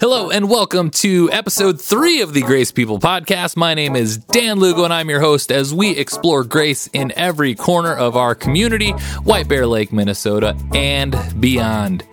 Hello 0.00 0.30
and 0.30 0.48
welcome 0.48 0.90
to 0.90 1.30
episode 1.32 1.80
three 1.80 2.22
of 2.22 2.32
the 2.32 2.40
Grace 2.40 2.72
People 2.72 2.98
podcast. 2.98 3.56
My 3.56 3.74
name 3.74 3.94
is 3.94 4.16
Dan 4.16 4.58
Lugo 4.58 4.84
and 4.84 4.92
I'm 4.92 5.10
your 5.10 5.20
host 5.20 5.52
as 5.52 5.74
we 5.74 5.90
explore 5.90 6.44
grace 6.44 6.86
in 6.94 7.12
every 7.14 7.54
corner 7.54 7.94
of 7.94 8.16
our 8.16 8.34
community, 8.34 8.92
White 9.24 9.48
Bear 9.48 9.66
Lake, 9.66 9.92
Minnesota, 9.92 10.56
and 10.74 11.14
beyond. 11.40 12.04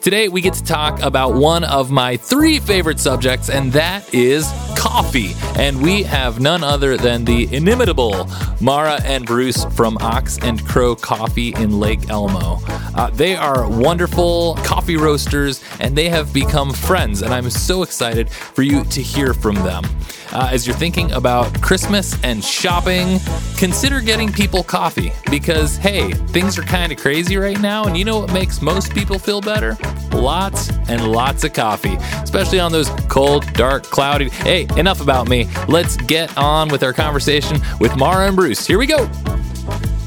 Today, 0.00 0.28
we 0.28 0.40
get 0.40 0.54
to 0.54 0.64
talk 0.64 1.00
about 1.02 1.34
one 1.34 1.64
of 1.64 1.90
my 1.90 2.16
three 2.16 2.60
favorite 2.60 3.00
subjects, 3.00 3.48
and 3.50 3.72
that 3.72 4.12
is 4.14 4.46
coffee. 4.88 5.34
And 5.56 5.82
we 5.82 6.02
have 6.04 6.40
none 6.40 6.64
other 6.64 6.96
than 6.96 7.26
the 7.26 7.54
inimitable 7.54 8.26
Mara 8.58 8.98
and 9.04 9.26
Bruce 9.26 9.64
from 9.76 9.98
Ox 10.00 10.38
and 10.38 10.64
Crow 10.66 10.96
Coffee 10.96 11.54
in 11.54 11.78
Lake 11.78 12.08
Elmo. 12.08 12.58
Uh, 12.94 13.10
they 13.10 13.36
are 13.36 13.68
wonderful 13.68 14.54
coffee 14.64 14.96
roasters, 14.96 15.62
and 15.78 15.94
they 15.96 16.08
have 16.08 16.32
become 16.32 16.72
friends, 16.72 17.20
and 17.20 17.34
I'm 17.34 17.50
so 17.50 17.82
excited 17.82 18.30
for 18.30 18.62
you 18.62 18.82
to 18.84 19.02
hear 19.02 19.34
from 19.34 19.56
them. 19.56 19.84
Uh, 20.32 20.50
as 20.52 20.66
you're 20.66 20.76
thinking 20.76 21.10
about 21.12 21.60
Christmas 21.62 22.22
and 22.22 22.44
shopping, 22.44 23.18
consider 23.56 24.00
getting 24.00 24.30
people 24.30 24.62
coffee 24.62 25.12
because, 25.30 25.76
hey, 25.76 26.12
things 26.12 26.58
are 26.58 26.62
kind 26.62 26.92
of 26.92 26.98
crazy 26.98 27.36
right 27.36 27.58
now. 27.60 27.84
And 27.84 27.96
you 27.96 28.04
know 28.04 28.18
what 28.18 28.32
makes 28.32 28.60
most 28.60 28.92
people 28.92 29.18
feel 29.18 29.40
better? 29.40 29.78
Lots 30.12 30.70
and 30.88 31.10
lots 31.12 31.44
of 31.44 31.54
coffee, 31.54 31.96
especially 32.22 32.60
on 32.60 32.72
those 32.72 32.90
cold, 33.08 33.50
dark, 33.54 33.84
cloudy. 33.84 34.28
Hey, 34.28 34.66
enough 34.78 35.00
about 35.00 35.28
me. 35.28 35.48
Let's 35.68 35.96
get 35.96 36.36
on 36.38 36.68
with 36.68 36.82
our 36.82 36.92
conversation 36.92 37.58
with 37.80 37.96
Mara 37.96 38.26
and 38.26 38.36
Bruce. 38.36 38.66
Here 38.66 38.78
we 38.78 38.86
go. 38.86 39.10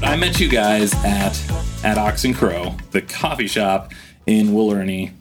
I 0.02 0.16
met 0.16 0.40
you 0.40 0.48
guys 0.48 0.92
at 1.04 1.40
at 1.84 1.98
Ox 1.98 2.24
and 2.24 2.34
Crow, 2.34 2.76
the 2.90 3.02
coffee 3.02 3.48
shop 3.48 3.92
in 4.26 4.48
Willernie 4.48 5.12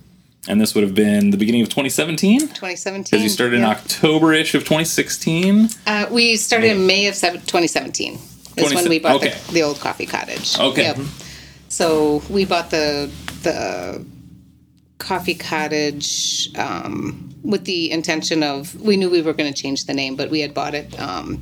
and 0.48 0.60
this 0.60 0.74
would 0.74 0.84
have 0.84 0.96
been 0.96 1.30
the 1.30 1.38
beginning 1.38 1.62
of 1.62 1.70
2017 1.70 2.40
2017. 2.40 3.04
because 3.04 3.24
you 3.24 3.30
started 3.30 3.58
in. 3.58 3.64
October-ish 3.64 4.56
of 4.56 4.62
2016. 4.62 5.70
Uh, 5.86 6.08
we 6.10 6.36
started 6.36 6.72
in 6.72 6.88
May 6.88 7.08
of 7.08 7.16
seven- 7.16 7.42
2017. 7.42 8.20
Is 8.58 8.74
when 8.74 8.90
we 8.90 9.00
bought 9.00 9.18
okay. 9.18 9.36
the, 9.48 9.54
the 9.54 9.64
old 9.64 9.80
coffee 9.80 10.06
cottage. 10.06 10.60
Okay. 10.60 10.84
Yep. 10.84 10.98
So 11.70 12.22
we 12.30 12.44
bought 12.44 12.70
the 12.70 13.10
the 13.44 14.06
coffee 15.02 15.34
cottage 15.34 16.56
um, 16.58 17.30
with 17.44 17.66
the 17.66 17.92
intention 17.92 18.44
of 18.44 18.80
we 18.80 18.96
knew 18.96 19.10
we 19.10 19.22
were 19.22 19.34
going 19.34 19.52
to 19.52 19.62
change 19.62 19.86
the 19.86 19.94
name, 19.94 20.16
but 20.16 20.30
we 20.30 20.40
had 20.42 20.54
bought 20.54 20.76
it. 20.76 20.98
Um, 21.00 21.42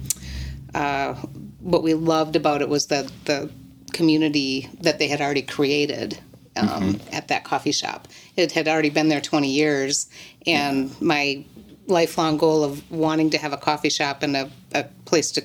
uh, 0.74 1.14
what 1.60 1.84
we 1.84 1.94
loved 1.94 2.36
about 2.36 2.62
it 2.62 2.70
was 2.70 2.88
the 2.88 3.12
the 3.26 3.52
community 3.92 4.70
that 4.82 4.98
they 4.98 5.08
had 5.08 5.20
already 5.20 5.42
created 5.42 6.18
um, 6.56 7.00
at 7.12 7.28
that 7.28 7.44
coffee 7.44 7.72
shop. 7.72 8.08
It 8.38 8.54
had 8.54 8.68
already 8.68 8.90
been 8.90 9.10
there 9.10 9.22
20 9.22 9.50
years, 9.50 10.08
and 10.48 11.00
my 11.02 11.44
lifelong 11.88 12.38
goal 12.38 12.64
of 12.64 12.90
wanting 12.90 13.30
to 13.32 13.38
have 13.38 13.52
a 13.52 13.58
coffee 13.58 13.90
shop 13.90 14.24
and 14.24 14.38
a, 14.38 14.50
a 14.74 14.86
place 15.06 15.32
to 15.32 15.44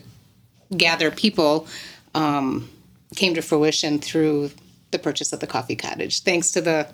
gather 0.76 1.10
people 1.10 1.66
um, 2.14 2.68
came 3.16 3.34
to 3.34 3.42
fruition 3.42 3.98
through 3.98 4.50
the 4.94 4.98
purchase 4.98 5.32
of 5.32 5.40
the 5.40 5.46
coffee 5.46 5.76
cottage. 5.76 6.22
Thanks 6.22 6.52
to 6.52 6.60
the, 6.60 6.88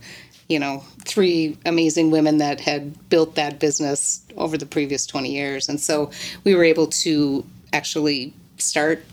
you 0.50 0.58
know, 0.58 0.82
three 1.06 1.56
amazing 1.64 2.10
women 2.10 2.38
that 2.38 2.60
had 2.60 3.08
built 3.08 3.36
that 3.36 3.60
business 3.60 4.20
over 4.36 4.58
the 4.58 4.66
previous 4.66 5.06
20 5.06 5.30
years. 5.32 5.68
And 5.68 5.80
so 5.80 6.10
we 6.42 6.56
were 6.56 6.64
able 6.64 6.88
to 6.88 7.46
actually 7.72 8.34
start 8.58 9.04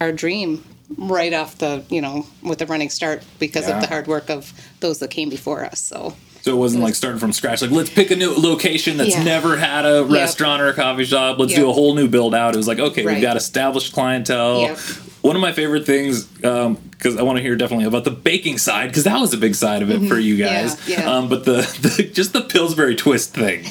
our 0.00 0.12
dream 0.12 0.64
right 0.96 1.34
off 1.34 1.58
the, 1.58 1.84
you 1.90 2.00
know, 2.00 2.24
with 2.42 2.62
a 2.62 2.66
running 2.66 2.88
start 2.88 3.24
because 3.40 3.66
Yeah. 3.68 3.74
of 3.76 3.82
the 3.82 3.88
hard 3.88 4.06
work 4.06 4.30
of 4.30 4.52
those 4.78 5.00
that 5.00 5.10
came 5.10 5.28
before 5.28 5.64
us. 5.64 5.80
So 5.80 6.14
So 6.42 6.52
it 6.52 6.56
wasn't 6.56 6.84
like 6.84 6.94
starting 6.94 7.18
from 7.18 7.32
scratch. 7.32 7.60
Like 7.60 7.72
let's 7.72 7.90
pick 7.90 8.12
a 8.12 8.16
new 8.16 8.30
location 8.32 8.96
that's 8.96 9.10
Yeah. 9.10 9.24
never 9.24 9.56
had 9.56 9.84
a 9.84 10.04
restaurant 10.04 10.62
or 10.62 10.68
a 10.68 10.72
coffee 10.72 11.04
shop. 11.04 11.40
Let's 11.40 11.52
do 11.52 11.68
a 11.68 11.72
whole 11.72 11.94
new 11.96 12.06
build 12.06 12.32
out. 12.32 12.54
It 12.54 12.58
was 12.58 12.68
like 12.68 12.78
okay, 12.78 13.04
we've 13.04 13.20
got 13.20 13.36
established 13.36 13.92
clientele. 13.92 14.60
Yep. 14.60 14.78
One 15.20 15.36
of 15.36 15.42
my 15.42 15.52
favorite 15.52 15.84
things, 15.86 16.24
because 16.24 17.16
I 17.16 17.22
want 17.22 17.38
to 17.38 17.42
hear 17.42 17.56
definitely 17.56 17.86
about 17.86 18.04
the 18.04 18.10
baking 18.10 18.58
side, 18.58 18.88
because 18.88 19.04
that 19.04 19.20
was 19.20 19.34
a 19.34 19.38
big 19.38 19.54
side 19.54 19.82
of 19.82 19.90
it 19.90 20.08
for 20.08 20.18
you 20.18 20.36
guys. 20.36 20.76
Mm-hmm. 20.76 20.90
Yeah, 20.90 21.00
yeah. 21.00 21.10
Um, 21.10 21.28
but 21.28 21.44
the, 21.44 21.56
the 21.96 22.10
just 22.12 22.32
the 22.32 22.42
Pillsbury 22.42 22.96
twist 22.96 23.34
thing. 23.34 23.64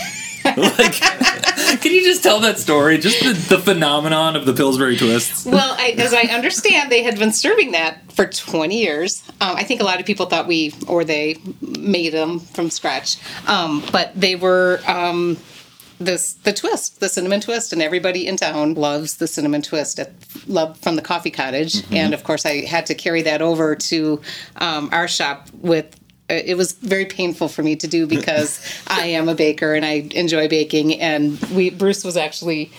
like, 0.58 0.94
can 1.82 1.92
you 1.92 2.04
just 2.04 2.24
tell 2.24 2.40
that 2.40 2.58
story? 2.58 2.98
Just 2.98 3.20
the, 3.20 3.56
the 3.56 3.62
phenomenon 3.62 4.36
of 4.36 4.46
the 4.46 4.54
Pillsbury 4.54 4.96
twists. 4.96 5.46
Well, 5.46 5.76
I, 5.78 5.90
as 5.98 6.14
I 6.14 6.22
understand, 6.34 6.92
they 6.92 7.04
had 7.04 7.20
been 7.20 7.34
serving 7.34 7.72
that 7.72 8.12
for 8.12 8.26
20 8.26 8.78
years. 8.78 9.24
Um, 9.42 9.58
I 9.58 9.64
think 9.64 9.82
a 9.82 9.84
lot 9.84 10.00
of 10.00 10.06
people 10.06 10.28
thought 10.28 10.48
we 10.48 10.74
or 10.88 11.04
they 11.04 11.38
made 11.62 12.14
them 12.14 12.40
from 12.40 12.70
scratch, 12.70 13.18
um, 13.48 13.84
but 13.92 14.12
they 14.16 14.36
were 14.36 14.80
um, 14.88 15.38
this 16.00 16.34
the 16.34 16.54
twist, 16.54 17.00
the 17.00 17.10
cinnamon 17.10 17.42
twist, 17.42 17.74
and 17.74 17.82
everybody 17.82 18.28
in 18.28 18.38
town 18.38 18.74
loves 18.76 19.18
the 19.18 19.28
cinnamon 19.28 19.62
twist. 19.62 20.00
At, 20.00 20.12
love 20.48 20.78
from 20.80 20.96
the 20.96 21.02
coffee 21.02 21.32
cottage, 21.32 21.84
and 21.92 22.14
of 22.14 22.24
course, 22.24 22.46
I 22.46 22.66
had 22.66 22.86
to 22.88 22.96
carry 22.96 23.22
that 23.24 23.42
over 23.42 23.76
to 23.76 24.22
um, 24.58 24.90
our 24.92 25.08
shop 25.08 25.50
with. 25.54 25.86
uh, 26.30 26.34
It 26.36 26.56
was 26.58 26.74
very 26.74 27.06
painful 27.06 27.48
for 27.48 27.64
me 27.64 27.76
to 27.78 27.88
do 27.88 28.06
because 28.08 28.60
I 28.88 29.08
am 29.08 29.28
a 29.30 29.36
baker 29.36 29.74
and 29.74 29.84
I 29.86 30.08
enjoy 30.12 30.48
baking. 30.48 31.00
And 31.02 31.40
we 31.56 31.70
Bruce 31.72 32.04
was 32.04 32.16
actually 32.18 32.72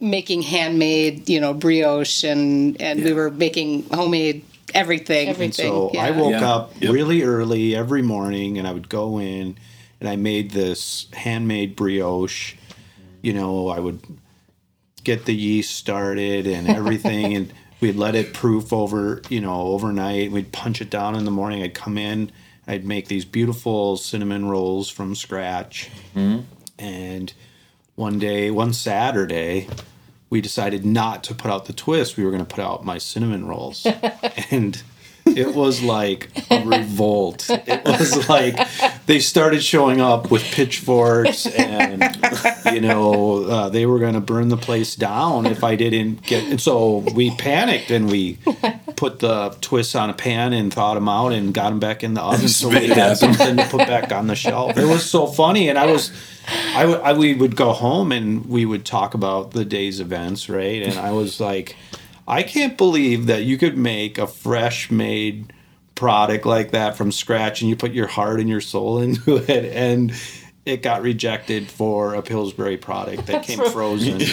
making 0.00 0.42
handmade, 0.42 1.28
you 1.28 1.40
know, 1.40 1.54
brioche 1.54 2.24
and 2.24 2.80
and 2.80 3.04
we 3.04 3.12
were 3.12 3.30
making 3.30 3.84
homemade 3.90 4.44
everything. 4.74 5.28
Everything. 5.28 5.52
So 5.70 5.90
I 5.96 6.10
woke 6.10 6.32
Yeah. 6.32 6.52
up 6.54 6.72
Yep. 6.80 6.92
really 6.92 7.22
early 7.22 7.76
every 7.76 8.02
morning 8.02 8.58
and 8.58 8.66
I 8.66 8.72
would 8.72 8.88
go 8.88 9.18
in 9.20 9.56
and 10.04 10.12
I 10.12 10.16
made 10.16 10.50
this 10.50 11.06
handmade 11.14 11.76
brioche. 11.76 12.56
You 13.22 13.32
know, 13.32 13.68
I 13.68 13.80
would 13.80 14.02
get 15.02 15.24
the 15.24 15.34
yeast 15.34 15.74
started 15.76 16.46
and 16.46 16.68
everything 16.68 17.34
and 17.34 17.52
we'd 17.80 17.96
let 17.96 18.14
it 18.14 18.34
proof 18.34 18.70
over, 18.70 19.22
you 19.30 19.40
know, 19.40 19.68
overnight. 19.68 20.30
We'd 20.30 20.52
punch 20.52 20.82
it 20.82 20.90
down 20.90 21.14
in 21.14 21.24
the 21.24 21.30
morning. 21.30 21.62
I'd 21.62 21.72
come 21.72 21.96
in, 21.96 22.30
I'd 22.66 22.84
make 22.84 23.08
these 23.08 23.24
beautiful 23.24 23.96
cinnamon 23.96 24.44
rolls 24.44 24.90
from 24.90 25.14
scratch. 25.14 25.88
Mm-hmm. 26.14 26.42
And 26.78 27.32
one 27.94 28.18
day, 28.18 28.50
one 28.50 28.74
Saturday, 28.74 29.68
we 30.28 30.42
decided 30.42 30.84
not 30.84 31.24
to 31.24 31.34
put 31.34 31.50
out 31.50 31.64
the 31.64 31.72
twist. 31.72 32.18
We 32.18 32.24
were 32.24 32.30
going 32.30 32.44
to 32.44 32.54
put 32.54 32.62
out 32.62 32.84
my 32.84 32.98
cinnamon 32.98 33.46
rolls. 33.46 33.86
and 34.50 34.82
it 35.26 35.54
was 35.54 35.82
like 35.82 36.28
a 36.50 36.64
revolt. 36.64 37.46
It 37.50 37.84
was 37.84 38.28
like 38.28 38.56
they 39.06 39.18
started 39.20 39.62
showing 39.62 40.00
up 40.00 40.30
with 40.30 40.42
pitchforks 40.42 41.46
and, 41.46 42.02
you 42.72 42.80
know, 42.80 43.44
uh, 43.44 43.68
they 43.68 43.86
were 43.86 43.98
going 43.98 44.14
to 44.14 44.20
burn 44.20 44.48
the 44.48 44.56
place 44.56 44.94
down 44.94 45.46
if 45.46 45.64
I 45.64 45.76
didn't 45.76 46.22
get. 46.22 46.44
And 46.44 46.60
so 46.60 46.98
we 47.14 47.30
panicked 47.36 47.90
and 47.90 48.10
we 48.10 48.38
put 48.96 49.18
the 49.20 49.56
twists 49.60 49.94
on 49.94 50.10
a 50.10 50.14
pan 50.14 50.52
and 50.52 50.72
thawed 50.72 50.96
them 50.96 51.08
out 51.08 51.32
and 51.32 51.52
got 51.52 51.70
them 51.70 51.80
back 51.80 52.04
in 52.04 52.14
the 52.14 52.22
oven 52.22 52.48
so 52.48 52.68
we 52.68 52.86
had 52.88 53.16
something 53.16 53.56
to 53.56 53.64
put 53.64 53.86
back 53.88 54.12
on 54.12 54.26
the 54.26 54.36
shelf. 54.36 54.76
It 54.76 54.84
was 54.86 55.08
so 55.08 55.26
funny. 55.26 55.68
And 55.68 55.78
I 55.78 55.86
was. 55.86 56.12
I 56.74 56.82
I- 56.84 57.12
we 57.14 57.32
would 57.32 57.56
go 57.56 57.72
home 57.72 58.12
and 58.12 58.44
we 58.46 58.66
would 58.66 58.84
talk 58.84 59.14
about 59.14 59.52
the 59.52 59.64
day's 59.64 59.98
events, 60.00 60.48
right? 60.50 60.82
And 60.82 60.98
I 60.98 61.12
was 61.12 61.40
like, 61.40 61.74
I 62.26 62.42
can't 62.42 62.76
believe 62.78 63.26
that 63.26 63.44
you 63.44 63.58
could 63.58 63.76
make 63.76 64.18
a 64.18 64.26
fresh 64.26 64.90
made 64.90 65.52
product 65.94 66.44
like 66.46 66.72
that 66.72 66.96
from 66.96 67.12
scratch 67.12 67.60
and 67.60 67.68
you 67.70 67.76
put 67.76 67.92
your 67.92 68.06
heart 68.08 68.40
and 68.40 68.48
your 68.48 68.60
soul 68.60 68.98
into 69.02 69.36
it 69.36 69.64
and 69.74 70.12
it 70.64 70.82
got 70.82 71.02
rejected 71.02 71.68
for 71.70 72.14
a 72.14 72.22
Pillsbury 72.22 72.76
product 72.78 73.26
that 73.26 73.42
came 73.44 73.58
frozen. 73.70 74.20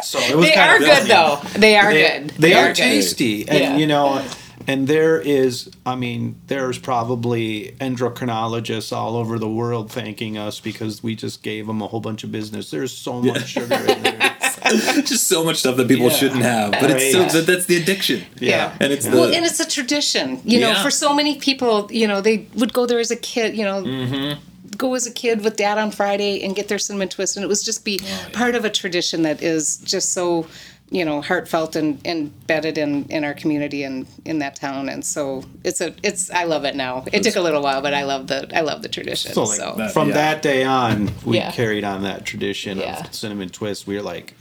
So 0.00 0.18
it 0.20 0.36
was 0.36 0.46
They 0.46 0.54
kind 0.54 0.70
are 0.70 0.76
of 0.76 0.80
good 0.82 1.06
though. 1.08 1.40
They 1.58 1.76
are 1.76 1.92
they, 1.92 2.18
good. 2.20 2.30
They, 2.30 2.54
are, 2.54 2.68
good. 2.68 2.76
tasty, 2.76 3.48
and 3.48 3.58
Yeah. 3.58 3.76
you 3.76 3.86
know, 3.86 4.24
and 4.66 4.86
there 4.86 5.20
is, 5.20 5.70
I 5.84 5.96
mean, 5.96 6.40
there's 6.46 6.78
probably 6.78 7.74
endocrinologists 7.80 8.96
all 8.96 9.16
over 9.16 9.38
the 9.38 9.48
world 9.48 9.90
thanking 9.90 10.38
us 10.38 10.60
because 10.60 11.02
we 11.02 11.14
just 11.14 11.42
gave 11.42 11.66
them 11.66 11.82
a 11.82 11.88
whole 11.88 12.00
bunch 12.00 12.22
of 12.24 12.30
business. 12.32 12.70
There's 12.70 12.96
so 12.96 13.20
much 13.20 13.48
sugar 13.48 13.74
in 13.74 14.02
there. 14.02 14.20
Just 15.04 15.28
so 15.28 15.44
much 15.44 15.56
stuff 15.58 15.76
that 15.76 15.88
people 15.88 16.06
Yeah. 16.08 16.12
shouldn't 16.16 16.42
have, 16.42 16.72
but 16.72 16.90
it's 16.90 17.12
so 17.12 17.24
that, 17.24 17.46
that's 17.46 17.66
the 17.66 17.76
addiction. 17.76 18.22
Yeah. 18.38 18.76
And 18.80 18.92
it's 18.92 19.06
well, 19.06 19.28
the- 19.28 19.36
and 19.36 19.44
it's 19.44 19.60
a 19.60 19.68
tradition. 19.68 20.40
You 20.44 20.60
know, 20.60 20.70
Yeah. 20.70 20.82
for 20.82 20.90
so 20.90 21.14
many 21.14 21.36
people, 21.36 21.88
you 21.90 22.06
know, 22.06 22.20
they 22.20 22.46
would 22.54 22.72
go 22.72 22.86
there 22.86 22.98
as 23.00 23.10
a 23.10 23.16
kid. 23.16 23.56
You 23.56 23.64
know. 23.64 23.82
Mm-hmm. 23.82 24.40
Go 24.76 24.94
as 24.94 25.06
a 25.06 25.10
kid 25.10 25.42
with 25.42 25.56
dad 25.56 25.78
on 25.78 25.90
Friday 25.90 26.42
and 26.44 26.54
get 26.54 26.68
their 26.68 26.78
cinnamon 26.78 27.08
twist, 27.08 27.36
and 27.36 27.42
it 27.42 27.48
was 27.48 27.62
just 27.64 27.84
be 27.84 27.98
Oh, 28.02 28.28
part 28.32 28.54
of 28.54 28.64
a 28.64 28.70
tradition 28.70 29.22
that 29.22 29.42
is 29.42 29.78
just 29.78 30.12
so, 30.12 30.46
you 30.90 31.04
know, 31.04 31.20
heartfelt 31.22 31.74
and, 31.74 31.98
and 32.04 32.30
embedded 32.42 32.76
in, 32.78 33.04
in 33.08 33.24
our 33.24 33.34
community 33.34 33.82
and 33.82 34.06
in 34.24 34.38
that 34.40 34.54
town. 34.56 34.88
And 34.90 35.04
so 35.04 35.42
it's 35.64 35.80
a 35.80 35.94
it's 36.04 36.30
I 36.30 36.44
love 36.44 36.64
it 36.64 36.76
now. 36.76 37.04
It 37.12 37.22
took 37.24 37.34
a 37.36 37.40
little 37.40 37.62
while, 37.62 37.80
but 37.82 37.92
I 37.94 38.04
love 38.04 38.26
the 38.28 38.46
I 38.56 38.60
love 38.60 38.82
the 38.82 38.88
tradition. 38.88 39.32
So 39.32 39.46
So, 39.46 39.74
That- 39.78 39.92
from 39.92 40.08
yeah. 40.10 40.14
that 40.14 40.42
day 40.42 40.62
on, 40.64 41.10
we 41.24 41.38
Yeah. 41.38 41.50
carried 41.50 41.82
on 41.82 42.02
that 42.02 42.24
tradition 42.26 42.78
Yeah. 42.78 43.00
of 43.06 43.14
cinnamon 43.14 43.48
twist. 43.48 43.86
We 43.86 43.96
were 43.96 44.02
like, 44.02 44.34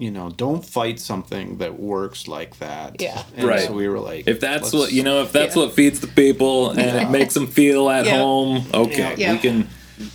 you 0.00 0.06
you 0.06 0.10
know, 0.10 0.30
don't 0.30 0.64
fight 0.64 0.98
something 0.98 1.58
that 1.58 1.78
works 1.78 2.26
like 2.26 2.58
that. 2.58 2.96
Yeah. 3.00 3.22
And 3.36 3.46
Right. 3.46 3.60
So 3.66 3.72
we 3.72 3.86
were 3.88 4.00
like, 4.00 4.26
If 4.26 4.40
that's 4.40 4.72
what 4.72 4.92
you 4.92 5.02
know, 5.02 5.22
if 5.22 5.30
that's 5.30 5.54
Yeah. 5.54 5.62
what 5.64 5.74
feeds 5.74 6.00
the 6.00 6.06
people 6.08 6.70
and 6.70 6.80
it 6.80 7.10
makes 7.10 7.34
them 7.34 7.46
feel 7.46 7.88
at 7.88 8.06
Yeah. 8.06 8.18
home, 8.18 8.64
okay, 8.74 9.14
Yeah. 9.16 9.32
we 9.32 9.38
can. 9.38 9.68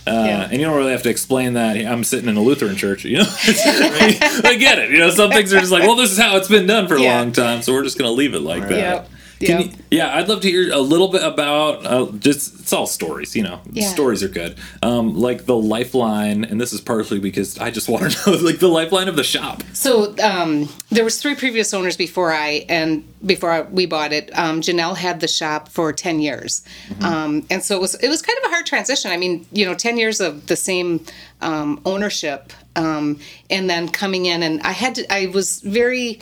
Uh, 0.06 0.10
Yeah. 0.10 0.48
And 0.50 0.54
you 0.60 0.66
don't 0.66 0.76
really 0.76 0.90
have 0.90 1.04
to 1.04 1.08
explain 1.10 1.54
that. 1.54 1.76
I'm 1.76 2.02
sitting 2.04 2.28
in 2.28 2.36
a 2.36 2.42
Lutheran 2.42 2.76
church, 2.76 3.04
you 3.04 3.18
know. 3.18 3.24
I 3.46 4.56
get 4.58 4.78
it. 4.80 4.90
You 4.90 4.98
know, 4.98 5.10
some 5.10 5.30
things 5.30 5.54
are 5.54 5.60
just 5.60 5.70
like, 5.72 5.84
well, 5.84 5.94
this 5.96 6.10
is 6.10 6.18
how 6.18 6.36
it's 6.36 6.48
been 6.48 6.66
done 6.66 6.88
for 6.88 6.96
a 6.96 7.00
Yeah. 7.00 7.18
long 7.18 7.30
time, 7.32 7.62
so 7.62 7.72
we're 7.72 7.84
just 7.84 7.96
going 7.96 8.08
to 8.10 8.14
leave 8.14 8.34
it 8.34 8.40
like 8.42 8.68
that. 8.68 9.08
Yep. 9.40 9.60
you- 9.60 9.70
yeah, 9.90 10.16
I'd 10.16 10.28
love 10.28 10.40
to 10.42 10.50
hear 10.50 10.72
a 10.72 10.78
little 10.78 11.08
bit 11.08 11.22
about 11.22 11.84
uh, 11.86 12.10
just 12.18 12.60
it's 12.60 12.72
all 12.72 12.86
stories, 12.86 13.36
you 13.36 13.42
know. 13.42 13.60
Yeah. 13.70 13.86
Stories 13.88 14.22
are 14.22 14.28
good. 14.28 14.56
Um, 14.82 15.14
like 15.14 15.46
the 15.46 15.54
lifeline, 15.56 16.44
and 16.44 16.60
this 16.60 16.72
is 16.72 16.80
partially 16.80 17.20
because 17.20 17.58
I 17.58 17.70
just 17.70 17.88
want 17.90 18.10
to 18.12 18.30
know, 18.30 18.36
like 18.38 18.58
the 18.58 18.68
lifeline 18.68 19.08
of 19.08 19.16
the 19.16 19.22
shop. 19.24 19.62
So 19.72 20.16
um, 20.22 20.68
there 20.90 21.04
was 21.04 21.20
three 21.20 21.34
previous 21.34 21.72
owners 21.74 21.96
before 21.96 22.32
I 22.32 22.64
and 22.68 23.04
before 23.24 23.50
I, 23.52 23.60
we 23.62 23.86
bought 23.86 24.12
it. 24.12 24.30
Um, 24.36 24.60
Janelle 24.60 24.96
had 24.96 25.20
the 25.20 25.28
shop 25.28 25.68
for 25.68 25.92
ten 25.92 26.18
years, 26.20 26.62
um, 27.00 27.46
and 27.50 27.62
so 27.62 27.76
it 27.76 27.80
was 27.80 27.94
it 27.96 28.08
was 28.08 28.22
kind 28.22 28.38
of 28.38 28.46
a 28.46 28.48
hard 28.48 28.66
transition. 28.66 29.10
I 29.10 29.16
mean, 29.16 29.46
you 29.52 29.64
know, 29.66 29.74
ten 29.74 29.96
years 29.96 30.20
of 30.20 30.46
the 30.46 30.56
same 30.56 31.04
um, 31.40 31.80
ownership, 31.84 32.52
um, 32.74 33.18
and 33.50 33.68
then 33.70 33.88
coming 33.88 34.26
in, 34.26 34.42
and 34.42 34.60
I 34.62 34.72
had 34.72 34.94
to. 34.96 35.12
I 35.12 35.26
was 35.26 35.60
very. 35.60 36.20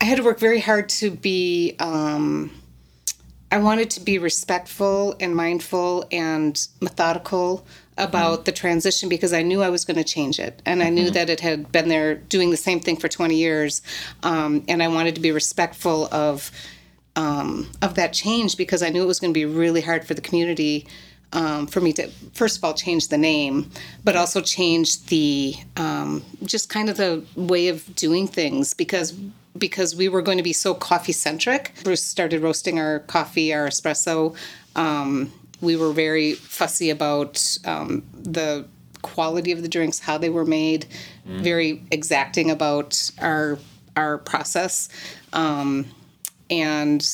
I 0.00 0.04
had 0.04 0.18
to 0.18 0.24
work 0.24 0.38
very 0.38 0.60
hard 0.60 0.88
to 0.90 1.10
be. 1.10 1.76
Um, 1.78 2.50
I 3.50 3.58
wanted 3.58 3.90
to 3.90 4.00
be 4.00 4.18
respectful 4.18 5.14
and 5.20 5.36
mindful 5.36 6.06
and 6.10 6.60
methodical 6.80 7.64
about 7.96 8.44
the 8.44 8.52
transition 8.52 9.08
because 9.08 9.32
I 9.32 9.42
knew 9.42 9.62
I 9.62 9.68
was 9.68 9.84
going 9.84 9.96
to 9.96 10.04
change 10.04 10.40
it. 10.40 10.60
And 10.66 10.82
I 10.82 10.88
knew 10.88 11.10
that 11.10 11.30
it 11.30 11.40
had 11.40 11.70
been 11.70 11.88
there 11.88 12.16
doing 12.16 12.50
the 12.50 12.56
same 12.56 12.80
thing 12.80 12.96
for 12.96 13.08
20 13.08 13.36
years. 13.36 13.82
Um, 14.22 14.64
and 14.66 14.82
I 14.82 14.88
wanted 14.88 15.14
to 15.14 15.20
be 15.20 15.30
respectful 15.30 16.08
of, 16.12 16.50
um, 17.14 17.70
of 17.80 17.94
that 17.94 18.12
change 18.12 18.56
because 18.56 18.82
I 18.82 18.88
knew 18.88 19.04
it 19.04 19.06
was 19.06 19.20
going 19.20 19.32
to 19.32 19.38
be 19.38 19.44
really 19.44 19.80
hard 19.80 20.04
for 20.04 20.14
the 20.14 20.20
community. 20.20 20.86
Um, 21.32 21.66
for 21.66 21.80
me 21.80 21.92
to 21.94 22.08
first 22.32 22.58
of 22.58 22.62
all 22.62 22.74
change 22.74 23.08
the 23.08 23.18
name, 23.18 23.68
but 24.04 24.14
also 24.14 24.40
change 24.40 25.04
the 25.06 25.56
um, 25.76 26.22
just 26.44 26.68
kind 26.68 26.88
of 26.88 26.96
the 26.96 27.24
way 27.34 27.66
of 27.66 27.92
doing 27.96 28.28
things 28.28 28.72
because 28.72 29.12
because 29.56 29.94
we 29.94 30.08
were 30.08 30.22
going 30.22 30.38
to 30.38 30.44
be 30.44 30.52
so 30.52 30.74
coffee 30.74 31.12
centric. 31.12 31.72
Bruce 31.84 32.02
started 32.04 32.42
roasting 32.42 32.78
our 32.78 33.00
coffee, 33.00 33.52
our 33.52 33.68
espresso. 33.68 34.36
Um, 34.74 35.32
we 35.60 35.76
were 35.76 35.92
very 35.92 36.34
fussy 36.34 36.90
about 36.90 37.58
um, 37.64 38.02
the 38.12 38.66
quality 39.02 39.52
of 39.52 39.62
the 39.62 39.68
drinks, 39.68 39.98
how 40.00 40.18
they 40.18 40.30
were 40.30 40.44
made, 40.44 40.86
very 41.24 41.82
exacting 41.90 42.50
about 42.50 43.10
our 43.18 43.58
our 43.96 44.18
process. 44.18 44.88
Um, 45.32 45.86
and 46.50 47.06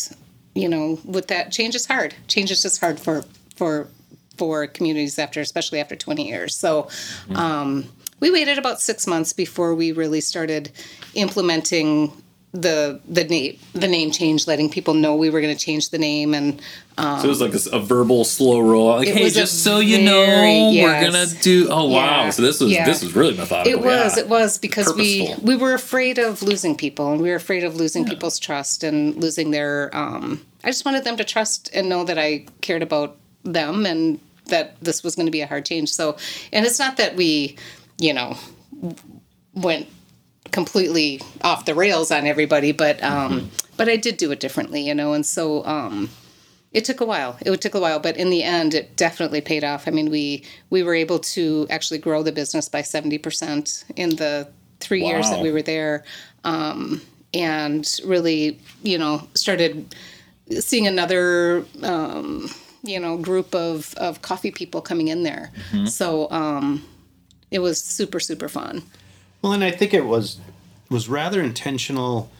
you 0.55 0.69
know, 0.69 0.99
with 1.05 1.29
that, 1.29 1.53
change 1.53 1.75
is 1.75 1.87
hard. 1.87 2.15
Change 2.27 2.51
is 2.51 2.63
just 2.63 2.81
hard 2.81 2.99
for 2.99 3.25
for 3.55 3.89
for 4.37 4.67
communities 4.67 5.19
after, 5.19 5.41
especially 5.41 5.81
after 5.81 5.97
20 5.97 6.27
years. 6.27 6.55
So. 6.55 6.89
Um, 7.35 7.89
we 8.21 8.31
waited 8.31 8.59
about 8.59 8.83
six 8.83 9.07
months 9.07 9.33
before 9.33 9.75
we 9.75 9.93
really 9.93 10.21
started 10.21 10.71
implementing 11.15 12.13
the 12.53 13.01
the 13.09 13.25
name 13.25 13.59
the 13.75 13.87
name 13.87 14.11
change, 14.11 14.47
letting 14.47 14.69
people 14.71 14.95
know 14.95 15.15
we 15.15 15.31
were 15.31 15.41
going 15.41 15.57
to 15.57 15.65
change 15.65 15.91
the 15.91 15.99
name, 15.99 16.35
and 16.35 16.61
So 16.99 17.21
it 17.23 17.27
was 17.27 17.41
like 17.41 17.55
a, 17.55 17.77
a 17.77 17.81
verbal 17.81 18.25
slow 18.25 18.59
roll. 18.61 18.89
Like, 18.97 19.09
hey, 19.09 19.31
just 19.31 19.63
so 19.63 19.79
you 19.79 20.03
know, 20.03 20.27
very- 20.27 20.83
we're 20.83 21.01
gonna 21.01 21.27
do. 21.43 21.69
Oh 21.71 21.87
wow! 21.89 22.31
So 22.31 22.43
this 22.43 22.61
was 22.61 22.73
Yeah. 22.73 22.85
this 22.87 23.05
was 23.05 23.15
really 23.15 23.37
methodical. 23.37 23.79
it 23.79 23.85
was 23.85 24.17
yeah. 24.17 24.23
it 24.25 24.29
was 24.29 24.59
because 24.59 24.93
we 24.97 25.27
Purposeful. 25.29 25.45
we 25.47 25.57
were 25.57 25.75
afraid 25.75 26.19
of 26.19 26.43
losing 26.43 26.77
people, 26.77 27.13
and 27.13 27.21
we 27.23 27.31
were 27.31 27.37
afraid 27.37 27.63
of 27.63 27.77
losing 27.77 28.05
people's 28.05 28.39
trust 28.39 28.83
and 28.83 29.15
losing 29.17 29.53
their. 29.53 29.91
Um, 29.97 30.45
I 30.65 30.69
just 30.69 30.85
wanted 30.85 31.05
them 31.05 31.17
to 31.19 31.25
trust 31.25 31.71
and 31.73 31.89
know 31.89 32.03
that 32.05 32.19
I 32.19 32.47
cared 32.63 32.83
about 32.83 33.17
them 33.45 33.87
and 33.87 34.19
that 34.47 34.75
this 34.83 35.03
was 35.05 35.15
going 35.15 35.27
to 35.27 35.33
be 35.33 35.41
a 35.41 35.47
hard 35.47 35.65
change. 35.65 35.91
So, 35.91 36.17
and 36.53 36.67
it's 36.67 36.79
not 36.81 36.97
that 36.97 37.15
we, 37.17 37.57
you 37.99 38.13
know, 38.13 38.37
went 39.55 39.87
completely 40.53 41.21
off 41.43 41.65
the 41.65 41.75
rails 41.75 42.11
on 42.11 42.27
everybody, 42.27 42.73
but 42.73 43.03
um, 43.03 43.51
but 43.77 43.89
I 43.89 43.97
did 43.97 44.17
do 44.17 44.31
it 44.33 44.41
differently, 44.41 44.87
you 44.87 44.95
know, 44.95 45.13
and 45.13 45.25
so 45.25 45.65
um, 45.65 46.11
it 46.73 46.85
took 46.85 47.01
a 47.01 47.05
while. 47.05 47.37
It 47.41 47.61
took 47.61 47.75
a 47.75 47.81
while, 47.81 48.01
but 48.01 48.17
in 48.17 48.31
the 48.31 48.43
end, 48.43 48.75
it 48.75 48.97
definitely 48.97 49.41
paid 49.41 49.65
off. 49.65 49.89
I 49.89 49.91
mean, 49.91 50.11
we 50.11 50.45
we 50.71 50.83
were 50.83 50.95
able 50.95 51.19
to 51.19 51.67
actually 51.71 51.99
grow 51.99 52.23
the 52.23 52.33
business 52.33 52.69
by 52.69 52.83
seventy 52.83 53.19
percent 53.19 53.85
in 53.97 54.17
the 54.17 54.49
three 54.81 55.05
years 55.05 55.29
that 55.31 55.43
we 55.43 55.51
were 55.53 55.63
there, 55.63 56.05
um, 56.45 57.01
and 57.35 58.01
really, 58.05 58.59
you 58.83 58.99
know, 58.99 59.29
started 59.35 59.95
seeing 60.59 60.87
another. 60.87 61.65
Um, 61.83 62.51
you 62.83 62.99
know, 62.99 63.19
group 63.19 63.55
of, 63.55 63.93
of 63.99 64.23
coffee 64.23 64.51
people 64.51 64.81
coming 64.81 65.09
in 65.09 65.23
there. 65.23 65.53
So 65.85 66.31
um, 66.31 66.83
it 67.51 67.59
was 67.59 67.79
super, 67.79 68.19
super 68.19 68.49
fun. 68.49 68.83
Well, 69.43 69.53
and 69.53 69.65
I 69.65 69.71
think 69.71 69.95
it 69.95 70.05
was 70.05 70.39
was 70.91 71.09
rather 71.09 71.41
intentional 71.41 72.31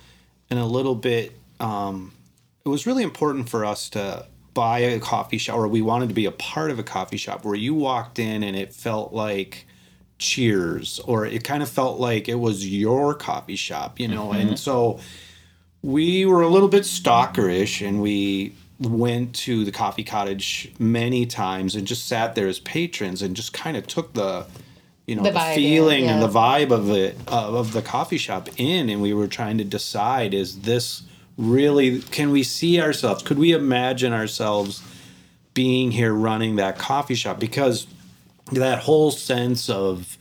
and 0.51 0.59
a 0.59 0.67
little 0.67 0.95
bit. 0.95 1.33
Um, 1.61 2.13
it 2.65 2.69
was 2.69 2.87
really 2.87 3.03
important 3.03 3.49
for 3.49 3.65
us 3.65 3.89
to 3.91 4.27
buy 4.55 4.81
a 4.81 4.99
coffee 4.99 5.39
shop, 5.39 5.57
or 5.57 5.69
we 5.69 5.83
wanted 5.83 6.09
to 6.09 6.15
be 6.15 6.27
a 6.27 6.33
part 6.33 6.71
of 6.71 6.79
a 6.79 6.83
coffee 6.83 7.17
shop 7.17 7.45
where 7.45 7.55
you 7.55 7.75
walked 7.75 8.19
in 8.19 8.43
and 8.43 8.57
it 8.57 8.73
felt 8.75 9.13
like 9.13 9.67
Cheers, 10.21 11.01
or 11.07 11.25
it 11.25 11.45
kind 11.45 11.63
of 11.63 11.71
felt 11.71 11.99
like 11.99 12.29
it 12.29 12.35
was 12.35 12.69
your 12.69 13.15
coffee 13.15 13.57
shop, 13.57 13.99
you 13.99 14.07
know. 14.07 14.33
And 14.33 14.59
so 14.59 15.01
we 15.81 16.27
were 16.27 16.43
a 16.43 16.49
little 16.49 16.69
bit 16.69 16.83
stalkerish, 16.83 17.87
and 17.87 18.03
we 18.03 18.55
went 18.79 19.35
to 19.37 19.65
the 19.65 19.73
coffee 19.73 20.05
cottage 20.05 20.73
many 20.79 21.25
times 21.25 21.75
and 21.75 21.87
just 21.87 22.07
sat 22.07 22.35
there 22.35 22.49
as 22.49 22.59
patrons 22.59 23.23
and 23.23 23.35
just 23.35 23.55
kind 23.55 23.79
of 23.79 23.87
took 23.87 24.13
the 24.13 24.47
you 25.11 25.17
know 25.17 25.25
The 25.25 25.33
the, 25.33 25.53
feeling 25.57 26.07
and 26.07 26.23
the 26.23 26.29
vibe 26.29 26.71
of 26.71 26.89
it 26.91 27.17
of, 27.27 27.55
of 27.55 27.73
the 27.73 27.83
coffee 27.83 28.17
shop 28.17 28.49
in 28.57 28.89
and 28.89 29.03
we 29.03 29.13
were 29.13 29.27
trying 29.27 29.59
to 29.59 29.65
decide 29.65 30.33
is 30.33 30.61
this 30.61 31.03
really 31.37 32.01
can 32.01 32.31
we 32.31 32.45
see 32.45 32.81
ourselves? 32.81 33.25
Could 33.25 33.39
we 33.39 33.53
imagine 33.53 34.13
ourselves 34.13 34.83
being 35.53 35.91
here 35.91 36.15
running 36.15 36.57
that 36.57 36.79
coffee 36.79 37.17
shop? 37.17 37.41
Because 37.41 37.89
that 38.53 38.81
whole 38.81 39.11
sense 39.11 39.69
of 39.69 40.17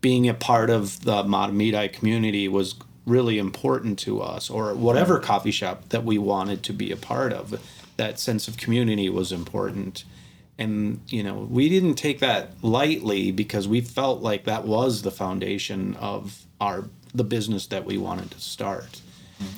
being 0.00 0.28
a 0.28 0.34
part 0.34 0.70
of 0.70 1.04
the 1.04 1.24
Mahtomedi 1.24 1.92
community 1.92 2.46
was 2.46 2.76
really 3.06 3.38
important 3.38 3.98
to 3.98 4.20
us 4.20 4.48
or 4.48 4.72
whatever 4.74 5.18
coffee 5.18 5.50
shop 5.50 5.88
that 5.88 6.04
we 6.04 6.16
wanted 6.16 6.62
to 6.62 6.72
be 6.72 6.92
a 6.92 6.96
part 6.96 7.32
of 7.32 7.60
that 7.96 8.20
sense 8.20 8.46
of 8.46 8.56
community 8.56 9.08
was 9.08 9.32
important 9.32 10.04
and 10.58 11.00
you 11.08 11.22
know 11.22 11.46
we 11.50 11.68
didn't 11.68 11.94
take 11.94 12.20
that 12.20 12.50
lightly 12.62 13.30
because 13.30 13.68
we 13.68 13.80
felt 13.80 14.20
like 14.20 14.44
that 14.44 14.64
was 14.64 15.02
the 15.02 15.10
foundation 15.10 15.94
of 15.96 16.44
our 16.60 16.84
the 17.14 17.24
business 17.24 17.66
that 17.66 17.84
we 17.84 17.96
wanted 17.96 18.30
to 18.30 18.40
start 18.40 19.00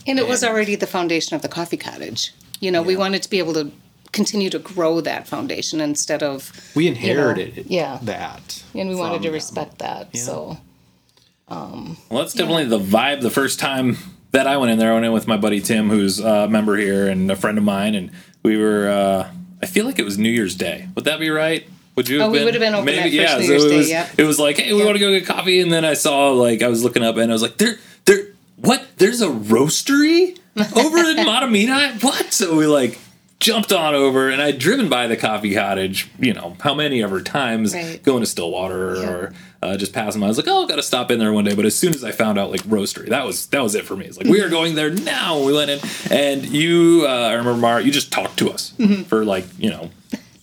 And 0.06 0.18
it 0.18 0.28
was 0.28 0.44
already 0.44 0.76
the 0.76 0.86
foundation 0.86 1.36
of 1.36 1.42
the 1.42 1.48
coffee 1.48 1.76
cottage. 1.76 2.32
You 2.60 2.70
know, 2.70 2.82
we 2.82 2.96
wanted 2.96 3.22
to 3.22 3.30
be 3.30 3.38
able 3.38 3.54
to 3.54 3.72
continue 4.12 4.50
to 4.50 4.58
grow 4.58 5.00
that 5.00 5.26
foundation 5.28 5.80
instead 5.80 6.22
of, 6.22 6.52
we 6.74 6.88
inherited 6.88 7.66
yeah. 7.68 7.98
that 8.02 8.62
and 8.74 8.88
we 8.88 8.94
wanted 8.94 9.14
from 9.16 9.22
to 9.22 9.28
them. 9.28 9.34
respect 9.34 9.78
that. 9.78 10.16
So, 10.16 10.58
Well, 12.10 12.20
that's 12.22 12.34
definitely 12.34 12.66
the 12.66 12.78
vibe. 12.78 13.22
The 13.22 13.30
first 13.30 13.58
time 13.58 13.96
that 14.32 14.46
I 14.46 14.56
went 14.56 14.72
in 14.72 14.78
there, 14.78 14.90
I 14.90 14.94
went 14.94 15.06
in 15.06 15.12
with 15.12 15.26
my 15.26 15.36
buddy 15.36 15.60
Tim, 15.60 15.88
who's 15.90 16.20
a 16.20 16.48
member 16.48 16.76
here 16.76 17.06
and 17.08 17.30
a 17.30 17.36
friend 17.36 17.56
of 17.56 17.64
mine, 17.64 17.94
and 17.94 18.10
we 18.42 18.56
were. 18.56 18.88
Uh, 18.88 19.30
I 19.62 19.66
feel 19.66 19.84
like 19.86 19.98
it 19.98 20.04
was 20.04 20.16
New 20.18 20.30
Year's 20.30 20.54
Day. 20.54 20.88
Would 20.94 21.04
that 21.04 21.20
be 21.20 21.28
right? 21.30 21.66
Would 21.96 22.08
you? 22.08 22.20
Have 22.20 22.28
Oh, 22.28 22.32
we 22.32 22.38
been? 22.38 22.44
would 22.46 22.54
have 22.54 22.60
been 22.60 22.74
open 22.74 22.86
that 22.86 23.02
first 23.02 23.12
New 23.12 23.26
so 23.26 23.52
Year's 23.52 23.64
it 23.64 23.68
Day, 23.68 23.76
was, 23.76 23.90
yep. 23.90 24.10
It 24.18 24.24
was 24.24 24.38
like, 24.38 24.56
hey, 24.58 24.72
we 24.72 24.78
Yep. 24.78 24.86
want 24.86 24.96
to 24.96 25.00
go 25.00 25.10
get 25.10 25.26
coffee, 25.26 25.60
and 25.60 25.72
then 25.72 25.84
I 25.84 25.94
saw 25.94 26.30
like 26.30 26.62
I 26.62 26.68
was 26.68 26.82
looking 26.84 27.02
up, 27.02 27.16
and 27.16 27.30
I 27.30 27.34
was 27.34 27.42
like, 27.42 27.56
there, 27.58 27.78
there, 28.06 28.28
what? 28.56 28.86
There's 28.96 29.20
a 29.20 29.28
roastery 29.28 30.38
over 30.76 30.98
in 30.98 31.16
Mahtomedi. 31.26 32.02
What? 32.02 32.32
So 32.32 32.56
we 32.56 32.66
like 32.66 32.98
jumped 33.40 33.72
on 33.72 33.94
over, 33.94 34.28
and 34.28 34.40
I'd 34.42 34.58
driven 34.58 34.88
by 34.88 35.06
the 35.06 35.16
coffee 35.16 35.54
cottage. 35.54 36.08
You 36.18 36.34
know 36.34 36.56
how 36.60 36.74
many 36.74 37.02
ever 37.02 37.20
times 37.22 37.74
Right. 37.74 38.02
going 38.02 38.20
to 38.20 38.26
Stillwater 38.26 38.96
Yeah. 38.96 39.10
or 39.10 39.32
uh, 39.62 39.76
just 39.76 39.92
passing 39.92 40.20
by. 40.20 40.26
I 40.26 40.28
was 40.28 40.36
like, 40.38 40.46
oh, 40.48 40.62
I've 40.62 40.68
got 40.68 40.76
to 40.76 40.82
stop 40.82 41.10
in 41.10 41.18
there 41.18 41.32
one 41.32 41.44
day. 41.44 41.54
But 41.54 41.64
as 41.66 41.74
soon 41.74 41.94
as 41.94 42.02
I 42.04 42.12
found 42.12 42.38
out 42.38 42.50
like 42.50 42.62
roastery, 42.62 43.08
that 43.08 43.26
was 43.26 43.46
that 43.46 43.62
was 43.62 43.74
it 43.74 43.84
for 43.84 43.96
me. 43.96 44.06
It's 44.06 44.16
like 44.18 44.26
we 44.26 44.40
are 44.42 44.48
going 44.58 44.74
there 44.74 44.90
now. 44.90 45.42
We 45.42 45.52
went 45.52 45.70
in, 45.70 45.80
and 46.10 46.44
you, 46.46 47.04
uh, 47.06 47.10
I 47.10 47.32
remember 47.32 47.56
Mara, 47.60 47.82
you 47.82 47.90
just 47.90 48.12
talked 48.12 48.38
to 48.38 48.50
us 48.50 48.72
Mm-hmm. 48.78 49.02
for 49.04 49.24
like 49.24 49.46
you 49.58 49.70
know 49.70 49.90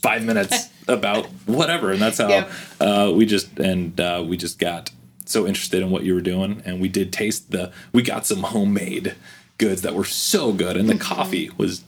five 0.02 0.24
minutes 0.24 0.70
about 0.88 1.26
whatever, 1.46 1.92
and 1.92 2.02
that's 2.02 2.18
how 2.18 2.30
Yeah. 2.30 2.52
uh, 2.80 3.12
we 3.14 3.26
just 3.26 3.58
and 3.60 4.00
uh, 4.00 4.24
we 4.28 4.38
just 4.38 4.58
got 4.60 4.92
so 5.26 5.46
interested 5.46 5.84
in 5.84 5.90
what 5.92 6.04
you 6.04 6.14
were 6.16 6.22
doing, 6.22 6.62
and 6.66 6.80
we 6.82 6.88
did 6.88 7.14
taste 7.14 7.52
the. 7.52 7.72
We 7.94 8.02
got 8.02 8.26
some 8.26 8.44
homemade 8.44 9.14
goods 9.60 9.82
that 9.84 9.94
were 9.96 10.06
so 10.06 10.52
good, 10.54 10.78
and 10.78 10.88
the 10.90 10.94
Mm-hmm. 10.94 11.02
coffee 11.16 11.52
was 11.58 11.82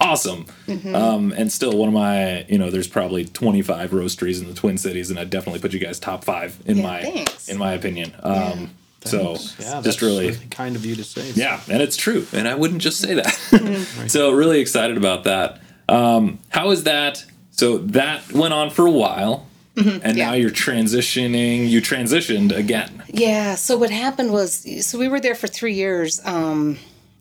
awesome. 0.00 0.46
Um, 0.94 1.32
and 1.36 1.50
still, 1.52 1.76
one 1.76 1.88
of 1.88 1.94
my, 1.94 2.44
you 2.48 2.58
know, 2.58 2.70
there's 2.70 2.88
probably 2.88 3.24
25 3.24 3.90
roasteries 3.90 4.40
in 4.40 4.48
the 4.48 4.54
Twin 4.54 4.78
Cities, 4.78 5.10
and 5.10 5.18
I 5.18 5.24
definitely 5.24 5.60
put 5.60 5.72
you 5.72 5.80
guys 5.80 5.98
top 5.98 6.24
five 6.24 6.58
in 6.66 6.78
Yeah, 6.78 6.82
my, 6.82 7.02
thanks. 7.02 7.48
in 7.48 7.58
my 7.58 7.72
opinion. 7.72 8.12
Um, 8.22 8.70
So 9.04 9.32
Yeah, 9.32 9.36
just 9.36 9.82
that's 9.84 10.02
really, 10.02 10.36
kind 10.50 10.76
of 10.76 10.84
you 10.84 10.94
to 10.96 11.04
say. 11.04 11.30
yeah, 11.34 11.60
and 11.70 11.80
it's 11.82 11.96
true. 11.96 12.26
And 12.32 12.46
I 12.48 12.54
wouldn't 12.54 12.82
just 12.82 12.98
say 13.00 13.14
that. 13.14 13.34
So 14.08 14.32
really 14.32 14.60
excited 14.60 14.96
about 14.96 15.24
that. 15.24 15.60
Um, 15.88 16.38
how 16.50 16.70
is 16.70 16.84
that? 16.84 17.24
So 17.52 17.78
that 17.78 18.32
went 18.32 18.54
on 18.54 18.70
for 18.70 18.86
a 18.86 18.90
while. 18.90 19.46
And 19.76 19.86
Mm-hmm. 19.86 20.18
yeah. 20.18 20.26
now 20.26 20.32
you're 20.32 20.50
transitioning. 20.50 21.68
You 21.70 21.80
transitioned 21.80 22.54
again. 22.56 23.02
Yeah. 23.08 23.54
So 23.54 23.76
what 23.76 23.90
happened 23.90 24.32
was, 24.32 24.66
so 24.84 24.98
we 24.98 25.06
were 25.08 25.20
there 25.20 25.36
for 25.36 25.46
three 25.46 25.74
years, 25.74 26.20
um, 26.26 26.78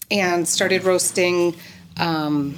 and 0.10 0.48
started 0.48 0.84
roasting, 0.84 1.56
um, 2.00 2.58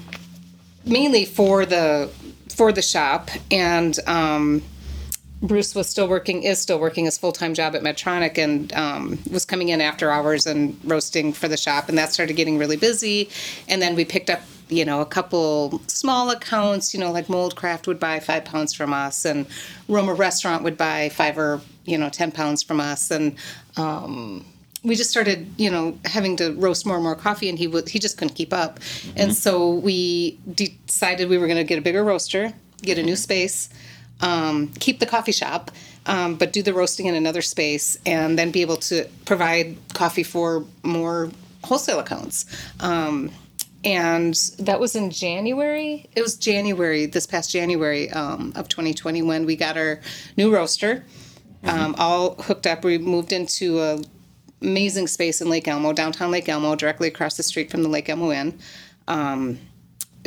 mainly 0.85 1.25
for 1.25 1.65
the 1.65 2.09
for 2.55 2.71
the 2.71 2.81
shop, 2.81 3.29
and 3.51 3.97
um, 4.05 4.61
Bruce 5.41 5.73
was 5.73 5.87
still 5.87 6.07
working, 6.07 6.43
is 6.43 6.59
still 6.59 6.79
working 6.79 7.05
his 7.05 7.17
full 7.17 7.31
time 7.31 7.53
job 7.53 7.75
at 7.75 7.81
Medtronic, 7.81 8.37
and 8.37 8.73
um, 8.73 9.19
was 9.31 9.45
coming 9.45 9.69
in 9.69 9.81
after 9.81 10.11
hours 10.11 10.45
and 10.45 10.77
roasting 10.83 11.31
for 11.31 11.47
the 11.47 11.57
shop, 11.57 11.89
and 11.89 11.97
that 11.97 12.11
started 12.11 12.33
getting 12.33 12.57
really 12.57 12.77
busy, 12.77 13.29
and 13.67 13.81
then 13.81 13.95
we 13.95 14.05
picked 14.05 14.29
up. 14.29 14.41
You 14.71 14.85
know, 14.85 15.01
a 15.01 15.05
couple 15.07 15.81
small 15.87 16.29
accounts, 16.29 16.93
you 16.93 16.99
know, 16.99 17.11
like 17.11 17.25
Moldcraft 17.25 17.87
would 17.87 17.99
buy 17.99 18.19
five 18.19 18.45
pounds 18.45 18.71
from 18.71 18.93
us, 18.93 19.25
and 19.25 19.47
Roma 19.87 20.13
Restaurant 20.13 20.63
would 20.63 20.77
buy 20.77 21.09
five 21.09 21.39
or, 21.39 21.59
you 21.85 21.97
know, 21.97 22.07
10 22.07 22.31
pounds 22.31 22.61
from 22.61 22.79
us. 22.79 23.09
And 23.09 23.35
um, 23.77 24.45
we 24.83 24.95
just 24.95 25.09
started, 25.09 25.47
you 25.57 25.69
know, 25.69 25.97
having 26.05 26.37
to 26.37 26.53
roast 26.53 26.85
more 26.85 26.95
and 26.95 27.03
more 27.03 27.15
coffee, 27.15 27.49
and 27.49 27.57
he 27.57 27.67
would, 27.67 27.89
he 27.89 27.99
just 27.99 28.17
couldn't 28.17 28.35
keep 28.35 28.53
up. 28.53 28.79
And 29.15 29.35
so 29.35 29.71
we 29.71 30.39
decided 30.53 31.29
we 31.29 31.37
were 31.37 31.47
going 31.47 31.57
to 31.57 31.63
get 31.65 31.77
a 31.77 31.81
bigger 31.81 32.03
roaster, 32.03 32.53
get 32.81 32.97
a 32.97 33.03
new 33.03 33.15
space, 33.15 33.69
um, 34.21 34.69
keep 34.79 34.99
the 34.99 35.05
coffee 35.05 35.31
shop, 35.31 35.71
um, 36.05 36.35
but 36.35 36.53
do 36.53 36.63
the 36.63 36.73
roasting 36.73 37.07
in 37.07 37.15
another 37.15 37.41
space, 37.41 37.97
and 38.05 38.39
then 38.39 38.51
be 38.51 38.61
able 38.61 38.77
to 38.77 39.05
provide 39.25 39.75
coffee 39.93 40.23
for 40.23 40.65
more 40.83 41.29
wholesale 41.63 41.99
accounts. 41.99 42.45
Um, 42.79 43.31
and 43.83 44.33
that 44.59 44.79
was 44.79 44.95
in 44.95 45.09
January. 45.09 46.09
It 46.15 46.21
was 46.21 46.35
January, 46.35 47.05
this 47.05 47.25
past 47.25 47.51
January 47.51 48.09
um, 48.11 48.51
of 48.55 48.67
2020, 48.67 49.21
when 49.21 49.45
we 49.45 49.55
got 49.55 49.77
our 49.77 49.99
new 50.35 50.53
roaster, 50.53 51.05
um, 51.63 51.95
all 51.97 52.35
hooked 52.35 52.67
up. 52.67 52.83
We 52.83 52.97
moved 52.97 53.31
into 53.31 53.79
a 53.79 54.01
amazing 54.61 55.07
space 55.07 55.41
in 55.41 55.49
Lake 55.49 55.67
Elmo, 55.67 55.93
downtown 55.93 56.31
Lake 56.31 56.49
Elmo, 56.49 56.75
directly 56.75 57.07
across 57.07 57.37
the 57.37 57.43
street 57.43 57.71
from 57.71 57.83
the 57.83 57.89
Lake 57.89 58.09
Elmo 58.09 58.31
Inn. 58.31 58.57
Um, 59.07 59.59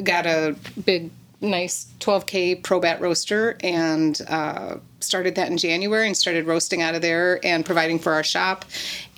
got 0.03 0.27
a 0.27 0.57
big, 0.85 1.11
nice 1.41 1.87
12K 2.01 2.63
Probat 2.63 3.01
roaster 3.01 3.57
and 3.63 4.21
uh, 4.29 4.77
started 5.01 5.35
that 5.35 5.51
in 5.51 5.59
January 5.59 6.07
and 6.07 6.17
started 6.17 6.47
roasting 6.47 6.83
out 6.83 6.95
of 6.95 7.03
there 7.03 7.45
and 7.45 7.65
providing 7.65 7.99
for 7.99 8.13
our 8.13 8.25
shop. 8.25 8.65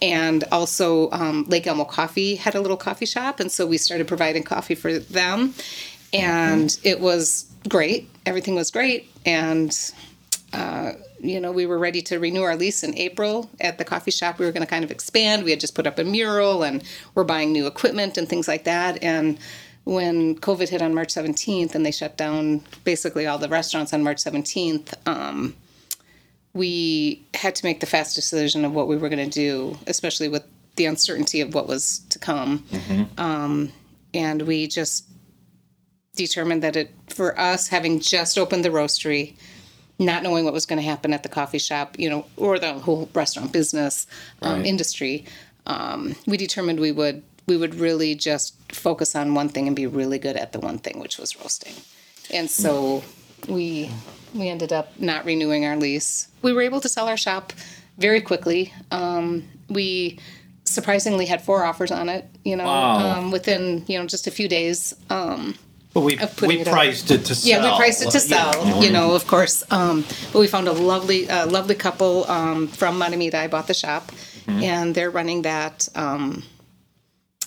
And 0.02 0.44
also, 0.50 1.10
um, 1.10 1.44
Lake 1.48 1.66
Elmo 1.66 1.84
Coffee 1.84 2.34
had 2.36 2.54
a 2.54 2.60
little 2.60 2.76
coffee 2.76 3.06
shop, 3.06 3.40
and 3.40 3.50
so 3.50 3.66
we 3.66 3.78
started 3.78 4.08
providing 4.08 4.42
coffee 4.42 4.74
for 4.74 4.98
them. 4.98 5.54
And 6.12 6.78
it 6.84 7.00
was 7.00 7.50
great. 7.68 8.08
Everything 8.24 8.54
was 8.54 8.70
great. 8.70 9.10
And 9.26 9.76
you 11.24 11.40
know, 11.40 11.52
we 11.52 11.66
were 11.66 11.78
ready 11.78 12.02
to 12.02 12.18
renew 12.18 12.42
our 12.42 12.56
lease 12.56 12.84
in 12.84 12.96
April 12.96 13.50
at 13.60 13.78
the 13.78 13.84
coffee 13.84 14.10
shop. 14.10 14.38
We 14.38 14.44
were 14.44 14.52
going 14.52 14.66
to 14.66 14.70
kind 14.70 14.84
of 14.84 14.90
expand. 14.90 15.44
We 15.44 15.50
had 15.50 15.60
just 15.60 15.74
put 15.74 15.86
up 15.86 15.98
a 15.98 16.04
mural 16.04 16.62
and 16.62 16.84
we're 17.14 17.24
buying 17.24 17.52
new 17.52 17.66
equipment 17.66 18.18
and 18.18 18.28
things 18.28 18.46
like 18.46 18.64
that. 18.64 19.02
And 19.02 19.38
when 19.84 20.36
COVID 20.36 20.68
hit 20.68 20.82
on 20.82 20.94
March 20.94 21.14
17th 21.14 21.74
and 21.74 21.84
they 21.84 21.90
shut 21.90 22.16
down 22.16 22.62
basically 22.84 23.26
all 23.26 23.38
the 23.38 23.48
restaurants 23.48 23.92
on 23.92 24.02
March 24.02 24.18
17th, 24.18 24.94
um, 25.06 25.54
we 26.52 27.26
had 27.34 27.54
to 27.56 27.64
make 27.64 27.80
the 27.80 27.86
fast 27.86 28.14
decision 28.14 28.64
of 28.64 28.72
what 28.72 28.86
we 28.86 28.96
were 28.96 29.08
going 29.08 29.28
to 29.28 29.30
do, 29.30 29.76
especially 29.86 30.28
with 30.28 30.44
the 30.76 30.86
uncertainty 30.86 31.40
of 31.40 31.54
what 31.54 31.66
was 31.68 32.00
to 32.10 32.18
come. 32.18 32.64
Um, 33.18 33.72
and 34.12 34.42
we 34.42 34.66
just 34.66 35.06
determined 36.16 36.62
that 36.62 36.76
it, 36.76 36.94
for 37.08 37.38
us, 37.38 37.68
having 37.68 38.00
just 38.00 38.38
opened 38.38 38.64
the 38.64 38.70
roastery, 38.70 39.36
not 39.98 40.22
knowing 40.22 40.44
what 40.44 40.52
was 40.52 40.66
going 40.66 40.78
to 40.78 40.84
happen 40.88 41.12
at 41.12 41.22
the 41.22 41.28
coffee 41.28 41.58
shop, 41.58 41.96
you 41.98 42.10
know, 42.10 42.26
or 42.36 42.58
the 42.58 42.72
whole 42.74 43.08
restaurant 43.14 43.52
business 43.52 44.06
um, 44.42 44.56
Right. 44.58 44.66
industry, 44.66 45.24
um, 45.66 46.14
we 46.26 46.36
determined 46.36 46.80
we 46.80 46.92
would 46.92 47.22
we 47.46 47.56
would 47.58 47.74
really 47.74 48.14
just 48.14 48.54
focus 48.72 49.14
on 49.14 49.34
one 49.34 49.50
thing 49.50 49.66
and 49.66 49.76
be 49.76 49.86
really 49.86 50.18
good 50.18 50.34
at 50.36 50.52
the 50.52 50.58
one 50.60 50.78
thing, 50.78 50.98
which 50.98 51.18
was 51.18 51.36
roasting. 51.40 51.74
And 52.32 52.50
so 52.50 53.02
we 53.48 53.90
we 54.34 54.48
ended 54.48 54.72
up 54.72 54.98
not 54.98 55.24
renewing 55.26 55.64
our 55.66 55.76
lease. 55.76 56.28
We 56.42 56.52
were 56.52 56.62
able 56.62 56.80
to 56.80 56.88
sell 56.88 57.06
our 57.08 57.16
shop 57.18 57.52
very 57.98 58.20
quickly. 58.22 58.72
Um, 58.90 59.44
we 59.68 60.18
surprisingly 60.64 61.26
had 61.26 61.42
four 61.42 61.64
offers 61.64 61.90
on 61.92 62.08
it. 62.08 62.24
You 62.44 62.56
know, 62.56 62.64
Wow. 62.64 63.18
um, 63.18 63.30
within 63.30 63.84
you 63.86 63.98
know 63.98 64.06
just 64.06 64.26
a 64.26 64.30
few 64.30 64.48
days. 64.48 64.94
But 65.94 66.00
we 66.00 66.18
Of 66.18 66.36
putting 66.36 66.56
we 66.56 66.60
it 66.62 66.66
up. 66.68 66.74
priced 66.74 67.10
it 67.12 67.24
to 67.26 67.34
sell. 67.36 67.48
yeah, 67.62 67.70
we 67.70 67.76
priced 67.76 68.02
it 68.02 68.10
to 68.10 68.18
Yeah. 68.18 68.50
sell, 68.50 68.82
you 68.82 68.90
know, 68.90 69.14
of 69.14 69.26
course. 69.28 69.62
Um, 69.70 70.04
but 70.32 70.40
we 70.40 70.48
found 70.48 70.66
a 70.68 70.72
lovely, 70.72 71.30
uh, 71.30 71.46
lovely 71.46 71.76
couple 71.76 72.28
um, 72.30 72.66
from 72.66 72.98
Mahtomedi. 72.98 73.34
I 73.34 73.46
bought 73.46 73.68
the 73.68 73.74
shop, 73.74 74.10
and 74.48 74.94
they're 74.94 75.10
running 75.10 75.42
that 75.42 75.88
um, 75.94 76.42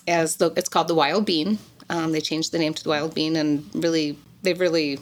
as 0.08 0.38
the. 0.38 0.52
It's 0.56 0.70
called 0.70 0.88
the 0.88 0.96
Wild 0.96 1.26
Bean. 1.26 1.60
Um, 1.90 2.12
they 2.14 2.22
changed 2.22 2.52
the 2.54 2.60
name 2.60 2.74
to 2.74 2.84
the 2.84 2.90
Wild 2.90 3.14
Bean, 3.14 3.36
and 3.36 3.70
really, 3.74 4.18
they've 4.44 4.60
really 4.60 5.00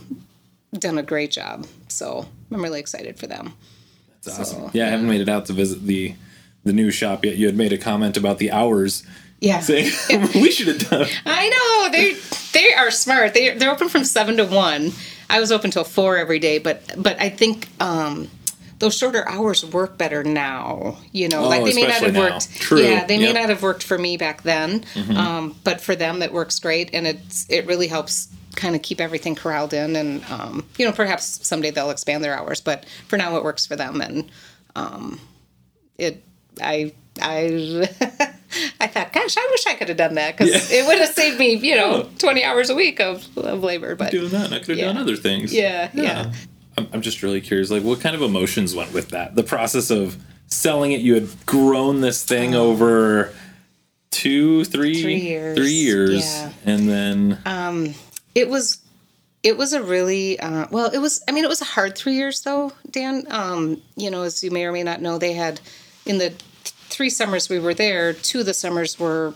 done 0.73 0.97
a 0.97 1.03
great 1.03 1.31
job. 1.31 1.65
So 1.87 2.25
I'm 2.51 2.61
really 2.63 2.79
excited 2.79 3.17
for 3.19 3.27
them. 3.27 3.53
It's 4.17 4.39
awesome. 4.39 4.71
Yeah, 4.73 4.87
I 4.87 4.89
haven't 4.89 5.07
made 5.07 5.21
it 5.21 5.29
out 5.29 5.45
to 5.47 5.53
visit 5.53 5.85
the 5.85 6.15
the 6.63 6.73
new 6.73 6.89
shop 6.89 7.23
yet. 7.23 7.37
You 7.37 7.45
had 7.45 7.55
made 7.55 7.71
a 7.73 7.77
comment 7.77 8.17
about 8.17 8.39
the 8.39 8.49
hours, 8.51 9.03
Yeah, 9.39 9.59
saying 9.59 9.91
we 10.35 10.51
should 10.51 10.67
have 10.67 10.89
done. 10.89 11.07
I 11.25 11.49
know 11.49 11.91
they 11.91 12.15
they 12.53 12.73
are 12.73 12.91
smart. 12.91 13.33
They 13.33 13.55
they're 13.57 13.71
open 13.71 13.89
from 13.89 14.03
seven 14.03 14.37
to 14.37 14.45
one. 14.45 14.91
I 15.29 15.39
was 15.39 15.51
open 15.51 15.71
till 15.71 15.83
four 15.83 16.17
every 16.17 16.39
day, 16.39 16.57
but 16.59 16.83
but 16.97 17.19
I 17.19 17.29
think 17.29 17.67
um, 17.81 18.29
those 18.79 18.95
shorter 18.97 19.27
hours 19.27 19.65
work 19.65 19.97
better 19.97 20.23
now. 20.23 20.97
You 21.11 21.27
know, 21.29 21.45
Oh, 21.45 21.49
like 21.49 21.63
they 21.65 21.73
may 21.73 21.81
not 21.87 22.01
have 22.01 22.13
now. 22.13 22.19
worked. 22.21 22.53
True. 22.59 22.79
Yeah, 22.81 23.05
they 23.05 23.17
may 23.17 23.23
Yep. 23.25 23.33
Mm-hmm. 23.33 23.41
not 23.41 23.49
have 23.49 23.61
worked 23.61 23.83
for 23.83 23.97
me 23.97 24.17
back 24.17 24.43
then, 24.43 24.85
um, 25.15 25.55
but 25.63 25.81
for 25.81 25.95
them 25.95 26.21
it 26.21 26.31
works 26.31 26.59
great, 26.59 26.89
and 26.93 27.05
it's 27.07 27.45
it 27.49 27.65
really 27.67 27.87
helps 27.87 28.29
kind 28.55 28.73
of 28.75 28.81
keep 28.81 29.01
everything 29.01 29.35
corralled 29.35 29.73
in, 29.73 29.95
and 29.97 30.23
um, 30.29 30.65
you 30.77 30.85
know 30.85 30.91
perhaps 30.93 31.45
someday 31.45 31.71
they'll 31.71 31.89
expand 31.91 32.23
their 32.23 32.37
hours, 32.37 32.61
but 32.61 32.85
for 33.09 33.17
now 33.17 33.35
it 33.35 33.43
works 33.43 33.65
for 33.65 33.75
them, 33.75 33.99
and 34.01 34.31
um, 34.75 35.19
it 35.97 36.23
I. 36.61 36.93
I 37.21 37.87
I 38.79 38.87
thought, 38.87 39.11
gosh, 39.13 39.35
I 39.37 39.47
wish 39.51 39.65
I 39.67 39.73
could 39.75 39.89
have 39.89 39.97
done 39.97 40.15
that 40.15 40.37
because 40.37 40.71
it 40.71 40.85
would 40.87 40.97
have 40.99 41.09
saved 41.09 41.39
me, 41.39 41.55
you 41.55 41.75
know, 41.75 42.09
twenty 42.19 42.43
hours 42.43 42.69
a 42.69 42.75
week 42.75 42.99
of, 43.01 43.25
of 43.37 43.63
labor. 43.63 43.95
But 43.95 44.11
doing 44.11 44.29
that. 44.29 44.45
and 44.45 44.53
I 44.55 44.59
could 44.59 44.69
have 44.69 44.77
Yeah. 44.77 44.85
done 44.85 44.97
other 44.97 45.15
things. 45.15 45.53
yeah, 45.53 45.89
yeah, 45.93 46.31
I'm, 46.77 46.87
I'm 46.93 47.01
just 47.01 47.21
really 47.23 47.41
curious, 47.41 47.69
like, 47.71 47.83
what 47.83 47.99
kind 47.99 48.15
of 48.15 48.21
emotions 48.21 48.73
went 48.75 48.93
with 48.93 49.09
that? 49.09 49.35
The 49.35 49.43
process 49.43 49.89
of 49.91 50.17
selling 50.47 50.91
it. 50.93 51.01
You 51.01 51.15
had 51.15 51.45
grown 51.45 52.01
this 52.01 52.23
thing 52.23 52.53
over 52.55 53.33
two, 54.11 54.63
three, 54.65 54.97
Oh. 54.99 55.01
Three 55.01 55.15
years. 55.19 55.57
three 55.57 55.71
years, 55.73 56.23
Yeah. 56.25 56.51
and 56.65 56.87
then 56.89 57.95
it 58.33 58.49
was 58.49 58.79
it 59.43 59.57
was 59.57 59.73
a 59.73 59.83
really 59.83 60.39
uh, 60.39 60.65
well 60.71 60.89
it 60.91 60.97
was 60.97 61.23
i 61.27 61.31
mean 61.31 61.43
it 61.43 61.47
was 61.47 61.61
a 61.61 61.65
hard 61.65 61.95
three 61.95 62.15
years 62.15 62.41
though 62.41 62.71
dan 62.89 63.23
um, 63.29 63.79
you 63.95 64.09
know 64.09 64.23
as 64.23 64.43
you 64.43 64.49
may 64.51 64.65
or 64.65 64.71
may 64.71 64.81
not 64.83 65.01
know 65.01 65.17
they 65.19 65.33
had 65.33 65.61
in 66.05 66.17
the 66.17 66.29
th- 66.29 66.41
three 66.95 67.09
summers 67.09 67.49
we 67.49 67.59
were 67.59 67.73
there 67.73 68.13
two 68.13 68.39
of 68.39 68.45
the 68.45 68.53
summers 68.53 68.97
were 68.97 69.33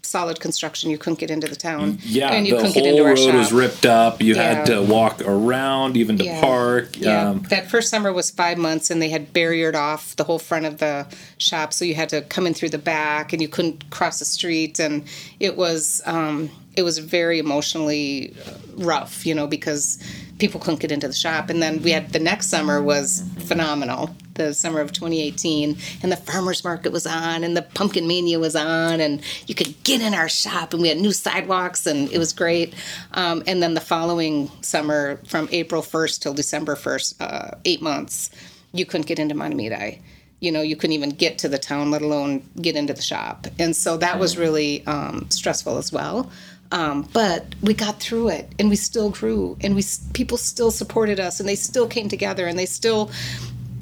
solid 0.00 0.40
construction 0.40 0.90
you 0.90 0.98
couldn't 0.98 1.18
get 1.18 1.30
into 1.30 1.46
the 1.46 1.54
town 1.54 1.98
yeah, 2.02 2.32
and 2.32 2.46
you 2.46 2.54
the 2.54 2.60
couldn't 2.62 2.72
whole 2.74 2.82
get 2.82 2.90
into 2.90 3.02
our 3.02 3.10
road 3.10 3.18
shop 3.18 3.34
was 3.34 3.52
ripped 3.52 3.86
up. 3.86 4.20
You 4.20 4.34
had 4.34 4.66
to 4.66 4.82
walk 4.82 5.22
around, 5.24 5.96
even 5.96 6.18
to 6.18 6.24
Yeah. 6.24 6.40
park. 6.40 6.98
Yeah, 6.98 7.28
Um, 7.30 7.46
that 7.50 7.70
first 7.70 7.88
summer 7.88 8.12
was 8.12 8.28
five 8.30 8.58
months, 8.58 8.90
and 8.90 9.00
they 9.00 9.10
had 9.10 9.32
barriered 9.32 9.76
off 9.76 10.16
the 10.16 10.24
whole 10.24 10.40
front 10.40 10.66
of 10.66 10.78
the 10.78 11.06
shop, 11.38 11.72
so 11.72 11.84
you 11.84 11.94
had 11.94 12.08
to 12.08 12.22
come 12.22 12.48
in 12.48 12.52
through 12.54 12.70
the 12.70 12.78
back, 12.78 13.32
and 13.32 13.40
you 13.40 13.46
couldn't 13.48 13.90
cross 13.90 14.18
the 14.18 14.24
street, 14.24 14.80
and 14.80 15.04
it 15.38 15.56
was 15.56 16.02
um, 16.04 16.50
it 16.74 16.82
was 16.82 16.98
very 16.98 17.38
emotionally 17.38 18.34
rough, 18.76 19.24
you 19.24 19.34
know, 19.36 19.46
because 19.46 19.98
people 20.38 20.58
couldn't 20.58 20.80
get 20.80 20.90
into 20.90 21.06
the 21.06 21.14
shop. 21.14 21.48
And 21.50 21.62
then 21.62 21.80
we 21.82 21.92
had 21.92 22.12
the 22.12 22.18
next 22.18 22.48
summer 22.48 22.82
was 22.82 23.22
phenomenal, 23.46 24.10
the 24.34 24.54
summer 24.54 24.80
of 24.80 24.92
2018, 24.92 25.76
and 26.02 26.12
the 26.12 26.16
farmers 26.16 26.64
market 26.64 26.92
was 26.92 27.06
on, 27.06 27.44
and 27.44 27.56
the 27.56 27.62
pumpkin 27.62 28.06
mania 28.06 28.38
was 28.38 28.56
on, 28.56 29.00
and 29.00 29.20
you 29.46 29.54
could 29.54 29.74
get 29.84 30.00
in 30.00 30.14
our 30.14 30.28
shop, 30.28 30.72
and 30.72 30.82
we 30.82 30.88
had 30.88 30.98
new 30.98 31.12
sidewalks, 31.12 31.86
and 31.86 32.10
it 32.10 32.18
was 32.18 32.32
great. 32.32 32.74
Um, 33.12 33.42
and 33.46 33.62
then 33.62 33.74
the 33.74 33.80
following 33.80 34.50
summer, 34.62 35.20
from 35.26 35.48
April 35.52 35.82
1st 35.82 36.20
till 36.20 36.34
December 36.34 36.74
1st, 36.74 37.14
uh, 37.20 37.56
eight 37.64 37.82
months, 37.82 38.30
you 38.72 38.86
couldn't 38.86 39.06
get 39.06 39.18
into 39.18 39.34
Mahtomedi. 39.34 40.00
You 40.40 40.50
know, 40.50 40.62
you 40.62 40.74
couldn't 40.74 40.94
even 40.94 41.10
get 41.10 41.38
to 41.38 41.48
the 41.48 41.58
town, 41.58 41.90
let 41.90 42.02
alone 42.02 42.42
get 42.60 42.74
into 42.74 42.92
the 42.92 43.02
shop. 43.02 43.46
And 43.60 43.76
so 43.76 43.96
that 43.98 44.18
was 44.18 44.36
really 44.36 44.84
um, 44.86 45.26
stressful 45.30 45.78
as 45.78 45.92
well. 45.92 46.32
Um, 46.72 47.06
but 47.12 47.54
we 47.60 47.74
got 47.74 48.00
through 48.00 48.30
it, 48.30 48.50
and 48.58 48.70
we 48.70 48.76
still 48.76 49.10
grew, 49.10 49.58
and 49.60 49.76
we 49.76 49.84
people 50.14 50.38
still 50.38 50.70
supported 50.70 51.20
us, 51.20 51.38
and 51.38 51.46
they 51.46 51.54
still 51.54 51.86
came 51.86 52.08
together, 52.08 52.46
and 52.46 52.58
they 52.58 52.64
still 52.64 53.10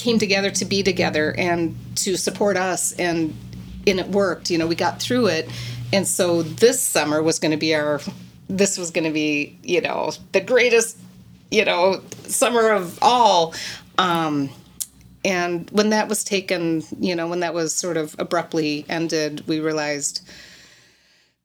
came 0.01 0.19
together 0.19 0.51
to 0.51 0.65
be 0.65 0.83
together 0.83 1.35
and 1.39 1.77
to 1.97 2.17
support 2.17 2.57
us. 2.57 2.93
And 2.93 3.35
and 3.87 4.01
it 4.01 4.09
worked. 4.09 4.51
You 4.51 4.59
know, 4.59 4.67
we 4.67 4.75
got 4.75 5.01
through 5.01 5.27
it, 5.27 5.49
and 5.93 6.07
so 6.07 6.43
this 6.43 6.81
summer 6.81 7.23
was 7.23 7.39
going 7.39 7.53
to 7.53 7.57
be 7.57 7.75
our. 7.75 8.01
This 8.49 8.77
was 8.77 8.91
going 8.91 9.05
to 9.05 9.13
be, 9.13 9.59
you 9.63 9.81
know, 9.81 10.11
the 10.33 10.41
greatest, 10.41 10.99
you 11.53 11.65
know, 11.65 12.03
summer 12.25 12.71
of 12.71 12.99
all. 13.01 13.55
Um, 13.97 14.51
and 15.25 15.71
when 15.71 15.91
that 15.91 16.09
was 16.09 16.25
taken, 16.25 16.83
you 16.99 17.15
know, 17.15 17.29
when 17.29 17.41
that 17.41 17.55
was 17.55 17.73
sort 17.73 17.97
of 17.97 18.17
abruptly 18.19 18.87
ended, 18.89 19.47
we 19.47 19.61
realized 19.61 20.29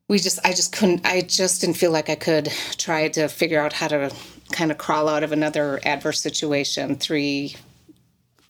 we 0.07 0.17
just, 0.17 0.39
I 0.43 0.49
just 0.49 0.71
couldn't, 0.75 1.05
I 1.05 1.21
just 1.21 1.61
didn't 1.61 1.75
feel 1.75 1.91
like 1.91 2.09
I 2.09 2.15
could 2.15 2.51
try 2.77 3.07
to 3.09 3.27
figure 3.27 3.59
out 3.59 3.73
how 3.73 3.87
to 3.89 4.11
kind 4.51 4.71
of 4.71 4.79
crawl 4.79 5.07
out 5.07 5.23
of 5.23 5.31
another 5.31 5.79
adverse 5.85 6.21
situation. 6.21 6.95
Three 6.95 7.55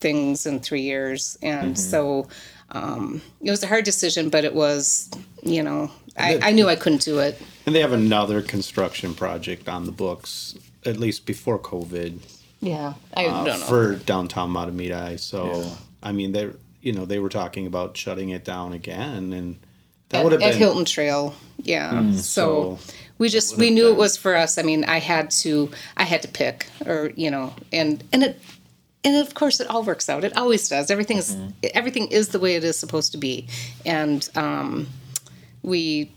things 0.00 0.46
in 0.46 0.60
three 0.60 0.82
years. 0.82 1.38
And 1.42 1.78
so 1.78 2.28
um, 2.70 3.22
it 3.42 3.50
was 3.50 3.62
a 3.62 3.66
hard 3.66 3.84
decision, 3.84 4.28
but 4.28 4.44
it 4.44 4.54
was, 4.54 5.10
you 5.42 5.62
know, 5.62 5.90
I, 6.16 6.38
I 6.42 6.52
knew 6.52 6.68
I 6.68 6.76
couldn't 6.76 7.02
do 7.02 7.18
it. 7.18 7.40
And 7.66 7.74
they 7.74 7.80
have 7.80 7.92
another 7.92 8.42
construction 8.42 9.14
project 9.14 9.68
on 9.68 9.86
the 9.86 9.92
books, 9.92 10.56
at 10.84 10.96
least 10.96 11.26
before 11.26 11.58
COVID, 11.58 12.20
Yeah. 12.60 12.94
I 13.14 13.26
uh, 13.26 13.44
don't 13.44 13.60
know. 13.60 13.66
for 13.66 13.94
downtown 13.96 14.50
Mahtomedi. 14.50 15.18
So, 15.18 15.70
I 16.02 16.12
mean, 16.12 16.32
they, 16.32 16.50
you 16.80 16.92
know, 16.92 17.04
they 17.04 17.18
were 17.18 17.28
talking 17.28 17.66
about 17.66 17.96
shutting 17.96 18.30
it 18.30 18.44
down 18.44 18.72
again, 18.72 19.32
and 19.32 19.58
that 20.10 20.22
would 20.22 20.32
at, 20.32 20.40
have 20.40 20.48
at 20.48 20.52
been 20.52 20.60
Hilton 20.60 20.84
Trail. 20.84 21.34
Yeah. 21.58 22.12
so, 22.12 22.78
so 22.78 22.78
we 23.18 23.28
just 23.28 23.56
we 23.56 23.70
knew 23.70 23.90
it 23.90 23.96
was 23.96 24.16
for 24.16 24.36
us. 24.36 24.58
I 24.58 24.62
mean, 24.62 24.84
I 24.84 24.98
had 24.98 25.30
to 25.42 25.70
I 25.96 26.04
had 26.04 26.22
to 26.22 26.28
pick 26.28 26.68
or 26.84 27.12
you 27.16 27.30
know, 27.30 27.54
and 27.72 28.04
and 28.12 28.22
it 28.22 28.40
and 29.04 29.16
of 29.16 29.34
course 29.34 29.60
it 29.60 29.68
all 29.68 29.82
works 29.82 30.08
out. 30.08 30.24
It 30.24 30.36
always 30.36 30.68
does. 30.68 30.90
Everything 30.90 31.18
is 31.18 31.36
everything 31.74 32.08
is 32.08 32.28
the 32.28 32.38
way 32.38 32.56
it 32.56 32.64
is 32.64 32.78
supposed 32.78 33.12
to 33.12 33.18
be. 33.18 33.48
And 33.84 34.28
um 34.36 34.88
we 35.62 36.12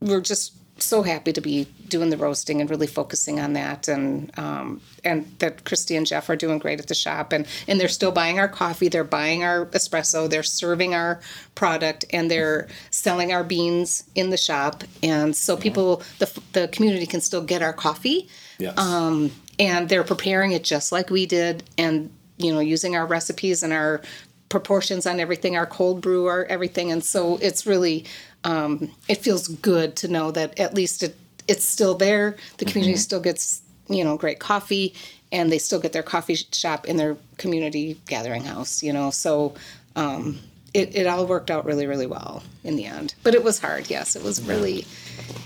we're 0.00 0.20
just 0.20 0.54
so 0.80 1.02
happy 1.02 1.32
to 1.32 1.40
be 1.40 1.66
doing 1.88 2.10
the 2.10 2.16
roasting 2.16 2.60
and 2.60 2.70
really 2.70 2.86
focusing 2.86 3.40
on 3.40 3.54
that. 3.54 3.88
And 3.88 4.36
um, 4.38 4.80
and 5.04 5.26
that 5.38 5.64
Christy 5.64 5.96
and 5.96 6.06
Jeff 6.06 6.28
are 6.30 6.36
doing 6.36 6.58
great 6.58 6.80
at 6.80 6.86
the 6.86 6.94
shop. 6.94 7.32
And 7.32 7.46
and 7.66 7.80
they're 7.80 7.88
still 7.88 8.12
buying 8.12 8.38
our 8.38 8.48
coffee. 8.48 8.88
They're 8.88 9.04
buying 9.04 9.42
our 9.44 9.66
espresso. 9.66 10.28
They're 10.28 10.42
serving 10.42 10.94
our 10.94 11.20
product. 11.54 12.04
And 12.12 12.30
they're 12.30 12.68
selling 12.90 13.32
our 13.32 13.44
beans 13.44 14.04
in 14.14 14.30
the 14.30 14.36
shop. 14.36 14.84
And 15.02 15.34
so 15.34 15.56
people 15.56 16.02
the, 16.18 16.40
the 16.52 16.68
community 16.68 17.06
can 17.06 17.20
still 17.20 17.42
get 17.42 17.62
our 17.62 17.72
coffee. 17.72 18.28
Yes. 18.58 18.76
um, 18.78 19.30
and 19.58 19.88
they're 19.88 20.04
preparing 20.04 20.52
it 20.52 20.64
just 20.64 20.92
like 20.92 21.10
we 21.10 21.26
did 21.26 21.64
and 21.76 22.10
you 22.36 22.52
know 22.52 22.60
using 22.60 22.96
our 22.96 23.06
recipes 23.06 23.62
and 23.62 23.72
our 23.72 24.00
proportions 24.48 25.06
on 25.06 25.20
everything 25.20 25.56
our 25.56 25.66
cold 25.66 26.00
brew 26.00 26.26
our 26.26 26.44
everything. 26.46 26.90
And 26.90 27.04
so 27.04 27.36
it's 27.38 27.66
really 27.66 28.04
um, 28.44 28.90
it 29.08 29.16
feels 29.16 29.48
good 29.48 29.96
to 29.96 30.08
know 30.08 30.30
that 30.30 30.58
at 30.58 30.74
least 30.74 31.02
it 31.02 31.16
it's 31.46 31.64
still 31.64 31.94
there. 31.94 32.36
The 32.58 32.66
community 32.66 32.96
still 32.96 33.20
gets 33.20 33.62
you 33.88 34.04
know 34.04 34.16
great 34.16 34.38
coffee 34.38 34.94
and 35.30 35.52
they 35.52 35.58
still 35.58 35.80
get 35.80 35.92
their 35.92 36.02
coffee 36.02 36.34
shop 36.34 36.86
in 36.86 36.96
their 36.96 37.16
community 37.36 38.00
gathering 38.06 38.44
house 38.44 38.82
you 38.82 38.92
know? 38.92 39.10
So 39.10 39.54
um, 39.96 40.38
it, 40.74 40.94
it 40.94 41.06
all 41.06 41.26
worked 41.26 41.50
out 41.50 41.64
really 41.64 41.86
really 41.86 42.06
well 42.06 42.42
in 42.64 42.76
the 42.76 42.86
end. 42.86 43.14
But 43.22 43.34
it 43.34 43.44
was 43.44 43.58
hard. 43.58 43.90
Yes 43.90 44.16
it 44.16 44.22
was 44.22 44.40
really 44.42 44.86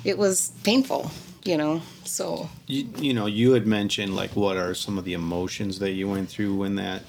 it 0.05 0.19
was 0.19 0.53
painful 0.63 1.11
you 1.45 1.57
know 1.57 1.83
so. 2.05 2.49
You, 2.67 2.89
you 2.97 3.15
know 3.15 3.27
you 3.27 3.53
had 3.53 3.67
mentioned 3.67 4.15
like 4.15 4.37
what 4.37 4.57
are 4.57 4.75
some 4.75 4.99
of 4.99 5.05
the 5.05 5.15
emotions 5.15 5.79
that 5.79 5.93
you 5.93 6.09
went 6.09 6.29
through 6.29 6.55
when 6.55 6.77
that 6.77 7.03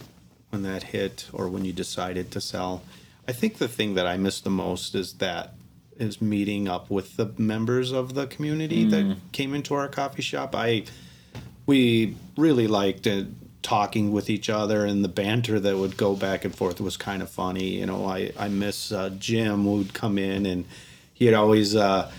when 0.50 0.64
that 0.64 0.84
hit 0.84 1.30
or 1.34 1.48
when 1.50 1.66
you 1.66 1.74
decided 1.74 2.32
to 2.32 2.42
sell? 2.42 2.84
I 3.28 3.32
think 3.32 3.58
the 3.58 3.68
thing 3.68 3.94
that 3.94 4.06
i 4.06 4.18
miss 4.18 4.42
the 4.42 4.50
most 4.50 4.96
is 4.96 5.14
that 5.14 5.54
is 5.98 6.22
meeting 6.22 6.68
up 6.68 6.90
with 6.90 7.18
the 7.18 7.32
members 7.38 7.92
of 7.92 8.16
the 8.16 8.28
community 8.28 8.84
that 8.86 9.18
came 9.32 9.54
into 9.54 9.74
our 9.74 9.88
coffee 9.88 10.22
shop. 10.22 10.56
I 10.56 10.86
we 11.66 12.16
really 12.36 12.68
liked 12.68 13.08
uh, 13.08 13.24
talking 13.62 14.12
with 14.12 14.30
each 14.30 14.50
other 14.50 14.86
and 14.86 15.04
the 15.04 15.10
banter 15.10 15.60
that 15.60 15.78
would 15.78 15.96
go 15.96 16.16
back 16.16 16.44
and 16.44 16.54
forth 16.54 16.82
was 16.82 16.98
kind 16.98 17.22
of 17.22 17.30
funny 17.30 17.78
you 17.80 17.86
know. 17.86 18.06
I 18.06 18.32
i 18.38 18.48
miss 18.50 18.92
uh, 18.92 19.10
jim 19.18 19.64
who'd 19.64 19.94
come 19.94 20.18
in 20.18 20.46
and 20.46 20.66
he'd 21.14 21.34
always 21.34 21.76
uh 21.76 22.12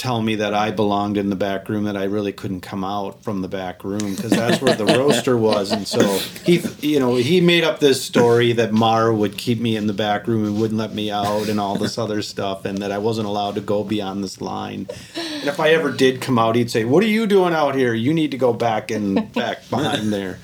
tell 0.00 0.22
me 0.22 0.36
that 0.36 0.54
I 0.54 0.70
belonged 0.70 1.18
in 1.18 1.28
the 1.28 1.36
back 1.36 1.68
room, 1.68 1.84
that 1.84 1.96
I 1.96 2.04
really 2.04 2.32
couldn't 2.32 2.62
come 2.62 2.84
out 2.84 3.22
from 3.22 3.42
the 3.42 3.48
back 3.48 3.84
room 3.84 4.14
because 4.16 4.30
that's 4.30 4.62
where 4.62 4.74
the 4.74 4.86
roaster 4.86 5.36
was. 5.36 5.72
And 5.72 5.86
so 5.86 6.00
he, 6.42 6.62
you 6.80 6.98
know, 6.98 7.16
he 7.16 7.42
made 7.42 7.64
up 7.64 7.80
this 7.80 8.02
story 8.02 8.52
that 8.54 8.72
Mar 8.72 9.12
would 9.12 9.36
keep 9.36 9.60
me 9.60 9.76
in 9.76 9.86
the 9.86 9.92
back 9.92 10.26
room 10.26 10.46
and 10.46 10.58
wouldn't 10.58 10.78
let 10.78 10.94
me 10.94 11.10
out 11.10 11.50
and 11.50 11.60
all 11.60 11.76
this 11.76 11.98
other 11.98 12.22
stuff, 12.22 12.64
and 12.64 12.78
that 12.78 12.90
I 12.90 12.96
wasn't 12.96 13.28
allowed 13.28 13.56
to 13.56 13.60
go 13.60 13.84
beyond 13.84 14.24
this 14.24 14.40
line. 14.40 14.88
And 15.16 15.44
if 15.46 15.60
I 15.60 15.70
ever 15.70 15.92
did 15.92 16.22
come 16.22 16.38
out, 16.38 16.56
he'd 16.56 16.70
say, 16.70 16.84
"What 16.86 17.04
are 17.04 17.08
you 17.08 17.26
doing 17.26 17.52
out 17.52 17.74
here? 17.74 17.92
You 17.92 18.14
need 18.14 18.30
to 18.30 18.38
go 18.38 18.54
back 18.54 18.90
and 18.90 19.30
back 19.34 19.68
behind 19.68 20.14
there." 20.14 20.38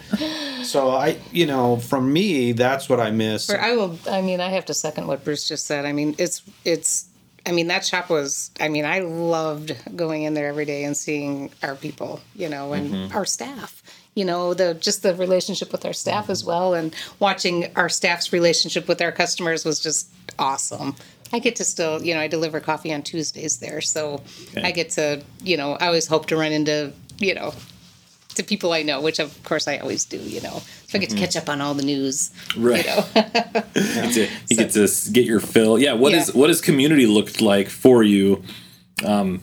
So 0.64 0.90
I, 0.90 1.16
you 1.33 1.47
know, 1.47 1.79
from 1.79 2.12
me, 2.12 2.53
that's 2.53 2.90
what 2.90 3.01
I 3.01 3.11
miss. 3.11 3.49
I 3.49 3.73
will. 3.73 3.99
I 4.11 4.21
mean, 4.21 4.40
I 4.42 4.51
have 4.51 4.66
to 4.66 4.75
second 4.75 5.07
what 5.07 5.25
Bruce 5.25 5.49
just 5.49 5.64
said. 5.64 5.87
I 5.87 5.92
mean, 5.92 6.14
it's 6.19 6.42
it's. 6.66 7.07
I 7.46 7.52
mean, 7.52 7.68
that 7.68 7.87
shop 7.87 8.11
was. 8.11 8.50
I 8.61 8.68
mean, 8.68 8.85
I 8.85 9.00
loved 9.00 9.76
going 9.94 10.24
in 10.24 10.35
there 10.35 10.48
every 10.48 10.64
day 10.64 10.85
and 10.85 10.96
seeing 10.96 11.50
our 11.62 11.76
people, 11.76 12.20
you 12.35 12.48
know, 12.48 12.72
and 12.72 12.90
mm-hmm. 12.90 13.16
our 13.16 13.24
staff. 13.24 13.82
You 14.14 14.24
know, 14.24 14.54
the 14.54 14.74
just 14.74 15.02
the 15.02 15.14
relationship 15.14 15.70
with 15.72 15.85
our 15.85 15.92
staff 15.92 16.28
as 16.28 16.44
well, 16.44 16.74
and 16.74 16.94
watching 17.20 17.70
our 17.76 17.88
staff's 17.88 18.32
relationship 18.32 18.88
with 18.88 19.00
our 19.00 19.12
customers 19.12 19.64
was 19.64 19.78
just 19.78 20.09
awesome. 20.38 20.96
I 21.32 21.38
get 21.38 21.56
to 21.56 21.64
still, 21.64 22.02
you 22.02 22.14
know, 22.14 22.20
I 22.20 22.28
deliver 22.28 22.61
coffee 22.61 22.92
on 22.94 23.02
Tuesdays 23.02 23.59
there, 23.59 23.80
so 23.80 24.22
I 24.56 24.70
get 24.70 24.90
to, 24.90 25.22
you 25.42 25.56
know, 25.56 25.72
I 25.72 25.87
always 25.87 26.06
hope 26.06 26.26
to 26.26 26.37
run 26.37 26.52
into, 26.52 26.92
you 27.18 27.35
know, 27.35 27.52
to 28.37 28.42
people 28.44 28.72
I 28.72 28.83
know, 28.83 29.01
which 29.01 29.18
of 29.18 29.42
course 29.44 29.66
I 29.68 29.79
always 29.79 30.05
do, 30.05 30.16
you 30.18 30.40
know. 30.40 30.62
So 30.88 30.96
I 30.96 30.99
get 30.99 31.11
to 31.11 31.16
catch 31.16 31.37
up 31.37 31.49
on 31.49 31.61
all 31.61 31.75
the 31.75 31.83
news, 31.85 32.31
Right. 32.57 32.85
you 32.87 32.92
know. 32.92 34.11
to, 34.12 34.29
you 34.49 34.57
get 34.57 34.70
to 34.72 34.88
get 35.12 35.25
your 35.27 35.40
fill. 35.40 35.79
Yeah. 35.79 35.94
What 35.94 36.12
is 36.14 36.29
Yeah. 36.29 36.40
what 36.40 36.49
has 36.51 36.61
community 36.61 37.07
looked 37.07 37.40
like 37.40 37.68
for 37.68 38.03
you, 38.03 38.42
um, 39.05 39.40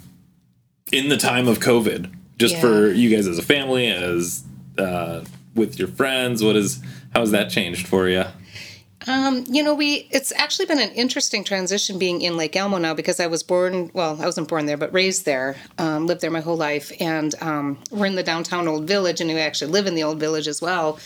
in 0.92 1.10
the 1.10 1.18
time 1.18 1.48
of 1.48 1.60
COVID? 1.60 2.12
Just 2.38 2.56
Yeah. 2.56 2.62
for 2.62 2.92
you 2.92 3.10
guys 3.16 3.28
as 3.28 3.38
a 3.38 3.44
family, 3.44 3.88
as 3.88 4.44
uh, 4.78 5.22
with 5.56 5.78
your 5.78 5.88
friends. 5.88 6.44
What 6.44 6.56
is 6.56 6.80
how 7.14 7.20
has 7.20 7.32
that 7.32 7.50
changed 7.50 7.88
for 7.88 8.08
you? 8.10 8.26
Um, 9.08 9.44
you 9.50 9.64
know, 9.64 9.74
we 9.74 10.08
it's 10.12 10.32
actually 10.34 10.66
been 10.66 10.80
an 10.80 10.92
interesting 10.92 11.44
transition 11.44 12.00
being 12.00 12.22
in 12.22 12.38
Lake 12.38 12.56
Elmo 12.56 12.78
now 12.78 12.94
because 12.94 13.20
I 13.20 13.28
was 13.28 13.44
born 13.44 13.92
well, 13.94 14.18
I 14.22 14.26
wasn't 14.26 14.48
born 14.48 14.66
there, 14.66 14.78
but 14.78 14.94
raised 14.94 15.26
there, 15.26 15.58
um, 15.78 16.08
lived 16.08 16.22
there 16.22 16.32
my 16.32 16.42
whole 16.42 16.58
life, 16.58 16.92
and 17.00 17.36
um, 17.42 17.78
we're 17.92 18.06
in 18.06 18.16
the 18.16 18.24
downtown 18.24 18.68
old 18.68 18.88
village, 18.88 19.20
and 19.20 19.30
we 19.30 19.40
actually 19.40 19.72
live 19.72 19.88
in 19.88 19.96
the 19.96 20.04
old 20.04 20.20
village 20.20 20.48
as 20.48 20.62
well. 20.62 21.00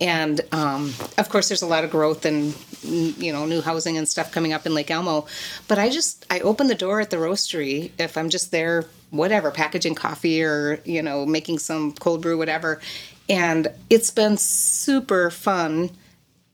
And 0.00 0.40
um, 0.50 0.92
of 1.18 1.28
course, 1.28 1.48
there's 1.48 1.62
a 1.62 1.66
lot 1.66 1.84
of 1.84 1.90
growth 1.90 2.24
and 2.24 2.52
mm, 2.52 3.16
you 3.18 3.32
know 3.32 3.46
new 3.46 3.60
housing 3.60 3.96
and 3.96 4.08
stuff 4.08 4.32
coming 4.32 4.52
up 4.52 4.66
in 4.66 4.74
Lake 4.74 4.90
Elmo. 4.90 5.26
But 5.68 5.78
I 5.78 5.90
just 5.90 6.26
I 6.30 6.40
open 6.40 6.66
the 6.66 6.74
door 6.74 7.00
at 7.00 7.10
the 7.10 7.18
roastery 7.18 7.92
if 7.98 8.16
I'm 8.16 8.30
just 8.30 8.50
there, 8.50 8.86
whatever, 9.10 9.52
packaging 9.52 9.94
coffee 9.94 10.42
or 10.42 10.80
you 10.84 11.02
know 11.02 11.24
making 11.24 11.60
some 11.60 11.92
cold 11.92 12.22
brew, 12.22 12.36
whatever. 12.36 12.80
And 13.28 13.68
it's 13.88 14.10
been 14.10 14.36
super 14.36 15.30
fun 15.30 15.90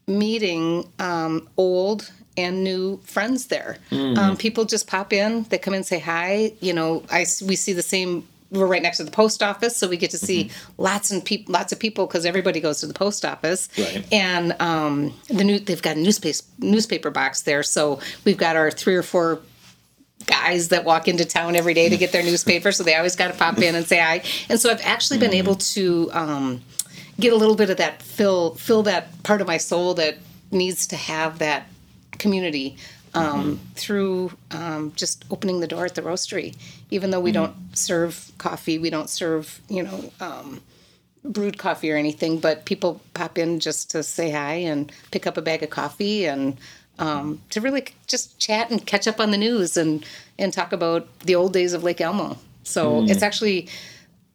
meeting 0.06 0.90
um, 0.98 1.48
old 1.56 2.10
and 2.36 2.64
new 2.64 2.98
friends 3.04 3.46
there. 3.46 3.78
Um, 3.90 4.36
people 4.36 4.64
just 4.64 4.86
pop 4.86 5.12
in, 5.12 5.44
they 5.44 5.58
come 5.58 5.74
in, 5.74 5.84
say 5.84 5.98
hi. 5.98 6.52
You 6.60 6.72
know, 6.72 7.04
I 7.10 7.26
we 7.46 7.56
see 7.56 7.72
the 7.72 7.82
same. 7.82 8.26
We're 8.50 8.66
right 8.66 8.82
next 8.82 8.96
to 8.96 9.04
the 9.04 9.12
post 9.12 9.44
office, 9.44 9.76
so 9.76 9.88
we 9.88 9.96
get 9.96 10.10
to 10.10 10.18
see 10.18 10.50
lots 10.76 11.12
and 11.12 11.24
peop- 11.24 11.48
lots 11.48 11.72
of 11.72 11.78
people 11.78 12.06
because 12.06 12.26
everybody 12.26 12.58
goes 12.60 12.80
to 12.80 12.88
the 12.88 12.94
post 12.94 13.24
office. 13.24 13.68
Right. 13.78 14.04
And 14.10 14.60
um, 14.60 15.14
the 15.28 15.44
new 15.44 15.58
they've 15.60 15.80
got 15.80 15.96
a 15.96 16.00
newspaper 16.00 16.38
newspaper 16.58 17.10
box 17.10 17.42
there, 17.42 17.62
so 17.62 18.00
we've 18.24 18.38
got 18.38 18.56
our 18.56 18.70
three 18.70 18.96
or 18.96 19.04
four 19.04 19.40
guys 20.26 20.68
that 20.68 20.84
walk 20.84 21.08
into 21.08 21.24
town 21.24 21.56
every 21.56 21.74
day 21.74 21.88
to 21.88 21.96
get 21.96 22.12
their 22.12 22.22
newspaper, 22.30 22.72
so 22.72 22.82
they 22.82 22.96
always 22.96 23.16
got 23.16 23.28
to 23.28 23.38
pop 23.38 23.58
in 23.58 23.74
and 23.74 23.86
say 23.86 23.98
hi. 23.98 24.22
And 24.48 24.58
so 24.58 24.70
I've 24.70 24.82
actually 24.82 25.18
been 25.18 25.34
able 25.34 25.54
to 25.56 26.10
um, 26.12 26.60
get 27.20 27.32
a 27.32 27.36
little 27.36 27.56
bit 27.56 27.70
of 27.70 27.76
that 27.76 28.02
fill 28.02 28.54
fill 28.54 28.82
that 28.84 29.22
part 29.22 29.40
of 29.40 29.46
my 29.46 29.56
soul 29.56 29.94
that 29.94 30.18
needs 30.50 30.86
to 30.88 30.96
have 30.96 31.38
that 31.38 31.66
community 32.12 32.76
um, 33.14 33.58
through 33.74 34.32
um, 34.50 34.92
just 34.94 35.24
opening 35.30 35.60
the 35.60 35.66
door 35.66 35.84
at 35.84 35.94
the 35.94 36.02
roastery. 36.02 36.56
Even 36.90 37.10
though 37.10 37.20
we 37.20 37.32
don't 37.32 37.54
serve 37.76 38.30
coffee, 38.38 38.78
we 38.78 38.90
don't 38.90 39.10
serve 39.10 39.60
you 39.68 39.82
know 39.82 40.12
um, 40.20 40.60
brewed 41.24 41.58
coffee 41.58 41.90
or 41.90 41.96
anything, 41.96 42.38
but 42.38 42.64
people 42.64 43.00
pop 43.14 43.38
in 43.38 43.60
just 43.60 43.90
to 43.90 44.02
say 44.02 44.30
hi 44.30 44.54
and 44.54 44.92
pick 45.10 45.26
up 45.26 45.36
a 45.36 45.42
bag 45.42 45.62
of 45.62 45.70
coffee 45.70 46.26
and 46.26 46.56
um, 46.98 47.40
to 47.50 47.60
really 47.60 47.86
just 48.06 48.38
chat 48.38 48.70
and 48.70 48.86
catch 48.86 49.08
up 49.08 49.20
on 49.20 49.30
the 49.30 49.38
news 49.38 49.76
and 49.76 50.04
and 50.38 50.52
talk 50.52 50.72
about 50.72 51.06
the 51.20 51.34
old 51.34 51.52
days 51.52 51.72
of 51.72 51.82
Lake 51.82 52.00
Elmo. 52.00 52.36
So 52.62 53.04
it's 53.04 53.22
actually 53.22 53.68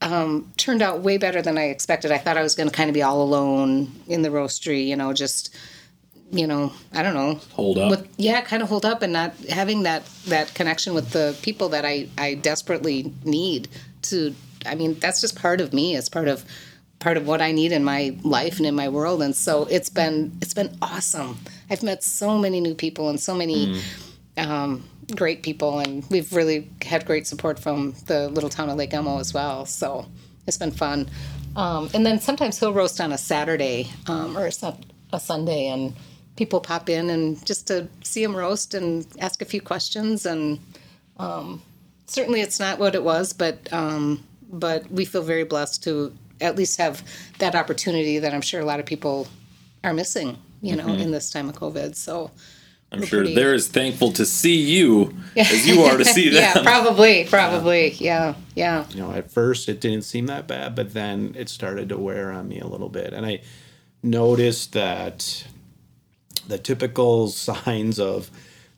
um, 0.05 0.51
turned 0.55 0.81
out 0.81 1.01
way 1.01 1.17
better 1.17 1.41
than 1.41 1.57
I 1.57 1.63
expected. 1.69 2.11
I 2.11 2.17
thought 2.19 2.37
I 2.37 2.43
was 2.43 2.55
going 2.55 2.69
to 2.69 2.75
kind 2.75 2.89
of 2.89 2.93
be 2.93 3.01
all 3.01 3.21
alone 3.21 3.91
in 4.07 4.21
the 4.21 4.29
roastery, 4.29 4.85
you 4.87 4.95
know, 4.95 5.11
just 5.13 5.53
you 6.31 6.47
know, 6.47 6.73
I 6.93 7.03
don't 7.03 7.13
know, 7.13 7.39
Hold 7.53 7.77
up. 7.77 7.89
with 7.91 8.07
yeah, 8.17 8.41
kind 8.41 8.61
of 8.63 8.67
hold 8.69 8.83
up 8.85 9.01
and 9.01 9.13
not 9.13 9.35
having 9.49 9.83
that 9.83 10.03
that 10.27 10.53
connection 10.53 10.93
with 10.93 11.11
the 11.11 11.35
people 11.41 11.69
that 11.69 11.85
I 11.85 12.07
I 12.17 12.35
desperately 12.35 13.13
need 13.23 13.67
to. 14.03 14.33
I 14.65 14.75
mean, 14.75 14.95
that's 14.99 15.21
just 15.21 15.35
part 15.35 15.61
of 15.61 15.71
me. 15.73 15.95
It's 15.95 16.09
part 16.09 16.27
of 16.27 16.43
part 16.99 17.17
of 17.17 17.27
what 17.27 17.41
I 17.41 17.51
need 17.51 17.71
in 17.71 17.83
my 17.83 18.15
life 18.23 18.57
and 18.57 18.65
in 18.65 18.75
my 18.75 18.89
world. 18.89 19.21
And 19.21 19.35
so 19.35 19.65
it's 19.65 19.89
been 19.89 20.31
it's 20.41 20.53
been 20.55 20.75
awesome. 20.81 21.37
I've 21.69 21.83
met 21.83 22.03
so 22.03 22.37
many 22.37 22.59
new 22.59 22.75
people 22.75 23.09
and 23.09 23.19
so 23.19 23.35
many 23.35 23.79
um, 24.37 24.83
great 25.13 25.43
people, 25.43 25.79
and 25.79 26.03
we've 26.09 26.31
really 26.33 26.69
had 26.81 27.05
great 27.05 27.27
support 27.27 27.59
from 27.59 27.93
the 28.07 28.29
little 28.29 28.49
town 28.49 28.69
of 28.69 28.77
Lake 28.77 28.93
Elmo 28.93 29.19
as 29.19 29.33
well. 29.33 29.65
So 29.65 30.05
it's 30.47 30.57
been 30.57 30.71
fun. 30.71 31.09
Um, 31.55 31.89
and 31.93 32.05
then 32.05 32.19
sometimes 32.19 32.59
he'll 32.59 32.73
roast 32.73 32.99
on 32.99 33.11
a 33.11 33.17
Saturday 33.17 33.89
um, 34.07 34.37
or 34.37 34.47
a, 34.47 34.77
a 35.13 35.19
Sunday, 35.19 35.67
and 35.67 35.93
people 36.35 36.59
pop 36.59 36.89
in 36.89 37.09
and 37.09 37.43
just 37.45 37.67
to 37.67 37.87
see 38.03 38.23
him 38.23 38.35
roast 38.35 38.73
and 38.73 39.05
ask 39.19 39.41
a 39.41 39.45
few 39.45 39.61
questions. 39.61 40.25
And 40.25 40.59
um, 41.17 41.61
certainly, 42.07 42.41
it's 42.41 42.59
not 42.59 42.79
what 42.79 42.95
it 42.95 43.03
was, 43.03 43.33
but 43.33 43.71
um, 43.71 44.23
but 44.49 44.89
we 44.91 45.05
feel 45.05 45.21
very 45.21 45.43
blessed 45.43 45.83
to 45.83 46.13
at 46.41 46.55
least 46.55 46.77
have 46.77 47.03
that 47.39 47.55
opportunity 47.55 48.19
that 48.19 48.33
I'm 48.33 48.41
sure 48.41 48.59
a 48.59 48.65
lot 48.65 48.79
of 48.79 48.85
people 48.85 49.27
are 49.83 49.93
missing. 49.93 50.37
You 50.61 50.75
know, 50.75 50.87
in 50.87 51.11
this 51.11 51.29
time 51.29 51.47
of 51.47 51.55
COVID. 51.55 51.95
So. 51.95 52.31
I'm 52.91 52.99
we're 53.01 53.05
sure 53.07 53.19
pretty- 53.21 53.35
they're 53.35 53.53
as 53.53 53.67
thankful 53.67 54.11
to 54.13 54.25
see 54.25 54.55
you 54.55 55.15
as 55.37 55.67
you 55.67 55.81
are 55.83 55.97
to 55.97 56.05
see 56.05 56.29
them. 56.29 56.41
yeah, 56.41 56.63
probably, 56.63 57.25
probably, 57.25 57.91
yeah, 57.93 58.35
yeah. 58.55 58.85
you 58.89 59.01
know, 59.01 59.11
at 59.11 59.31
first 59.31 59.67
it 59.67 59.81
didn't 59.81 60.03
seem 60.03 60.27
that 60.27 60.47
bad, 60.47 60.75
but 60.75 60.93
then 60.93 61.35
it 61.37 61.49
started 61.49 61.89
to 61.89 61.97
wear 61.97 62.31
on 62.31 62.47
me 62.47 62.59
a 62.59 62.67
little 62.67 62.89
bit. 62.89 63.11
And 63.13 63.25
I 63.25 63.41
noticed 64.01 64.73
that 64.73 65.45
the 66.47 66.57
typical 66.57 67.27
signs 67.29 67.99
of 67.99 68.29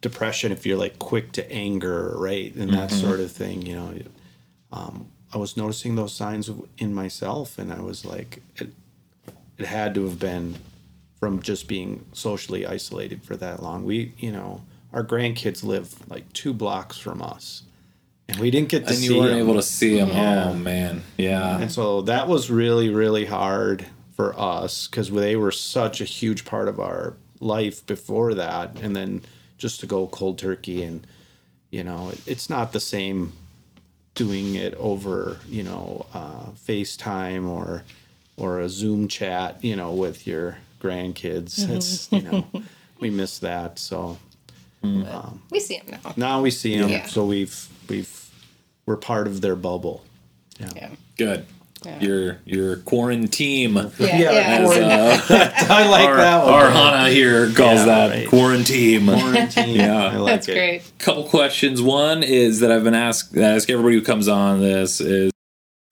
depression, 0.02 0.52
if 0.52 0.66
you're 0.66 0.78
like 0.78 1.00
quick 1.00 1.32
to 1.34 1.52
anger, 1.52 2.14
right, 2.18 2.54
and 2.56 2.72
that 2.74 2.92
sort 2.92 3.20
of 3.20 3.32
thing, 3.32 3.62
you 3.66 3.76
know, 3.76 3.94
um, 4.72 5.08
I 5.34 5.38
was 5.38 5.58
noticing 5.58 5.96
those 5.96 6.14
signs 6.14 6.50
in 6.78 6.94
myself, 6.94 7.60
and 7.60 7.72
I 7.74 7.82
was 7.82 8.06
like, 8.06 8.42
it, 8.56 8.70
it 9.58 9.66
had 9.66 9.94
to 9.96 10.06
have 10.06 10.20
been 10.20 10.56
from 11.20 11.42
just 11.42 11.68
being 11.68 12.06
socially 12.14 12.66
isolated 12.66 13.24
for 13.24 13.36
that 13.38 13.62
long. 13.62 13.84
We, 13.84 14.14
you 14.18 14.32
know, 14.32 14.64
our 14.94 15.04
grandkids 15.04 15.64
live 15.64 16.10
like 16.10 16.32
two 16.34 16.54
blocks 16.54 16.98
from 16.98 17.22
us. 17.22 17.64
And 18.30 18.40
we 18.40 18.52
didn't 18.52 18.70
get 18.70 18.84
to 18.84 18.90
and 18.90 18.98
see 18.98 19.06
you 19.06 19.20
weren't 19.20 19.32
them. 19.32 19.40
able 19.40 19.56
to 19.56 19.62
see 19.62 19.98
them. 19.98 20.10
Yeah. 20.10 20.50
Oh 20.50 20.54
man, 20.54 21.04
yeah. 21.18 21.60
And 21.60 21.72
so 21.72 22.02
that 22.04 22.28
was 22.28 22.50
really, 22.50 22.90
really 22.90 23.26
hard 23.26 23.86
for 24.16 24.38
us 24.38 24.88
because 24.88 25.12
they 25.12 25.36
were 25.36 25.52
such 25.52 26.02
a 26.02 26.04
huge 26.04 26.44
part 26.44 26.68
of 26.68 26.80
our 26.80 27.16
life 27.40 27.86
before 27.86 28.34
that. 28.34 28.78
And 28.82 28.96
then 28.96 29.22
just 29.58 29.80
to 29.80 29.86
go 29.86 30.08
cold 30.08 30.40
turkey 30.40 30.84
and, 30.84 31.08
you 31.70 31.84
know, 31.84 32.12
it's 32.26 32.50
not 32.50 32.74
the 32.74 32.80
same 32.80 33.34
doing 34.14 34.56
it 34.56 34.74
over, 34.76 35.38
you 35.48 35.64
know, 35.64 36.06
uh, 36.14 36.48
FaceTime 36.68 37.48
or, 37.48 37.84
or 38.36 38.60
a 38.60 38.68
Zoom 38.68 39.08
chat, 39.08 39.64
you 39.64 39.76
know, 39.76 39.94
with 39.94 40.28
your 40.28 40.58
grandkids. 40.88 41.60
Mm-hmm. 41.60 41.74
It's, 41.74 42.12
you 42.12 42.22
know, 42.22 42.46
we 43.00 43.10
miss 43.10 43.40
that. 43.40 43.80
So 43.80 44.18
mm-hmm. 44.84 45.08
um, 45.14 45.42
We 45.52 45.60
see 45.60 45.80
them 45.80 46.00
now. 46.04 46.14
now 46.16 46.42
we 46.42 46.52
see 46.52 46.78
them. 46.78 46.90
Yeah. 46.90 47.06
So 47.08 47.26
we've, 47.26 47.68
we've, 47.90 48.30
we're 48.86 48.98
part 48.98 49.28
of 49.28 49.42
their 49.42 49.56
bubble. 49.56 50.04
Yeah, 50.60 50.90
Good. 51.18 51.46
Yeah. 51.86 52.00
Your 52.00 52.38
your 52.44 52.78
quarantine. 52.78 53.76
yeah, 53.76 53.90
Yeah, 54.00 54.18
yeah. 54.20 54.58
As, 54.62 54.72
uh, 55.30 55.52
I 55.70 55.88
like 55.88 56.08
our, 56.08 56.16
that 56.18 56.44
one. 56.44 56.54
our 56.54 56.70
Hana 56.72 57.10
here 57.10 57.46
calls 57.54 57.80
Yeah, 57.82 57.86
that 57.86 58.10
right. 58.10 58.28
quarantine. 58.28 59.06
Quarantine. 59.06 59.76
Yeah. 59.76 60.06
I 60.08 60.16
like 60.18 60.34
That's 60.34 60.48
it. 60.48 60.54
great. 60.56 60.92
couple 60.98 61.26
questions. 61.26 61.80
One 61.80 62.24
is 62.24 62.62
that 62.62 62.72
I've 62.72 62.84
been 62.84 62.96
asked 62.96 63.38
I 63.38 63.42
ask 63.42 63.70
everybody 63.70 63.96
who 63.96 64.02
comes 64.02 64.28
on 64.28 64.60
this 64.60 65.00
is 65.00 65.32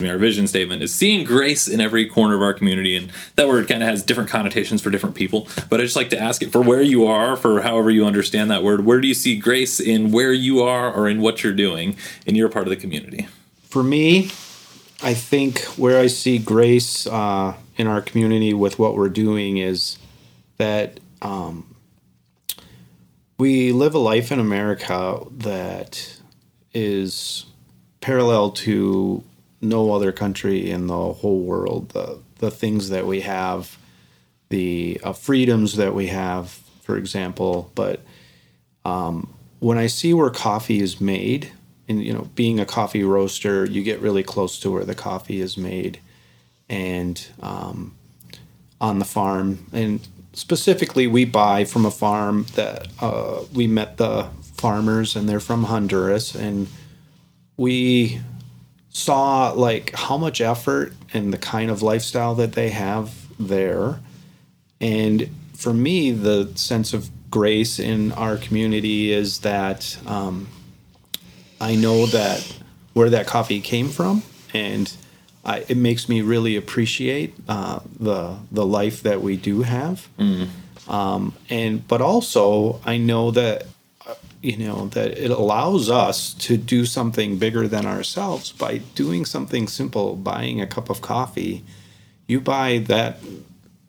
our 0.03 0.17
vision 0.17 0.45
statement 0.45 0.83
is 0.83 0.93
seeing 0.93 1.23
grace 1.23 1.69
in 1.69 1.79
every 1.79 2.05
corner 2.05 2.35
of 2.35 2.41
our 2.41 2.53
community 2.53 2.97
and 2.97 3.09
that 3.37 3.47
word 3.47 3.65
kind 3.65 3.81
of 3.81 3.87
has 3.87 4.03
different 4.03 4.29
connotations 4.29 4.81
for 4.81 4.89
different 4.89 5.15
people. 5.15 5.47
But 5.69 5.79
i 5.79 5.83
just 5.83 5.95
like 5.95 6.09
to 6.09 6.19
ask 6.19 6.41
it 6.41 6.51
for 6.51 6.59
where 6.59 6.81
you 6.81 7.05
are 7.05 7.37
for 7.37 7.61
however 7.61 7.89
you 7.89 8.05
understand 8.05 8.51
that 8.51 8.61
word 8.61 8.83
where 8.83 8.99
do 8.99 9.07
you 9.07 9.13
see 9.13 9.37
grace 9.37 9.79
in 9.79 10.11
where 10.11 10.33
you 10.33 10.61
are 10.61 10.91
or 10.91 11.07
in 11.07 11.21
what 11.21 11.45
you're 11.45 11.53
doing 11.53 11.95
in 12.25 12.35
your 12.35 12.49
part 12.49 12.67
of 12.67 12.71
the 12.71 12.75
community? 12.75 13.29
For 13.69 13.83
me, 13.83 14.25
I 15.01 15.13
think 15.13 15.61
where 15.77 15.97
I 15.97 16.07
see 16.07 16.39
grace 16.39 17.07
uh, 17.07 17.53
in 17.77 17.87
our 17.87 18.01
community 18.01 18.53
with 18.53 18.77
what 18.77 18.97
we're 18.97 19.07
doing 19.07 19.59
is 19.59 19.97
that 20.57 20.99
um, 21.21 21.73
we 23.37 23.71
live 23.71 23.95
a 23.95 23.99
life 23.99 24.29
in 24.29 24.41
America 24.41 25.21
that 25.31 26.19
is 26.73 27.45
parallel 28.01 28.51
to 28.51 29.23
no 29.61 29.93
other 29.93 30.11
country 30.11 30.69
in 30.69 30.87
the 30.87 31.13
whole 31.13 31.41
world. 31.41 31.89
The 31.89 32.19
the 32.39 32.51
things 32.51 32.89
that 32.89 33.05
we 33.05 33.21
have, 33.21 33.77
the 34.49 34.99
uh, 35.03 35.13
freedoms 35.13 35.77
that 35.77 35.95
we 35.95 36.07
have, 36.07 36.59
for 36.81 36.97
example, 36.97 37.71
but 37.75 38.01
when 39.59 39.77
I 39.77 39.87
see 39.87 40.13
where 40.13 40.29
coffee 40.29 40.79
is 40.79 41.01
made, 41.01 41.51
and 41.87 42.03
you 42.03 42.13
know, 42.13 42.29
being 42.35 42.59
a 42.59 42.65
coffee 42.65 43.03
roaster, 43.03 43.65
you 43.65 43.83
get 43.83 43.99
really 43.99 44.23
close 44.23 44.59
to 44.59 44.71
where 44.71 44.85
the 44.85 44.95
coffee 44.95 45.41
is 45.41 45.57
made, 45.57 45.99
and 46.69 47.25
um, 47.41 47.95
on 48.79 48.99
the 48.99 49.05
farm, 49.05 49.65
and 49.73 50.07
specifically, 50.33 51.07
we 51.07 51.25
buy 51.25 51.65
from 51.65 51.85
a 51.85 51.91
farm 51.91 52.45
that 52.55 52.87
uh, 53.01 53.41
we 53.53 53.67
met 53.67 53.97
the 53.97 54.27
farmers, 54.55 55.15
and 55.15 55.27
they're 55.27 55.39
from 55.39 55.63
Honduras, 55.63 56.35
and 56.35 56.67
we 57.57 58.21
saw 58.95 59.51
like 59.51 59.93
how 59.93 60.17
much 60.17 60.39
effort 60.39 60.93
and 61.13 61.33
the 61.33 61.37
kind 61.37 61.69
of 61.69 61.81
lifestyle 61.81 62.33
that 62.35 62.53
they 62.53 62.69
have 62.69 63.13
there 63.37 63.99
and 64.79 65.29
for 65.53 65.73
me, 65.73 66.11
the 66.11 66.51
sense 66.55 66.93
of 66.93 67.09
grace 67.31 67.79
in 67.79 68.11
our 68.11 68.37
community 68.37 69.11
is 69.11 69.39
that 69.39 69.97
um, 70.05 70.47
I 71.59 71.75
know 71.75 72.05
that 72.07 72.59
where 72.93 73.09
that 73.09 73.27
coffee 73.27 73.61
came 73.61 73.89
from, 73.89 74.23
and 74.53 74.95
I, 75.43 75.65
it 75.67 75.77
makes 75.77 76.07
me 76.07 76.21
really 76.21 76.55
appreciate 76.55 77.33
uh, 77.47 77.79
the 77.99 78.37
the 78.51 78.65
life 78.65 79.03
that 79.03 79.21
we 79.21 79.37
do 79.37 79.63
have. 79.63 80.07
Um, 80.87 81.33
and 81.49 81.87
but 81.87 82.01
also, 82.01 82.79
I 82.85 82.97
know 82.97 83.31
that 83.31 83.65
you 84.45 84.57
know 84.57 84.87
that 84.89 85.17
it 85.17 85.31
allows 85.31 85.89
us 85.89 86.33
to 86.35 86.55
do 86.55 86.85
something 86.85 87.37
bigger 87.37 87.67
than 87.67 87.85
ourselves 87.85 88.51
by 88.51 88.77
doing 88.93 89.25
something 89.25 89.67
simple, 89.67 90.15
buying 90.15 90.61
a 90.61 90.67
cup 90.67 90.89
of 90.89 91.01
coffee. 91.01 91.63
You 92.27 92.39
buy 92.39 92.77
that 92.87 93.17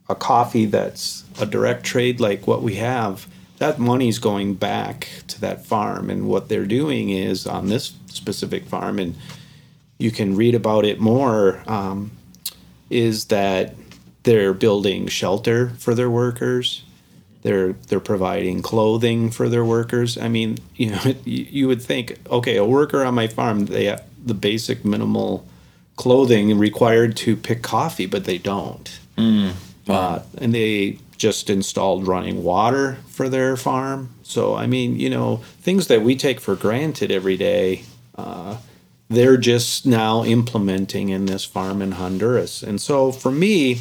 a 0.09 0.15
coffee 0.15 0.65
that's 0.65 1.25
a 1.39 1.47
direct 1.47 1.85
trade 1.85 2.21
like 2.21 2.47
what 2.47 2.63
we 2.63 2.77
have, 2.77 3.27
that 3.59 3.79
money's 3.79 4.19
going 4.19 4.55
back 4.55 5.09
to 5.29 5.41
that 5.41 5.67
farm. 5.67 6.09
And 6.09 6.27
what 6.27 6.49
they're 6.49 6.67
doing 6.67 7.11
is 7.11 7.47
on 7.47 7.69
this 7.69 7.93
specific 8.07 8.65
farm, 8.65 8.99
and 8.99 9.15
you 9.99 10.11
can 10.11 10.37
read 10.37 10.55
about 10.55 10.85
it 10.85 11.01
more, 11.01 11.63
um, 11.67 12.13
is 12.89 13.27
that 13.27 13.75
they're 14.23 14.55
building 14.55 15.07
shelter 15.09 15.71
for 15.79 15.95
their 15.95 16.11
workers. 16.11 16.83
They're 17.47 17.75
they're 17.75 18.01
providing 18.01 18.61
clothing 18.61 19.31
for 19.31 19.49
their 19.49 19.65
workers. 19.65 20.19
I 20.19 20.27
mean, 20.27 20.59
you 20.75 20.91
know, 20.91 21.15
you, 21.25 21.69
would 21.69 21.81
think, 21.81 22.19
okay, 22.29 22.57
a 22.57 22.65
worker 22.65 23.05
on 23.05 23.15
my 23.15 23.29
farm, 23.29 23.67
they 23.67 23.85
have 23.85 24.03
the 24.25 24.35
basic 24.35 24.85
minimal 24.85 25.47
clothing 25.95 26.59
required 26.59 27.17
to 27.19 27.37
pick 27.37 27.63
coffee, 27.63 28.07
but 28.07 28.25
they 28.25 28.37
don't. 28.37 28.99
Uh, 29.89 30.23
and 30.39 30.53
they 30.53 30.99
just 31.17 31.49
installed 31.49 32.09
running 32.09 32.43
water 32.43 32.99
for 33.07 33.29
their 33.29 33.57
farm. 33.57 34.11
So, 34.25 34.57
I 34.57 34.67
mean, 34.67 34.99
you 34.99 35.09
know, 35.09 35.37
things 35.61 35.87
that 35.87 36.03
we 36.03 36.17
take 36.17 36.41
for 36.41 36.57
granted 36.57 37.13
every 37.13 37.37
day, 37.37 37.85
uh, 38.19 38.59
they're 39.09 39.37
just 39.37 39.87
now 39.87 40.25
implementing 40.25 41.11
in 41.11 41.27
this 41.27 41.45
farm 41.45 41.81
in 41.81 41.93
Honduras. 41.93 42.65
And 42.65 42.81
so 42.81 43.13
for 43.13 43.31
me, 43.31 43.79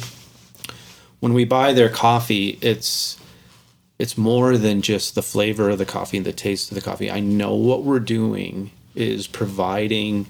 when 1.18 1.34
we 1.34 1.44
buy 1.44 1.72
their 1.72 1.88
coffee, 1.88 2.58
it's 2.62 3.18
it's 3.98 4.18
more 4.18 4.56
than 4.58 4.82
just 4.82 5.14
the 5.14 5.22
flavor 5.22 5.70
of 5.70 5.78
the 5.78 5.86
coffee 5.86 6.16
and 6.18 6.26
the 6.26 6.32
taste 6.32 6.70
of 6.70 6.74
the 6.74 6.80
coffee. 6.82 7.10
I 7.10 7.20
know 7.20 7.54
what 7.54 7.82
we're 7.84 8.00
doing 8.00 8.70
is 8.94 9.26
providing 9.26 10.26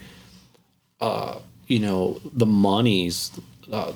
uh, 1.00 1.38
you 1.66 1.78
know, 1.78 2.20
the 2.32 2.46
monies 2.46 3.30
uh, 3.72 3.92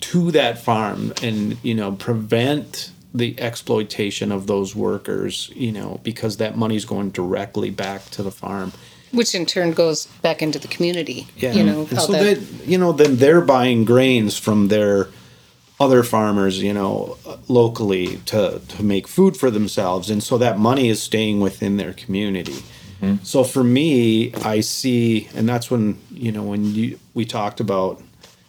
to 0.00 0.30
that 0.32 0.58
farm 0.58 1.12
and 1.22 1.56
you 1.62 1.74
know 1.74 1.92
prevent 1.92 2.90
the 3.14 3.38
exploitation 3.40 4.30
of 4.30 4.46
those 4.46 4.76
workers 4.76 5.50
you 5.54 5.72
know 5.72 5.98
because 6.02 6.36
that 6.36 6.54
money's 6.56 6.84
going 6.84 7.10
directly 7.10 7.70
back 7.70 8.04
to 8.10 8.22
the 8.22 8.30
farm 8.30 8.72
Which 9.10 9.34
in 9.34 9.46
turn 9.46 9.72
goes 9.72 10.06
back 10.20 10.42
into 10.42 10.58
the 10.58 10.68
community. 10.68 11.26
Yeah. 11.38 11.52
You 11.52 11.64
know, 11.64 11.86
so 11.86 12.12
that- 12.12 12.40
that 12.40 12.66
you 12.68 12.76
know 12.76 12.92
then 12.92 13.16
they're 13.16 13.40
buying 13.40 13.84
grains 13.84 14.36
from 14.38 14.68
their 14.68 15.08
other 15.78 16.02
farmers, 16.02 16.62
you 16.62 16.72
know, 16.72 17.18
locally 17.48 18.18
to 18.26 18.60
to 18.66 18.82
make 18.82 19.06
food 19.06 19.36
for 19.36 19.50
themselves, 19.50 20.10
and 20.10 20.22
so 20.22 20.38
that 20.38 20.58
money 20.58 20.88
is 20.88 21.02
staying 21.02 21.40
within 21.40 21.76
their 21.76 21.92
community. 21.92 22.62
Mm-hmm. 23.00 23.24
So 23.24 23.44
for 23.44 23.62
me, 23.62 24.32
I 24.36 24.60
see, 24.60 25.28
and 25.34 25.48
that's 25.48 25.70
when 25.70 25.98
you 26.10 26.32
know 26.32 26.42
when 26.42 26.74
you 26.74 26.98
we 27.14 27.24
talked 27.24 27.60
about 27.60 28.02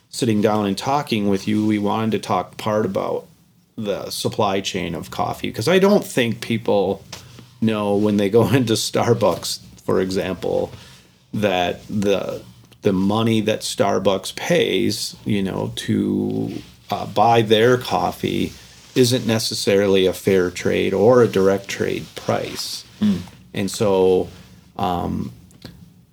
sitting 0.09 0.41
down 0.41 0.65
and 0.65 0.77
talking 0.77 1.27
with 1.27 1.47
you, 1.47 1.65
we 1.65 1.77
wanted 1.79 2.11
to 2.11 2.19
talk 2.19 2.57
part 2.57 2.85
about 2.85 3.27
the 3.75 4.09
supply 4.09 4.61
chain 4.61 4.95
of 4.95 5.11
coffee. 5.11 5.47
Because 5.49 5.67
I 5.67 5.79
don't 5.79 6.03
think 6.03 6.41
people 6.41 7.03
know 7.61 7.95
when 7.95 8.17
they 8.17 8.29
go 8.29 8.47
into 8.53 8.73
Starbucks, 8.73 9.59
for 9.83 10.01
example, 10.01 10.71
that 11.33 11.85
the 11.87 12.41
the 12.83 12.93
money 12.93 13.41
that 13.41 13.61
Starbucks 13.61 14.35
pays, 14.35 15.17
you 15.25 15.43
know, 15.43 15.73
to 15.75 16.53
uh, 16.89 17.05
buy 17.05 17.41
their 17.41 17.77
coffee 17.77 18.53
isn't 18.95 19.27
necessarily 19.27 20.05
a 20.05 20.13
fair 20.13 20.49
trade 20.49 20.93
or 20.93 21.21
a 21.21 21.27
direct 21.27 21.67
trade 21.67 22.05
price, 22.15 22.83
and 23.53 23.69
so 23.69 24.29
um, 24.77 25.31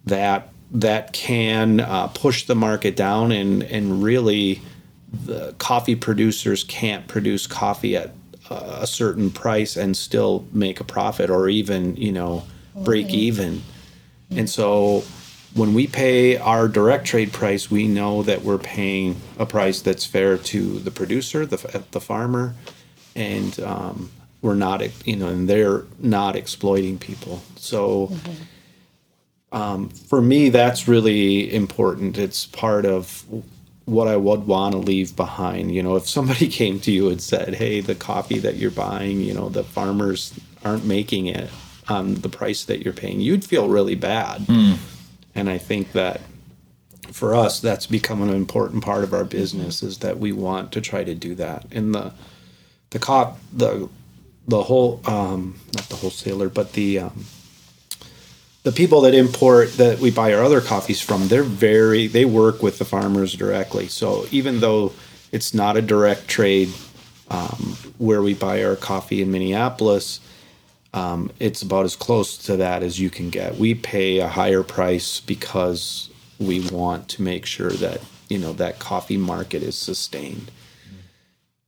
that 0.04 0.48
that 0.70 1.12
can 1.12 1.80
uh, 1.80 2.08
push 2.08 2.46
the 2.46 2.54
market 2.54 2.96
down 2.96 3.32
and 3.32 3.62
and 3.62 4.02
really 4.02 4.60
the 5.24 5.54
coffee 5.58 5.94
producers 5.94 6.64
can't 6.64 7.06
produce 7.06 7.46
coffee 7.46 7.96
at 7.96 8.10
uh, 8.50 8.78
a 8.80 8.86
certain 8.86 9.30
price 9.30 9.76
and 9.76 9.96
still 9.96 10.46
make 10.52 10.80
a 10.80 10.84
profit 10.84 11.30
or 11.30 11.48
even 11.48 11.96
you 11.96 12.12
know 12.12 12.44
break 12.74 13.08
even. 13.10 13.62
And 14.30 14.50
so 14.50 15.04
when 15.54 15.72
we 15.72 15.86
pay 15.86 16.36
our 16.36 16.68
direct 16.68 17.06
trade 17.06 17.32
price 17.32 17.70
we 17.70 17.86
know 17.86 18.22
that 18.22 18.42
we're 18.42 18.58
paying 18.58 19.16
a 19.38 19.46
price 19.46 19.80
that's 19.80 20.04
fair 20.04 20.36
to 20.36 20.78
the 20.80 20.90
producer 20.90 21.46
the, 21.46 21.84
the 21.92 22.00
farmer 22.00 22.54
and 23.14 23.60
um, 23.60 24.10
we're 24.42 24.54
not 24.54 24.82
you 25.06 25.16
know 25.16 25.28
and 25.28 25.48
they're 25.48 25.84
not 25.98 26.36
exploiting 26.36 26.98
people 26.98 27.42
so 27.56 28.12
um, 29.52 29.88
for 29.88 30.20
me 30.20 30.48
that's 30.48 30.88
really 30.88 31.52
important 31.54 32.18
it's 32.18 32.46
part 32.46 32.84
of 32.84 33.24
what 33.86 34.08
I 34.08 34.16
would 34.16 34.46
want 34.46 34.72
to 34.72 34.78
leave 34.78 35.14
behind. 35.14 35.74
You 35.74 35.82
know, 35.82 35.96
if 35.96 36.08
somebody 36.08 36.48
came 36.60 36.80
to 36.80 36.90
you 36.90 37.08
and 37.10 37.20
said, 37.20 37.54
"Hey, 37.54 37.80
the 37.80 37.94
coffee 37.94 38.38
that 38.38 38.56
you're 38.56 38.70
buying, 38.70 39.20
you 39.20 39.34
know, 39.34 39.48
the 39.48 39.64
farmers 39.64 40.32
aren't 40.64 40.84
making 40.84 41.26
it 41.26 41.50
on 41.88 42.14
the 42.14 42.28
price 42.28 42.64
that 42.64 42.82
you're 42.82 42.94
paying," 42.94 43.20
you'd 43.20 43.44
feel 43.44 43.68
really 43.68 43.94
bad. 43.94 44.46
And 45.34 45.50
I 45.50 45.58
think 45.58 45.92
that 45.92 46.20
for 47.10 47.34
us, 47.34 47.60
that's 47.60 47.86
become 47.86 48.22
an 48.22 48.30
important 48.30 48.84
part 48.84 49.04
of 49.04 49.12
our 49.12 49.24
business 49.24 49.82
is 49.82 49.98
that 49.98 50.18
we 50.18 50.32
want 50.32 50.72
to 50.72 50.80
try 50.80 51.04
to 51.04 51.14
do 51.14 51.34
that. 51.36 51.66
And 51.70 51.94
the 51.94 52.12
the 52.90 52.98
cop 52.98 53.38
the 53.52 53.88
the 54.46 54.62
whole 54.62 55.00
um, 55.04 55.60
not 55.74 55.88
the 55.88 55.96
wholesaler, 55.96 56.48
but 56.48 56.72
the 56.72 57.00
um, 57.00 57.24
the 58.62 58.72
people 58.72 59.02
that 59.02 59.14
import 59.14 59.74
that 59.74 59.98
we 59.98 60.10
buy 60.10 60.32
our 60.32 60.42
other 60.42 60.60
coffees 60.60 61.00
from, 61.00 61.28
they're 61.28 61.42
very 61.42 62.06
they 62.06 62.24
work 62.24 62.62
with 62.62 62.78
the 62.78 62.84
farmers 62.84 63.34
directly. 63.34 63.88
So 63.88 64.26
even 64.30 64.60
though 64.60 64.92
it's 65.32 65.52
not 65.52 65.76
a 65.76 65.82
direct 65.82 66.28
trade 66.28 66.72
um, 67.30 67.76
where 67.98 68.22
we 68.22 68.34
buy 68.34 68.64
our 68.64 68.76
coffee 68.76 69.20
in 69.22 69.30
Minneapolis, 69.30 70.20
um, 70.94 71.32
it's 71.40 71.60
about 71.60 71.84
as 71.84 71.96
close 71.96 72.38
to 72.38 72.56
that 72.56 72.84
as 72.84 73.00
you 73.00 73.10
can 73.10 73.28
get. 73.28 73.56
We 73.56 73.74
pay 73.74 74.18
a 74.18 74.28
higher 74.28 74.62
price 74.62 75.20
because 75.20 76.08
we 76.38 76.66
want 76.68 77.08
to 77.10 77.22
make 77.22 77.44
sure 77.44 77.70
that 77.70 78.00
you 78.28 78.38
know 78.38 78.52
that 78.54 78.78
coffee 78.78 79.16
market 79.16 79.62
is 79.62 79.76
sustained. 79.76 80.52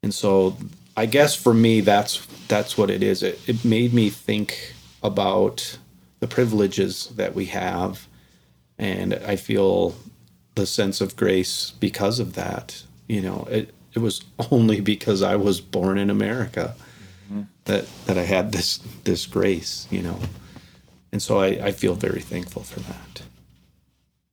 And 0.02 0.14
so 0.14 0.56
I 0.96 1.06
guess 1.06 1.34
for 1.34 1.52
me 1.52 1.80
that's 1.80 2.24
that's 2.46 2.78
what 2.78 2.88
it 2.88 3.02
is. 3.02 3.24
It, 3.24 3.40
it 3.48 3.64
made 3.64 3.92
me 3.92 4.10
think 4.10 4.74
about 5.02 5.78
the 6.20 6.28
privileges 6.28 7.08
that 7.16 7.34
we 7.34 7.46
have 7.46 8.06
and 8.78 9.14
I 9.14 9.36
feel 9.36 9.94
the 10.54 10.66
sense 10.66 11.00
of 11.00 11.16
grace 11.16 11.72
because 11.80 12.20
of 12.20 12.34
that. 12.34 12.84
You 13.08 13.22
know, 13.22 13.48
it 13.50 13.74
it 13.92 13.98
was 13.98 14.22
only 14.52 14.80
because 14.80 15.20
I 15.20 15.34
was 15.34 15.60
born 15.60 15.98
in 15.98 16.10
America 16.10 16.76
that 17.66 17.86
that 18.06 18.16
I 18.16 18.22
had 18.22 18.52
this 18.52 18.78
this 19.04 19.26
grace, 19.26 19.86
you 19.90 20.02
know. 20.02 20.18
And 21.12 21.22
so 21.22 21.40
I, 21.40 21.46
I 21.46 21.72
feel 21.72 21.94
very 21.94 22.20
thankful 22.20 22.62
for 22.62 22.80
that. 22.80 23.22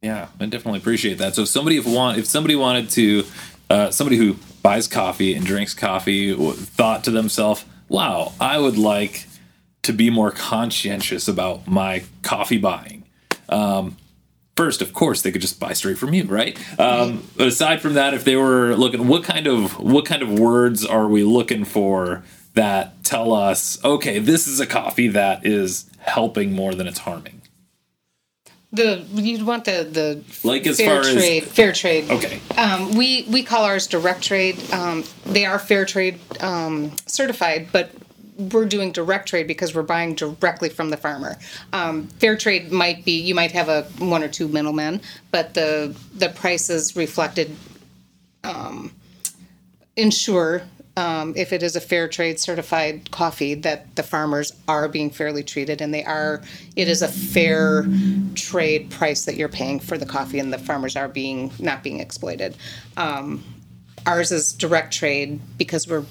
Yeah, 0.02 0.28
I 0.40 0.46
definitely 0.48 0.80
appreciate 0.80 1.18
that. 1.20 1.36
So 1.36 1.44
if 1.44 1.50
somebody 1.50 1.78
if 1.78 1.86
want 1.86 2.18
if 2.18 2.26
somebody 2.26 2.56
wanted 2.56 2.90
to, 2.92 3.26
uh, 3.70 3.92
somebody 3.92 4.18
who 4.18 4.38
buys 4.62 4.88
coffee 4.88 5.34
and 5.34 5.46
drinks 5.46 5.74
coffee 5.74 6.34
thought 6.54 7.04
to 7.06 7.12
themselves, 7.12 7.66
"Wow, 7.90 8.34
I 8.40 8.60
would 8.60 8.78
like 8.78 9.28
to 9.84 9.94
be 9.94 10.10
more 10.10 10.32
conscientious 10.32 11.28
about 11.28 11.68
my 11.68 12.04
coffee 12.22 12.58
buying." 12.58 13.04
Um, 13.50 13.98
first, 14.58 14.82
of 14.82 14.94
course, 14.94 15.22
they 15.22 15.32
could 15.32 15.42
just 15.42 15.60
buy 15.60 15.74
straight 15.74 15.98
from 15.98 16.14
you, 16.14 16.26
right? 16.26 16.58
Um, 16.80 17.24
but 17.38 17.48
aside 17.48 17.82
from 17.82 17.94
that, 17.94 18.14
if 18.14 18.24
they 18.26 18.36
were 18.36 18.76
looking, 18.76 19.08
what 19.08 19.24
kind 19.24 19.48
of 19.48 19.80
what 19.80 20.06
kind 20.06 20.22
of 20.22 20.38
words 20.38 20.86
are 20.86 21.08
we 21.08 21.24
looking 21.24 21.64
for 21.66 22.24
that 22.54 23.04
tell 23.04 23.34
us, 23.34 23.84
okay, 23.84 24.20
this 24.20 24.48
is 24.48 24.60
a 24.60 24.66
coffee 24.68 25.08
that 25.10 25.46
is 25.46 25.90
helping 26.00 26.52
more 26.54 26.74
than 26.76 26.88
it's 26.88 27.00
harming? 27.00 27.42
The 28.72 29.06
you'd 29.14 29.44
want 29.46 29.66
the 29.66 29.88
the 29.90 30.24
Like 30.44 30.66
as 30.66 30.78
fair 30.78 31.04
far 31.04 31.10
as- 31.12 31.14
trade, 31.16 31.44
fair 31.44 31.72
trade. 31.74 32.10
Okay. 32.10 32.40
Um, 32.58 32.96
we 32.96 33.24
we 33.30 33.44
call 33.44 33.66
ours 33.66 33.86
direct 33.86 34.24
trade. 34.24 34.60
Um, 34.74 35.04
they 35.28 35.46
are 35.46 35.60
fair 35.60 35.86
trade 35.86 36.20
um, 36.42 36.92
certified, 37.06 37.68
but 37.72 37.92
we're 38.52 38.66
doing 38.66 38.92
direct 38.92 39.28
trade 39.30 39.46
because 39.46 39.76
we're 39.76 39.84
buying 39.84 40.16
directly 40.16 40.70
from 40.70 40.90
the 40.90 40.98
farmer. 40.98 41.38
Um, 41.72 42.08
fair 42.20 42.36
trade 42.36 42.72
might 42.72 43.06
be 43.06 43.12
you 43.22 43.36
might 43.36 43.52
have 43.52 43.70
a 43.70 43.84
one 44.00 44.24
or 44.24 44.28
two 44.28 44.48
middlemen, 44.48 45.02
but 45.30 45.54
the 45.54 45.96
the 46.16 46.30
prices 46.30 46.96
reflected 46.96 47.56
um, 48.44 48.92
ensure. 49.96 50.64
Um, 50.96 51.34
if 51.36 51.52
it 51.52 51.64
is 51.64 51.76
a 51.76 51.82
fair 51.82 52.08
trade 52.08 52.40
certified 52.40 53.10
coffee, 53.10 53.56
that 53.56 53.96
the 53.96 54.04
farmers 54.04 54.54
are 54.68 54.88
being 54.88 55.10
fairly 55.10 55.44
treated 55.44 55.82
and 55.82 55.92
they 55.92 56.04
are, 56.06 56.44
it 56.76 56.88
is 56.88 57.02
a 57.02 57.08
fair 57.08 57.88
trade 58.36 58.92
price 58.92 59.26
that 59.26 59.36
you're 59.36 59.50
paying 59.50 59.80
for 59.80 59.98
the 59.98 60.06
coffee 60.06 60.38
and 60.38 60.54
the 60.54 60.60
farmers 60.60 60.96
are 60.96 61.08
being, 61.08 61.52
not 61.58 61.82
being 61.82 62.00
exploited. 62.00 62.56
Um, 62.96 63.44
ours 64.06 64.32
is 64.32 64.54
direct 64.54 64.94
trade 64.94 65.40
because 65.58 65.88
we're 65.88 66.06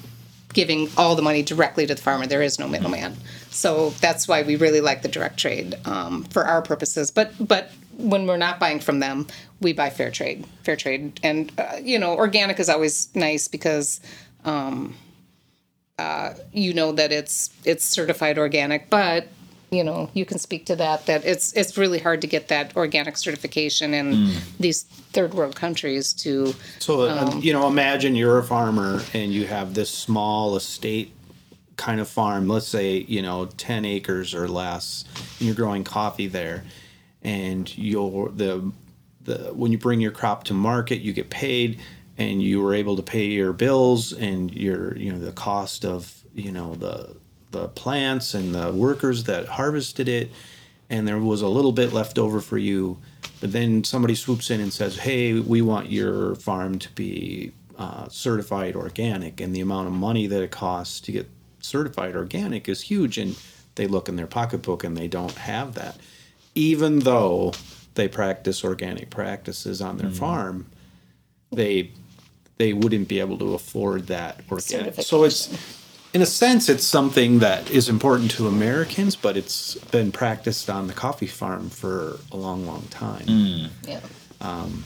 giving 0.53 0.89
all 0.97 1.15
the 1.15 1.21
money 1.21 1.43
directly 1.43 1.85
to 1.85 1.95
the 1.95 2.01
farmer. 2.01 2.25
There 2.25 2.41
is 2.41 2.59
no 2.59 2.67
middleman. 2.67 3.15
So 3.49 3.91
that's 4.01 4.27
why 4.27 4.43
we 4.43 4.55
really 4.55 4.81
like 4.81 5.01
the 5.01 5.07
direct 5.07 5.37
trade 5.37 5.75
um, 5.85 6.23
for 6.25 6.45
our 6.45 6.61
purposes. 6.61 7.11
But 7.11 7.33
but 7.39 7.71
when 7.97 8.25
we're 8.25 8.37
not 8.37 8.59
buying 8.59 8.79
from 8.79 8.99
them, 8.99 9.27
we 9.61 9.73
buy 9.73 9.89
fair 9.89 10.11
trade, 10.11 10.45
fair 10.63 10.75
trade, 10.75 11.19
and 11.23 11.51
uh, 11.57 11.77
you 11.81 11.99
know 11.99 12.15
organic 12.15 12.59
is 12.59 12.69
always 12.69 13.13
nice 13.15 13.47
because. 13.47 13.99
Um, 14.45 14.95
uh, 15.99 16.33
you 16.51 16.73
know 16.73 16.91
that 16.91 17.11
it's 17.11 17.51
it's 17.65 17.85
certified 17.85 18.37
organic, 18.37 18.89
but 18.89 19.27
you 19.71 19.83
know 19.83 20.09
you 20.13 20.25
can 20.25 20.39
speak 20.39 20.65
to 20.65 20.75
that 20.75 21.05
that 21.05 21.23
it's 21.25 21.53
it's 21.53 21.77
really 21.77 21.99
hard 21.99 22.21
to 22.21 22.27
get 22.27 22.47
that 22.47 22.75
organic 22.75 23.17
certification 23.17 23.93
in 23.93 24.35
these 24.59 24.83
third 24.83 25.33
world 25.33 25.55
countries 25.55 26.13
to 26.13 26.53
So, 26.79 27.01
uh, 27.01 27.35
you 27.39 27.53
know, 27.53 27.67
imagine 27.67 28.15
you're 28.15 28.39
a 28.39 28.43
farmer 28.43 29.01
and 29.13 29.31
you 29.31 29.45
have 29.47 29.73
this 29.73 29.89
small 29.89 30.55
estate 30.55 31.13
kind 31.75 31.99
of 31.99 32.07
farm, 32.07 32.47
let's 32.47 32.67
say, 32.67 32.97
you 33.07 33.21
know, 33.21 33.45
10 33.45 33.85
acres 33.85 34.33
or 34.33 34.47
less, 34.47 35.05
and 35.39 35.47
you're 35.47 35.55
growing 35.55 35.83
coffee 35.83 36.27
there. 36.27 36.63
And 37.23 37.75
you're 37.77 38.29
the, 38.29 38.71
the, 39.21 39.37
when 39.53 39.71
you 39.71 39.77
bring 39.77 40.01
your 40.01 40.11
crop 40.11 40.43
to 40.45 40.53
market, 40.53 40.99
you 40.99 41.13
get 41.13 41.29
paid 41.29 41.79
and 42.17 42.41
you 42.41 42.61
were 42.61 42.73
able 42.73 42.95
to 42.95 43.03
pay 43.03 43.25
your 43.25 43.53
bills 43.53 44.13
and 44.13 44.53
your, 44.53 44.95
you 44.97 45.11
know, 45.11 45.19
the 45.19 45.31
cost 45.31 45.85
of, 45.85 46.23
you 46.33 46.51
know, 46.51 46.75
the, 46.75 47.15
the 47.51 47.67
plants 47.69 48.33
and 48.33 48.53
the 48.53 48.71
workers 48.71 49.25
that 49.25 49.45
harvested 49.47 50.07
it. 50.07 50.31
And 50.89 51.07
there 51.07 51.19
was 51.19 51.41
a 51.41 51.47
little 51.47 51.71
bit 51.71 51.93
left 51.93 52.19
over 52.19 52.39
for 52.39 52.57
you 52.57 52.97
but 53.43 53.51
then 53.51 53.83
somebody 53.83 54.15
swoops 54.15 54.49
in 54.51 54.61
and 54.61 54.71
says, 54.71 54.99
"Hey, 54.99 55.33
we 55.37 55.61
want 55.61 55.91
your 55.91 56.35
farm 56.35 56.79
to 56.79 56.89
be 56.93 57.51
uh, 57.77 58.07
certified 58.07 58.73
organic," 58.73 59.41
and 59.41 59.53
the 59.53 59.59
amount 59.59 59.87
of 59.87 59.93
money 59.93 60.27
that 60.27 60.41
it 60.41 60.49
costs 60.49 61.01
to 61.01 61.11
get 61.11 61.29
certified 61.59 62.15
organic 62.15 62.69
is 62.69 62.83
huge. 62.83 63.17
And 63.17 63.35
they 63.75 63.85
look 63.85 64.07
in 64.07 64.15
their 64.15 64.27
pocketbook 64.27 64.85
and 64.85 64.95
they 64.95 65.09
don't 65.09 65.33
have 65.33 65.73
that, 65.73 65.97
even 66.55 66.99
though 66.99 67.51
they 67.95 68.07
practice 68.07 68.63
organic 68.63 69.09
practices 69.09 69.81
on 69.81 69.97
their 69.97 70.09
farm. 70.09 70.67
They 71.51 71.91
they 72.57 72.73
wouldn't 72.73 73.07
be 73.07 73.19
able 73.19 73.37
to 73.39 73.53
afford 73.53 74.07
that 74.07 74.41
organic. 74.51 74.95
So 75.01 75.23
it's 75.23 75.49
in 76.13 76.21
a 76.21 76.25
sense, 76.25 76.69
it's 76.69 76.85
something 76.85 77.39
that 77.39 77.71
is 77.71 77.89
important 77.89 78.29
to 78.31 78.47
Americans, 78.47 79.15
but 79.15 79.35
it's 79.35 79.75
been 79.75 80.11
practiced 80.11 80.69
on 80.69 80.87
the 80.87 80.93
coffee 80.93 81.27
farm 81.27 81.69
for 81.69 82.19
a 82.31 82.37
long, 82.37 82.67
long 82.67 82.83
time. 82.91 83.25
Mm. 83.25 83.69
yeah. 83.87 83.99
Um, 84.39 84.83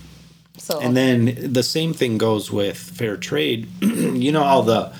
so 0.58 0.80
And 0.80 0.96
then 0.96 1.54
the 1.54 1.64
same 1.64 1.94
thing 1.94 2.18
goes 2.18 2.52
with 2.52 2.78
fair 2.78 3.18
trade. 3.18 3.68
you 3.82 4.32
know 4.32 4.44
how 4.44 4.62
the 4.62 4.94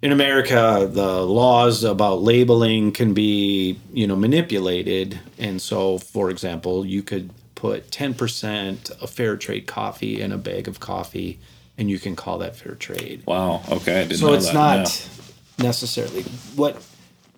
in 0.00 0.12
America 0.12 0.88
the 0.90 1.22
laws 1.22 1.82
about 1.82 2.22
labeling 2.22 2.92
can 2.92 3.12
be, 3.12 3.78
you 3.92 4.06
know, 4.06 4.16
manipulated. 4.16 5.18
And 5.38 5.60
so 5.60 5.98
for 5.98 6.30
example, 6.30 6.86
you 6.86 7.02
could 7.02 7.30
put 7.54 7.90
10% 7.90 8.90
of 9.02 9.10
fair 9.10 9.36
trade 9.36 9.66
coffee 9.66 10.20
in 10.20 10.32
a 10.32 10.38
bag 10.38 10.68
of 10.68 10.80
coffee 10.80 11.38
and 11.78 11.90
you 11.90 11.98
can 11.98 12.16
call 12.16 12.38
that 12.38 12.56
fair 12.56 12.74
trade. 12.74 13.22
Wow. 13.26 13.62
Okay. 13.70 14.00
I 14.00 14.02
didn't 14.04 14.18
So 14.18 14.32
it's 14.34 14.46
that. 14.46 14.54
not 14.54 15.08
necessarily 15.58 16.22
what 16.56 16.82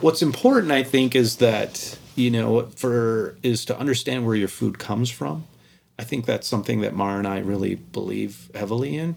what's 0.00 0.22
important 0.22 0.72
I 0.72 0.82
think 0.82 1.14
is 1.14 1.36
that, 1.36 1.98
you 2.14 2.30
know, 2.30 2.66
for 2.76 3.36
is 3.42 3.64
to 3.66 3.78
understand 3.78 4.26
where 4.26 4.34
your 4.34 4.48
food 4.48 4.78
comes 4.78 5.10
from. 5.10 5.46
I 5.98 6.04
think 6.04 6.26
that's 6.26 6.46
something 6.46 6.82
that 6.82 6.94
Mara 6.94 7.18
and 7.18 7.26
I 7.26 7.38
really 7.38 7.76
believe 7.76 8.50
heavily 8.54 8.96
in. 8.96 9.16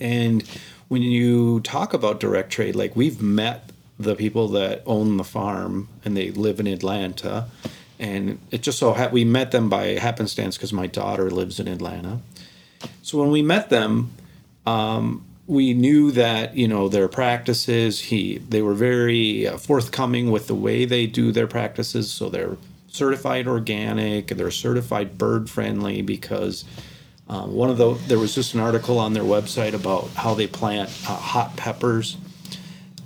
And 0.00 0.42
when 0.88 1.02
you 1.02 1.60
talk 1.60 1.94
about 1.94 2.18
direct 2.18 2.50
trade, 2.50 2.74
like 2.74 2.96
we've 2.96 3.22
met 3.22 3.70
the 3.98 4.16
people 4.16 4.48
that 4.48 4.82
own 4.84 5.16
the 5.16 5.24
farm 5.24 5.88
and 6.04 6.16
they 6.16 6.32
live 6.32 6.58
in 6.58 6.66
Atlanta. 6.66 7.46
And 8.00 8.40
it 8.50 8.62
just 8.62 8.78
so 8.80 8.92
ha- 8.94 9.10
we 9.12 9.24
met 9.24 9.52
them 9.52 9.68
by 9.68 9.88
happenstance 9.98 10.56
because 10.56 10.72
my 10.72 10.88
daughter 10.88 11.30
lives 11.30 11.60
in 11.60 11.68
Atlanta. 11.68 12.20
So 13.02 13.18
when 13.18 13.30
we 13.30 13.42
met 13.42 13.70
them, 13.70 14.12
um, 14.66 15.24
we 15.46 15.74
knew 15.74 16.10
that 16.12 16.56
you 16.56 16.68
know 16.68 16.88
their 16.88 17.08
practices. 17.08 18.00
He 18.00 18.38
they 18.38 18.62
were 18.62 18.74
very 18.74 19.46
uh, 19.46 19.58
forthcoming 19.58 20.30
with 20.30 20.46
the 20.46 20.54
way 20.54 20.84
they 20.84 21.06
do 21.06 21.32
their 21.32 21.46
practices. 21.46 22.10
So 22.10 22.28
they're 22.28 22.56
certified 22.88 23.46
organic. 23.46 24.28
They're 24.28 24.50
certified 24.50 25.18
bird 25.18 25.50
friendly 25.50 26.02
because 26.02 26.64
um, 27.28 27.54
one 27.54 27.70
of 27.70 27.78
the 27.78 27.94
there 28.08 28.18
was 28.18 28.34
just 28.34 28.54
an 28.54 28.60
article 28.60 28.98
on 28.98 29.12
their 29.12 29.24
website 29.24 29.74
about 29.74 30.08
how 30.10 30.34
they 30.34 30.46
plant 30.46 30.88
uh, 31.08 31.16
hot 31.16 31.56
peppers 31.56 32.16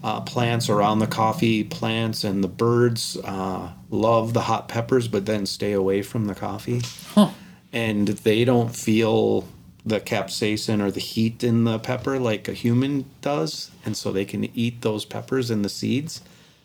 uh, 0.06 0.20
plants 0.20 0.68
around 0.68 1.00
the 1.00 1.06
coffee 1.08 1.64
plants, 1.64 2.22
and 2.22 2.44
the 2.44 2.48
birds 2.48 3.16
uh, 3.24 3.72
love 3.90 4.34
the 4.34 4.42
hot 4.42 4.68
peppers, 4.68 5.08
but 5.08 5.26
then 5.26 5.44
stay 5.46 5.72
away 5.72 6.00
from 6.00 6.26
the 6.26 6.34
coffee. 6.34 6.80
Huh. 7.08 7.30
And 7.72 8.06
they 8.08 8.44
don't 8.44 8.74
feel 8.74 9.48
the 9.86 10.00
capsaicin 10.00 10.82
or 10.82 10.90
the 10.90 11.00
heat 11.00 11.44
in 11.44 11.62
the 11.62 11.78
pepper 11.78 12.18
like 12.18 12.48
a 12.48 12.52
human 12.52 13.04
does, 13.20 13.70
and 13.84 13.96
so 13.96 14.10
they 14.10 14.24
can 14.24 14.44
eat 14.56 14.82
those 14.82 15.04
peppers 15.04 15.48
and 15.48 15.64
the 15.64 15.68
seeds, 15.68 16.20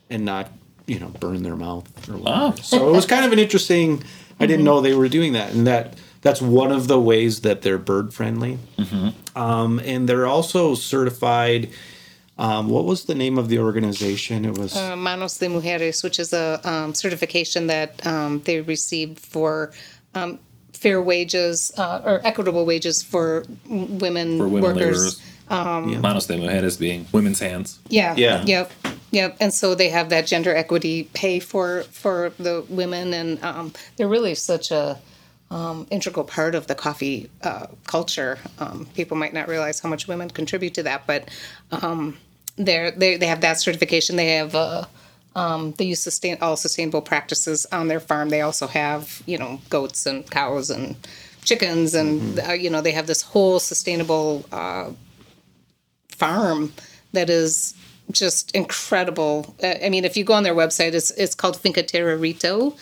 and 0.09 0.25
not 0.25 0.49
you 0.87 0.99
know 0.99 1.09
burn 1.09 1.43
their 1.43 1.55
mouth 1.55 2.09
or 2.09 2.17
whatever. 2.17 2.55
Oh. 2.57 2.61
So 2.61 2.89
it 2.89 2.91
was 2.91 3.05
kind 3.05 3.23
of 3.23 3.31
an 3.31 3.39
interesting. 3.39 4.03
I 4.39 4.47
didn't 4.47 4.65
know 4.65 4.81
they 4.81 4.95
were 4.95 5.07
doing 5.07 5.33
that, 5.33 5.53
and 5.53 5.67
that 5.67 5.93
that's 6.21 6.41
one 6.41 6.71
of 6.71 6.87
the 6.87 6.99
ways 6.99 7.41
that 7.41 7.61
they're 7.61 7.77
bird 7.77 8.13
friendly. 8.13 8.57
Um, 9.35 9.79
and 9.79 10.09
they're 10.09 10.25
also 10.27 10.75
certified. 10.75 11.69
Um, 12.37 12.69
what 12.69 12.85
was 12.85 13.05
the 13.05 13.13
name 13.13 13.37
of 13.37 13.49
the 13.49 13.59
organization? 13.59 14.45
It 14.45 14.57
was 14.57 14.75
uh, 14.75 14.95
Manos 14.95 15.37
de 15.37 15.47
Mujeres, 15.47 16.03
which 16.03 16.19
is 16.19 16.33
a 16.33 16.59
um, 16.67 16.93
certification 16.95 17.67
that 17.67 18.05
um, 18.05 18.41
they 18.45 18.61
received 18.61 19.19
for 19.19 19.73
um, 20.15 20.39
fair 20.81 20.99
wages 20.99 21.71
uh, 21.77 22.01
or 22.03 22.21
equitable 22.25 22.65
wages 22.65 23.03
for 23.03 23.45
women, 23.69 24.39
for 24.39 24.47
women 24.47 24.75
workers. 24.75 25.21
laborers. 25.49 26.01
Manos 26.01 26.25
de 26.25 26.37
mujeres 26.37 26.79
being 26.79 27.05
women's 27.11 27.39
hands. 27.39 27.79
Yeah. 27.89 28.15
Yeah. 28.17 28.43
Yep. 28.45 28.71
Yep. 29.11 29.37
And 29.39 29.53
so 29.53 29.75
they 29.75 29.89
have 29.89 30.09
that 30.09 30.25
gender 30.25 30.55
equity 30.55 31.03
pay 31.13 31.39
for 31.39 31.83
for 31.91 32.31
the 32.39 32.65
women, 32.69 33.13
and 33.13 33.43
um, 33.43 33.73
they're 33.95 34.07
really 34.07 34.33
such 34.33 34.71
a 34.71 34.97
um, 35.51 35.85
integral 35.91 36.25
part 36.25 36.55
of 36.55 36.67
the 36.67 36.75
coffee 36.75 37.29
uh, 37.43 37.67
culture. 37.85 38.39
Um, 38.59 38.87
people 38.95 39.17
might 39.17 39.33
not 39.33 39.47
realize 39.47 39.81
how 39.81 39.89
much 39.89 40.07
women 40.07 40.29
contribute 40.29 40.73
to 40.75 40.83
that, 40.83 41.05
but 41.05 41.29
um, 41.71 42.17
they're, 42.55 42.91
they 42.91 43.17
they 43.17 43.27
have 43.27 43.41
that 43.41 43.59
certification. 43.59 44.15
They 44.15 44.35
have. 44.35 44.55
Uh, 44.55 44.85
um, 45.35 45.71
they 45.73 45.85
use 45.85 45.99
sustain 45.99 46.37
all 46.41 46.57
sustainable 46.57 47.01
practices 47.01 47.65
on 47.71 47.87
their 47.87 47.99
farm. 47.99 48.29
They 48.29 48.41
also 48.41 48.67
have, 48.67 49.21
you 49.25 49.37
know, 49.37 49.61
goats 49.69 50.05
and 50.05 50.29
cows 50.29 50.69
and 50.69 50.95
chickens, 51.43 51.93
and 51.93 52.39
uh, 52.39 52.53
you 52.53 52.69
know, 52.69 52.81
they 52.81 52.91
have 52.91 53.07
this 53.07 53.21
whole 53.21 53.59
sustainable 53.59 54.45
uh, 54.51 54.91
farm 56.09 56.73
that 57.13 57.29
is 57.29 57.73
just 58.11 58.51
incredible. 58.51 59.55
Uh, 59.63 59.75
I 59.83 59.89
mean, 59.89 60.05
if 60.05 60.17
you 60.17 60.23
go 60.23 60.33
on 60.33 60.43
their 60.43 60.55
website, 60.55 60.93
it's 60.93 61.11
it's 61.11 61.35
called 61.35 61.57
Finca 61.57 61.83
Terrerito, 61.83 62.75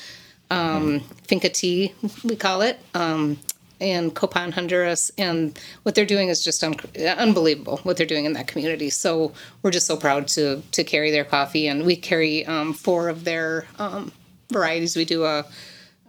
um, 0.50 1.02
Finca 1.28 1.50
Tea, 1.50 1.94
we 2.24 2.36
call 2.36 2.62
it, 2.62 2.80
um, 2.94 3.38
in 3.80 4.12
Copan, 4.12 4.52
Honduras. 4.52 5.12
And 5.18 5.58
what 5.84 5.96
they're 5.96 6.06
doing 6.06 6.30
is 6.30 6.44
just 6.44 6.64
un- 6.64 6.76
unbelievable. 7.18 7.78
What 7.84 7.98
they're 7.98 8.06
doing 8.06 8.26
in 8.26 8.34
that 8.34 8.48
community. 8.48 8.90
So 8.90 9.34
we're 9.62 9.72
just 9.72 9.88
so 9.88 9.98
proud 9.98 10.28
to 10.30 10.62
to 10.72 10.84
carry 10.84 11.12
their 11.12 11.26
coffee, 11.26 11.68
and 11.68 11.86
we 11.86 11.96
carry 11.96 12.46
um, 12.46 12.74
four 12.74 13.10
of 13.10 13.24
their 13.24 13.66
um, 13.78 14.12
varieties. 14.52 14.96
We 14.96 15.06
do 15.06 15.26
a 15.26 15.46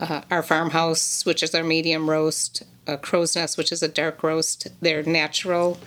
uh, 0.00 0.22
our 0.30 0.42
farmhouse, 0.42 1.24
which 1.26 1.42
is 1.42 1.54
our 1.54 1.62
medium 1.62 2.09
roast, 2.09 2.62
a 2.87 2.96
crow's 2.96 3.37
nest, 3.37 3.59
which 3.59 3.70
is 3.70 3.83
a 3.83 3.88
dark 3.88 4.22
roast, 4.22 4.68
their 4.80 5.02
natural 5.02 5.78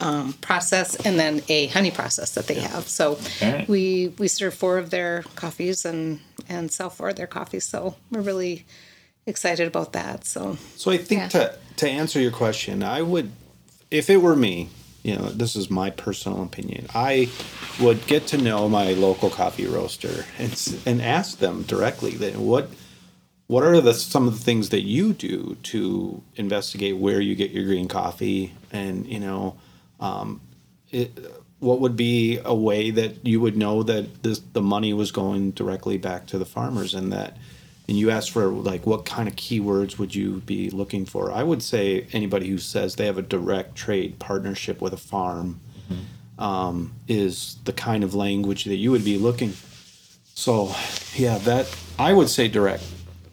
um, 0.00 0.34
process, 0.34 0.94
and 1.06 1.18
then 1.18 1.42
a 1.48 1.68
honey 1.68 1.90
process 1.90 2.34
that 2.34 2.46
they 2.46 2.60
have. 2.60 2.88
So 2.88 3.18
we 3.68 4.12
we 4.18 4.28
serve 4.28 4.54
four 4.54 4.78
of 4.78 4.90
their 4.90 5.22
coffees 5.36 5.84
and 5.84 6.20
and 6.48 6.70
sell 6.70 6.90
four 6.90 7.10
of 7.10 7.16
their 7.16 7.26
coffees. 7.26 7.64
So 7.64 7.96
we're 8.10 8.20
really 8.20 8.66
excited 9.26 9.66
about 9.66 9.92
that. 9.92 10.24
So 10.24 10.56
So 10.76 10.90
I 10.90 10.98
think 10.98 11.20
Yeah. 11.22 11.28
to 11.28 11.54
to 11.76 11.88
answer 11.88 12.20
your 12.20 12.30
question, 12.32 12.82
I 12.82 13.02
would, 13.02 13.32
if 13.90 14.10
it 14.10 14.18
were 14.18 14.36
me, 14.36 14.68
you 15.02 15.16
know, 15.16 15.30
this 15.30 15.56
is 15.56 15.70
my 15.70 15.90
personal 15.90 16.42
opinion. 16.42 16.86
I 16.94 17.28
would 17.80 18.06
get 18.06 18.26
to 18.28 18.36
know 18.38 18.68
my 18.68 18.92
local 18.92 19.30
coffee 19.30 19.66
roaster 19.66 20.26
and 20.38 20.52
and 20.86 21.02
ask 21.02 21.38
them 21.38 21.62
directly 21.62 22.12
that 22.12 22.36
what 22.36 22.70
what 23.48 23.64
are 23.64 23.80
the 23.80 23.94
some 23.94 24.28
of 24.28 24.38
the 24.38 24.44
things 24.44 24.68
that 24.68 24.82
you 24.82 25.12
do 25.12 25.56
to 25.64 26.22
investigate 26.36 26.96
where 26.96 27.20
you 27.20 27.34
get 27.34 27.50
your 27.50 27.64
green 27.64 27.88
coffee 27.88 28.54
and 28.70 29.06
you 29.06 29.18
know 29.18 29.56
um, 30.00 30.40
it, 30.90 31.10
what 31.58 31.80
would 31.80 31.96
be 31.96 32.38
a 32.44 32.54
way 32.54 32.90
that 32.90 33.24
you 33.26 33.40
would 33.40 33.56
know 33.56 33.82
that 33.82 34.22
this 34.22 34.40
the 34.52 34.62
money 34.62 34.92
was 34.92 35.10
going 35.10 35.50
directly 35.52 35.96
back 35.96 36.26
to 36.26 36.38
the 36.38 36.44
farmers 36.44 36.94
and 36.94 37.12
that 37.12 37.36
and 37.92 37.98
you 37.98 38.08
asked 38.10 38.30
for 38.30 38.46
like 38.46 38.86
what 38.86 39.04
kind 39.04 39.28
of 39.28 39.36
keywords 39.36 39.98
would 39.98 40.14
you 40.14 40.40
be 40.46 40.70
looking 40.70 41.04
for? 41.04 41.30
I 41.30 41.42
would 41.42 41.62
say 41.62 42.06
anybody 42.14 42.48
who 42.48 42.56
says 42.56 42.96
they 42.96 43.04
have 43.04 43.18
a 43.18 43.22
direct 43.22 43.74
trade 43.74 44.18
partnership 44.18 44.80
with 44.80 44.94
a 44.94 44.96
farm 44.96 45.60
um, 46.38 46.94
is 47.06 47.58
the 47.64 47.72
kind 47.74 48.02
of 48.02 48.14
language 48.14 48.64
that 48.64 48.76
you 48.76 48.90
would 48.92 49.04
be 49.04 49.18
looking. 49.18 49.52
So 50.34 50.74
yeah 51.14 51.36
that 51.38 51.74
i 51.98 52.12
would 52.12 52.28
say 52.28 52.48
direct 52.48 52.82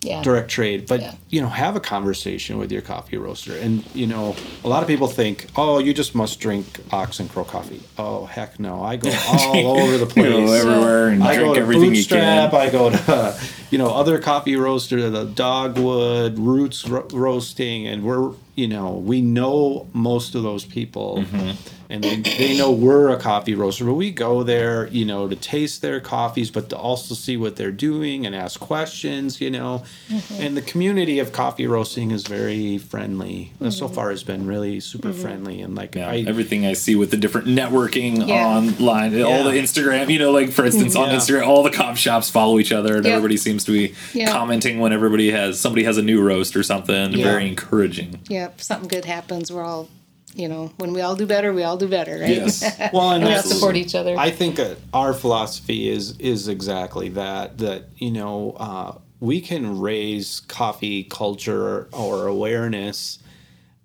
yeah, 0.01 0.21
direct 0.23 0.49
trade 0.49 0.88
but 0.88 1.01
Yeah. 1.01 1.13
you 1.29 1.41
know 1.41 1.47
have 1.49 1.75
a 1.75 1.79
conversation 1.79 2.57
with 2.57 2.71
your 2.71 2.81
coffee 2.81 3.17
roaster 3.17 3.53
and 3.55 3.83
you 3.93 4.07
know 4.07 4.35
a 4.63 4.67
lot 4.69 4.81
of 4.81 4.88
people 4.88 5.07
think 5.07 5.47
oh 5.55 5.79
you 5.79 5.93
just 5.93 6.15
must 6.15 6.39
drink 6.39 6.65
ox 6.91 7.19
and 7.19 7.29
crow 7.29 7.43
coffee 7.43 7.81
oh 7.97 8.25
heck 8.25 8.59
no 8.59 8.81
i 8.81 8.95
go 8.95 9.09
all 9.27 9.77
over 9.81 9.97
the 9.97 10.05
place 10.05 10.25
You 10.25 10.31
go 10.45 10.53
everywhere 10.53 11.07
and 11.09 11.23
I 11.23 11.35
drink 11.35 11.49
go 11.49 11.53
to 11.55 11.62
everything 11.62 11.95
you 11.95 12.05
can. 12.05 12.53
I 12.53 12.69
go 12.69 12.89
to, 12.89 13.39
you 13.71 13.77
know, 13.77 13.89
other 13.89 14.19
coffee 14.19 14.55
roaster, 14.55 15.09
the 15.09 15.25
Dogwood, 15.25 16.39
Roots 16.39 16.88
ro- 16.88 17.07
Roasting, 17.12 17.88
and 17.88 18.03
we're, 18.03 18.31
you 18.55 18.67
know, 18.67 18.93
we 18.93 19.21
know 19.21 19.88
most 19.93 20.35
of 20.35 20.43
those 20.43 20.65
people, 20.65 21.17
Mm-hmm. 21.19 21.51
And 21.89 22.04
they, 22.04 22.17
they 22.17 22.58
know 22.58 22.71
we're 22.71 23.10
a 23.10 23.17
coffee 23.17 23.56
roaster. 23.56 23.84
But 23.84 23.95
we 23.95 24.12
go 24.12 24.43
there, 24.43 24.88
you 24.88 25.06
know, 25.06 25.28
to 25.28 25.36
taste 25.36 25.82
their 25.82 25.99
coffees, 25.99 26.52
but 26.52 26.69
to 26.69 26.78
also 26.78 27.15
see 27.15 27.36
what 27.36 27.56
they're 27.56 27.71
doing 27.71 28.25
and 28.28 28.36
ask 28.36 28.60
questions, 28.60 29.41
you 29.41 29.49
know. 29.49 29.84
Mm-hmm. 30.10 30.41
And 30.41 30.56
the 30.58 30.62
community 30.62 31.17
of 31.19 31.32
coffee 31.32 31.65
roasting 31.67 32.12
is 32.12 32.28
very 32.28 32.78
friendly. 32.78 33.52
Mm-hmm. 33.56 33.69
So 33.71 33.88
far, 33.88 34.12
has 34.12 34.23
been 34.23 34.45
really 34.47 34.80
super 34.80 35.12
friendly, 35.13 35.62
and 35.62 35.73
like 35.75 35.95
Yeah, 35.95 36.10
I, 36.10 36.25
everything 36.28 36.65
I 36.65 36.73
see 36.73 36.95
with 36.95 37.12
the 37.12 37.17
different 37.17 37.47
networking 37.47 38.28
Yeah. 38.28 38.45
online, 38.47 39.19
all 39.21 39.43
the 39.43 39.52
Instagram, 39.52 40.10
you 40.10 40.19
know, 40.19 40.32
like 40.32 40.52
for 40.52 40.65
instance 40.65 40.95
on 40.95 41.10
Yeah. 41.10 41.15
Instagram, 41.17 41.47
all 41.47 41.63
the 41.63 41.71
coffee 41.71 41.97
shops 41.99 42.30
follow 42.30 42.60
each 42.60 42.71
other, 42.71 42.97
and 42.97 43.06
Yep. 43.06 43.15
everybody 43.15 43.38
seems 43.38 43.63
to 43.65 43.71
be 43.71 43.95
Yeah. 44.13 44.32
commenting 44.32 44.80
when 44.80 44.93
everybody 44.93 45.32
has 45.32 45.60
somebody 45.60 45.84
has 45.86 45.98
a 45.98 46.02
new 46.04 46.21
roast 46.21 46.56
or 46.56 46.63
something. 46.63 47.13
Yeah. 47.13 47.23
Very 47.23 47.48
encouraging. 47.48 48.19
yeah. 48.29 48.50
Something 48.58 48.87
good 48.90 49.06
happens, 49.06 49.52
we're 49.52 49.63
all, 49.63 49.90
you 50.36 50.48
know, 50.48 50.71
when 50.77 50.94
we 50.94 51.02
all 51.02 51.15
do 51.15 51.25
better, 51.25 51.52
we 51.54 51.63
all 51.63 51.77
do 51.77 51.88
better, 51.88 52.19
right? 52.19 52.30
Yes. 52.30 52.62
well, 52.94 53.12
and 53.12 53.23
we 53.23 53.30
all 53.30 53.36
that's- 53.38 53.52
support 53.52 53.75
each 53.75 53.96
other. 53.96 54.15
I 54.17 54.30
think 54.32 54.60
uh, 54.60 54.75
our 54.94 55.13
philosophy 55.13 55.90
is 55.90 56.17
is 56.19 56.48
exactly 56.48 57.10
that. 57.10 57.58
That 57.58 57.90
you 57.98 58.12
know, 58.12 58.52
uh, 58.58 58.98
we 59.19 59.42
can 59.42 59.80
raise 59.80 60.42
coffee 60.42 61.04
culture 61.04 61.88
or 61.92 62.27
awareness 62.27 63.19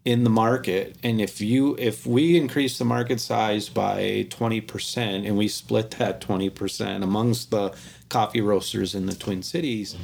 in 0.05 0.23
the 0.23 0.31
market, 0.31 0.97
and 1.03 1.19
if 1.21 1.41
you 1.41 1.77
if 1.79 2.07
we 2.07 2.37
increase 2.37 2.77
the 2.79 2.85
market 2.85 3.21
size 3.21 3.69
by 3.71 4.27
twenty 4.29 4.61
percent, 4.61 5.25
and 5.27 5.37
we 5.37 5.49
split 5.49 5.93
that 5.93 6.21
twenty 6.21 6.51
percent 6.51 7.03
amongst 7.03 7.51
the 7.51 7.75
coffee 8.11 8.43
roasters 8.43 8.95
in 8.95 9.07
the 9.07 9.15
Twin 9.15 9.43
Cities, 9.43 9.97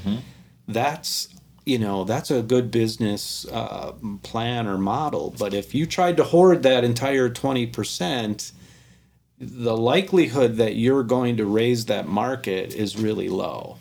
that's 0.66 1.28
you 1.70 1.78
know 1.78 2.04
that's 2.04 2.30
a 2.30 2.42
good 2.42 2.70
business 2.70 3.46
uh, 3.46 3.92
plan 4.22 4.66
or 4.66 4.76
model. 4.76 5.34
But 5.38 5.54
if 5.54 5.74
you 5.74 5.86
tried 5.86 6.16
to 6.16 6.24
hoard 6.24 6.64
that 6.64 6.84
entire 6.84 7.28
twenty 7.28 7.66
percent, 7.66 8.52
the 9.38 9.76
likelihood 9.76 10.56
that 10.56 10.76
you're 10.76 11.04
going 11.04 11.36
to 11.36 11.46
raise 11.46 11.86
that 11.86 12.06
market 12.06 12.74
is 12.74 12.98
really 12.98 13.28
low 13.28 13.78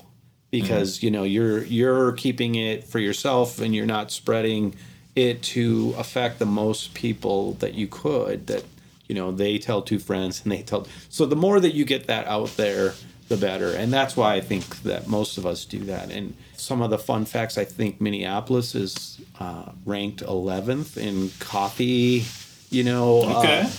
because 0.52 1.02
you 1.04 1.12
know 1.12 1.24
you're 1.24 1.64
you're 1.64 2.12
keeping 2.14 2.56
it 2.56 2.84
for 2.84 3.00
yourself 3.00 3.60
and 3.60 3.76
you're 3.76 3.86
not 3.86 4.12
spreading 4.12 4.76
it 5.16 5.42
to 5.42 5.94
affect 5.98 6.40
the 6.40 6.46
most 6.46 6.94
people 6.94 7.54
that 7.54 7.74
you 7.74 7.88
could 7.88 8.48
that 8.48 8.64
you 9.08 9.16
know 9.16 9.32
they 9.32 9.58
tell 9.58 9.82
two 9.82 10.00
friends 10.00 10.42
and 10.44 10.52
they 10.52 10.62
tell 10.62 10.88
so 11.10 11.26
the 11.26 11.36
more 11.36 11.60
that 11.60 11.74
you 11.74 11.84
get 11.84 12.08
that 12.08 12.28
out 12.28 12.56
there 12.56 12.94
the 13.30 13.38
better. 13.38 13.70
And 13.70 13.94
that's 13.94 14.18
why 14.18 14.36
i 14.36 14.42
think 14.42 14.82
that 14.84 15.08
most 15.08 15.38
of 15.38 15.46
us 15.46 15.64
do 15.64 15.80
that. 15.86 16.12
And 16.12 16.36
some 16.60 16.82
of 16.82 16.90
the 16.90 16.98
fun 17.00 17.26
facts. 17.26 17.58
I 17.58 17.66
think 17.66 18.00
minneapolis 18.02 18.76
is 18.76 19.20
uh, 19.40 19.72
ranked 19.86 20.22
11th 20.24 20.98
in 20.98 21.32
coffee 21.40 22.26
you 22.70 22.84
know 22.84 23.24
Okay. 23.40 23.62
uh, 23.62 23.70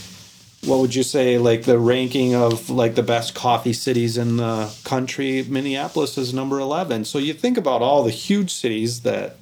what 0.65 0.79
would 0.81 0.95
you 0.95 1.03
say 1.03 1.39
like 1.39 1.63
the 1.63 1.79
ranking 1.79 2.35
of 2.35 2.69
like 2.69 2.95
the 2.95 3.03
best 3.03 3.35
coffee 3.35 3.73
cities 3.73 4.19
in 4.19 4.37
the 4.37 4.71
country? 4.85 5.43
Minneapolis 5.49 6.19
is 6.19 6.35
number 6.35 6.59
11 6.59 7.05
so 7.05 7.19
you 7.19 7.33
think 7.35 7.57
about 7.57 7.83
all 7.83 8.03
the 8.03 8.11
huge 8.11 8.51
cities 8.53 9.01
that 9.03 9.37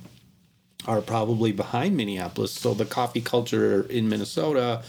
are 0.87 1.01
probably 1.03 1.53
behind 1.53 1.97
minneapolis. 1.97 2.53
So 2.53 2.73
the 2.73 2.85
coffee 2.87 3.21
culture 3.21 3.83
in 3.91 4.09
minnesota 4.09 4.83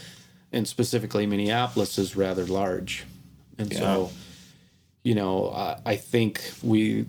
and 0.52 0.66
specifically 0.68 1.26
minneapolis 1.26 1.98
is 1.98 2.16
rather 2.16 2.44
large. 2.46 3.04
And 3.58 3.72
so 3.72 4.10
you 5.02 5.14
know 5.14 5.50
I, 5.50 5.80
I 5.86 5.96
think 5.96 6.42
we 6.62 7.06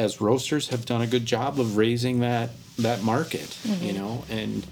as 0.00 0.20
roasters 0.20 0.68
have 0.68 0.84
done 0.86 1.02
a 1.02 1.06
good 1.06 1.26
job 1.26 1.60
of 1.60 1.76
raising 1.76 2.20
that 2.20 2.50
that 2.78 3.02
market 3.02 3.58
you 3.64 3.92
mm-hmm. 3.92 3.96
know? 3.96 4.24
And 4.30 4.66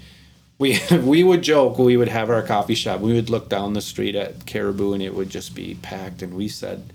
we 0.57 0.79
we 1.03 1.23
would 1.23 1.41
joke 1.41 1.77
we 1.77 1.97
would 1.97 2.07
have 2.07 2.29
our 2.29 2.41
coffee 2.43 2.75
shop. 2.75 2.99
We 3.01 3.13
would 3.13 3.29
look 3.29 3.49
down 3.49 3.73
the 3.73 3.81
street 3.81 4.15
at 4.15 4.45
caribou 4.45 4.93
and 4.93 5.03
it 5.03 5.13
would 5.13 5.29
just 5.29 5.55
be 5.55 5.75
packed. 5.81 6.21
And 6.21 6.33
we 6.33 6.47
said 6.47 6.91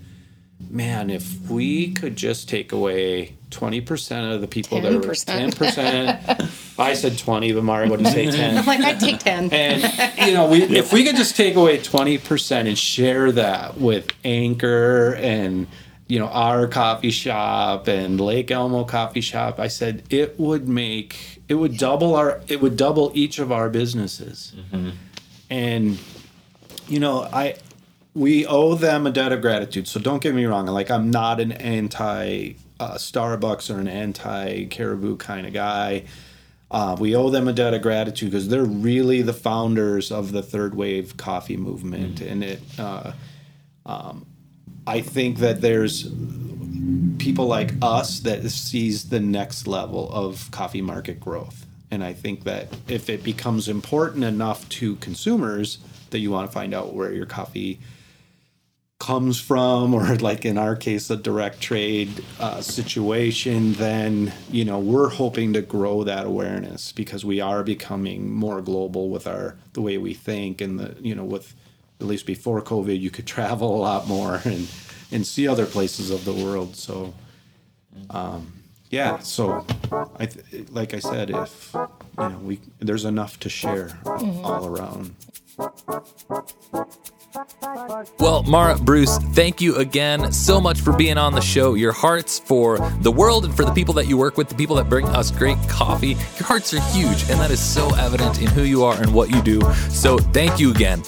man 0.69 1.09
if 1.09 1.49
we 1.49 1.91
could 1.91 2.15
just 2.15 2.47
take 2.47 2.71
away 2.71 3.35
20% 3.49 4.33
of 4.33 4.39
the 4.39 4.47
people 4.47 4.79
that 4.79 4.93
were 4.93 4.99
10%. 4.99 5.53
10% 5.53 6.75
i 6.79 6.93
said 6.93 7.17
20 7.17 7.51
but 7.51 7.63
mara 7.63 7.89
wouldn't 7.89 8.07
say 8.07 8.31
10 8.31 8.57
I'm 8.59 8.65
like, 8.65 8.79
I'd 8.79 8.99
take 8.99 9.19
10. 9.19 9.51
and 9.51 9.83
you 10.25 10.33
know, 10.33 10.49
we, 10.49 10.63
if 10.63 10.93
we 10.93 11.03
could 11.03 11.17
just 11.17 11.35
take 11.35 11.55
away 11.55 11.77
twenty 11.77 12.17
percent 12.17 12.67
and 12.67 12.77
share 12.77 13.31
that 13.33 13.77
with 13.77 14.11
Anchor 14.23 15.15
and 15.15 15.67
you 16.07 16.19
know 16.19 16.27
our 16.27 16.67
coffee 16.67 17.11
shop 17.11 17.87
and 17.87 18.21
Lake 18.21 18.51
Elmo 18.51 18.83
coffee 18.83 19.21
shop, 19.21 19.59
I 19.59 19.67
said 19.67 20.03
it 20.09 20.39
would 20.39 20.67
make 20.67 21.41
it 21.47 21.55
would 21.55 21.77
double 21.77 22.15
our 22.15 22.41
it 22.47 22.61
would 22.61 22.77
double 22.77 23.11
each 23.15 23.39
of 23.39 23.51
our 23.51 23.69
businesses. 23.69 24.53
And 25.49 25.99
you 26.87 26.99
know, 26.99 27.23
I 27.23 27.55
we 28.13 28.45
owe 28.45 28.75
them 28.75 29.07
a 29.07 29.11
debt 29.11 29.31
of 29.31 29.41
gratitude. 29.41 29.87
So 29.87 29.99
don't 29.99 30.21
get 30.21 30.35
me 30.35 30.45
wrong. 30.45 30.67
Like 30.67 30.91
I'm 30.91 31.09
not 31.09 31.39
an 31.39 31.51
anti 31.53 32.55
uh, 32.79 32.93
Starbucks 32.95 33.73
or 33.73 33.79
an 33.79 33.87
anti 33.87 34.65
Caribou 34.65 35.17
kind 35.17 35.47
of 35.47 35.53
guy. 35.53 36.05
Uh, 36.69 36.95
we 36.99 37.15
owe 37.15 37.29
them 37.29 37.47
a 37.47 37.53
debt 37.53 37.73
of 37.73 37.81
gratitude 37.81 38.31
because 38.31 38.47
they're 38.49 38.65
really 38.65 39.21
the 39.21 39.33
founders 39.33 40.11
of 40.11 40.31
the 40.31 40.41
third 40.41 40.75
wave 40.75 41.17
coffee 41.17 41.57
movement, 41.57 42.21
and 42.21 42.43
it. 42.43 42.61
Uh, 42.77 43.11
um, 43.85 44.25
I 44.87 45.01
think 45.01 45.39
that 45.39 45.61
there's 45.61 46.11
people 47.17 47.47
like 47.47 47.73
us 47.81 48.19
that 48.19 48.47
sees 48.49 49.09
the 49.09 49.19
next 49.19 49.67
level 49.67 50.11
of 50.11 50.49
coffee 50.51 50.81
market 50.81 51.19
growth, 51.19 51.65
and 51.89 52.03
I 52.03 52.13
think 52.13 52.43
that 52.43 52.67
if 52.87 53.09
it 53.09 53.23
becomes 53.23 53.67
important 53.67 54.23
enough 54.23 54.67
to 54.69 54.95
consumers 54.97 55.79
that 56.11 56.19
you 56.19 56.31
want 56.31 56.49
to 56.49 56.53
find 56.53 56.73
out 56.73 56.93
where 56.93 57.11
your 57.11 57.25
coffee 57.25 57.79
comes 58.99 59.39
from 59.39 59.93
or 59.93 60.15
like 60.19 60.45
in 60.45 60.57
our 60.57 60.75
case 60.75 61.09
a 61.09 61.17
direct 61.17 61.59
trade 61.59 62.23
uh, 62.39 62.61
situation 62.61 63.73
then 63.73 64.31
you 64.49 64.63
know 64.63 64.79
we're 64.79 65.09
hoping 65.09 65.53
to 65.53 65.61
grow 65.61 66.03
that 66.03 66.25
awareness 66.25 66.91
because 66.91 67.25
we 67.25 67.41
are 67.41 67.61
becoming 67.61 68.31
more 68.31 68.61
global 68.61 69.09
with 69.09 69.27
our 69.27 69.55
the 69.73 69.81
way 69.81 69.97
we 69.97 70.13
think 70.13 70.61
and 70.61 70.79
the 70.79 70.95
you 71.01 71.13
know 71.13 71.25
with 71.25 71.53
at 71.99 72.07
least 72.07 72.25
before 72.25 72.61
covid 72.61 72.99
you 72.99 73.09
could 73.09 73.25
travel 73.37 73.75
a 73.75 73.81
lot 73.81 74.07
more 74.07 74.41
and 74.45 74.67
and 75.11 75.25
see 75.25 75.47
other 75.47 75.65
places 75.65 76.11
of 76.11 76.25
the 76.25 76.33
world 76.33 76.75
so 76.75 77.13
um 78.09 78.51
yeah 78.89 79.17
so 79.19 79.65
i 80.17 80.25
th- 80.25 80.69
like 80.71 80.93
i 80.93 80.99
said 80.99 81.29
if 81.29 81.71
you 81.73 82.29
know 82.29 82.37
we 82.43 82.59
there's 82.79 83.05
enough 83.05 83.39
to 83.39 83.49
share 83.49 83.97
all 84.05 84.67
around 84.67 85.15
Well, 88.19 88.43
Mara, 88.43 88.77
Bruce, 88.77 89.17
thank 89.17 89.61
you 89.61 89.75
again 89.77 90.31
so 90.31 90.59
much 90.61 90.81
for 90.81 90.93
being 90.95 91.17
on 91.17 91.33
the 91.33 91.41
show. 91.41 91.73
Your 91.73 91.91
hearts 91.91 92.39
for 92.39 92.77
the 93.01 93.11
world 93.11 93.45
and 93.45 93.55
for 93.55 93.65
the 93.65 93.71
people 93.71 93.93
that 93.95 94.07
you 94.07 94.17
work 94.17 94.37
with, 94.37 94.49
the 94.49 94.55
people 94.55 94.75
that 94.77 94.89
bring 94.89 95.05
us 95.07 95.31
great 95.31 95.57
coffee, 95.67 96.09
your 96.09 96.45
hearts 96.45 96.73
are 96.73 96.81
huge, 96.91 97.29
and 97.29 97.39
that 97.39 97.51
is 97.51 97.59
so 97.59 97.93
evident 97.95 98.41
in 98.41 98.47
who 98.47 98.63
you 98.63 98.83
are 98.83 99.01
and 99.01 99.13
what 99.13 99.29
you 99.29 99.41
do. 99.41 99.61
So, 99.89 100.17
thank 100.17 100.59
you 100.59 100.71
again. 100.71 101.03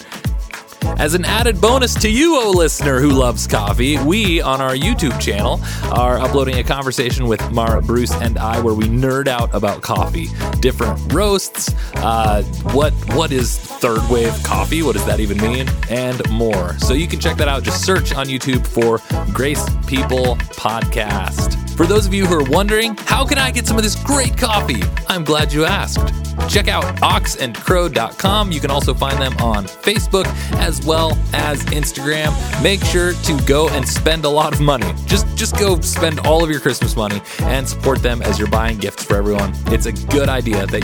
As 0.98 1.14
an 1.14 1.26
added 1.26 1.62
bonus 1.62 1.94
to 2.02 2.10
you, 2.10 2.42
O 2.42 2.50
listener 2.50 3.00
who 3.00 3.12
loves 3.12 3.46
coffee, 3.46 4.00
we 4.00 4.42
on 4.42 4.62
our 4.62 4.74
YouTube 4.74 5.20
channel 5.22 5.60
are 5.92 6.18
uploading 6.18 6.58
a 6.58 6.64
conversation 6.64 7.28
with 7.28 7.52
Mara, 7.52 7.84
Bruce, 7.84 8.14
and 8.14 8.40
I 8.40 8.60
where 8.62 8.74
we 8.74 8.86
nerd 8.86 9.28
out 9.28 9.54
about 9.54 9.84
coffee, 9.84 10.30
different 10.60 11.14
roasts, 11.14 11.72
uh, 11.98 12.42
what 12.74 12.94
what 13.14 13.32
is 13.32 13.60
third 13.60 14.02
wave 14.10 14.34
coffee, 14.44 14.82
what 14.82 14.94
does 14.94 15.06
that 15.06 15.20
even 15.20 15.38
mean, 15.38 15.70
and 15.92 16.28
more. 16.32 16.76
So 16.80 16.94
you 16.94 17.08
can 17.08 17.20
check 17.20 17.38
that 17.38 17.48
out. 17.48 17.62
Just 17.62 17.86
search 17.86 18.16
on 18.16 18.26
YouTube 18.26 18.66
for 18.66 19.00
Grace 19.32 19.64
People 19.86 20.36
Podcast. 20.56 21.78
For 21.78 21.86
those 21.86 22.08
of 22.08 22.14
you 22.16 22.26
who 22.26 22.34
are 22.34 22.50
wondering, 22.50 22.98
how 22.98 23.24
can 23.24 23.38
I 23.38 23.52
get 23.52 23.68
some 23.68 23.78
of 23.78 23.84
this 23.84 23.96
great 24.04 24.36
coffee? 24.36 24.82
I'm 25.08 25.24
glad 25.24 25.54
you 25.54 25.64
asked. 25.64 26.27
Check 26.50 26.68
out 26.68 26.84
oxandcrow.com. 26.98 28.52
You 28.52 28.60
can 28.60 28.72
also 28.72 28.94
find 28.94 29.22
them 29.22 29.36
on 29.38 29.66
Facebook 29.66 30.26
as 30.60 30.86
well 30.86 31.18
as 31.34 31.64
Instagram. 31.66 32.32
Make 32.64 32.84
sure 32.84 33.14
to 33.14 33.40
go 33.46 33.70
and 33.70 33.88
spend 33.88 34.26
a 34.26 34.30
lot 34.30 34.54
of 34.54 34.62
money. 34.62 34.94
Just 35.06 35.28
just 35.36 35.58
go 35.58 35.80
spend 35.82 36.20
all 36.22 36.44
of 36.44 36.50
your 36.50 36.60
Christmas 36.60 36.96
money 36.96 37.22
and 37.40 37.68
support 37.68 38.02
them 38.02 38.22
as 38.22 38.40
you're 38.40 38.50
buying 38.50 38.78
gifts 38.78 39.04
for 39.04 39.16
everyone. 39.18 39.54
It's 39.68 39.86
a 39.86 39.92
good 39.92 40.30
idea. 40.30 40.66
They 40.66 40.82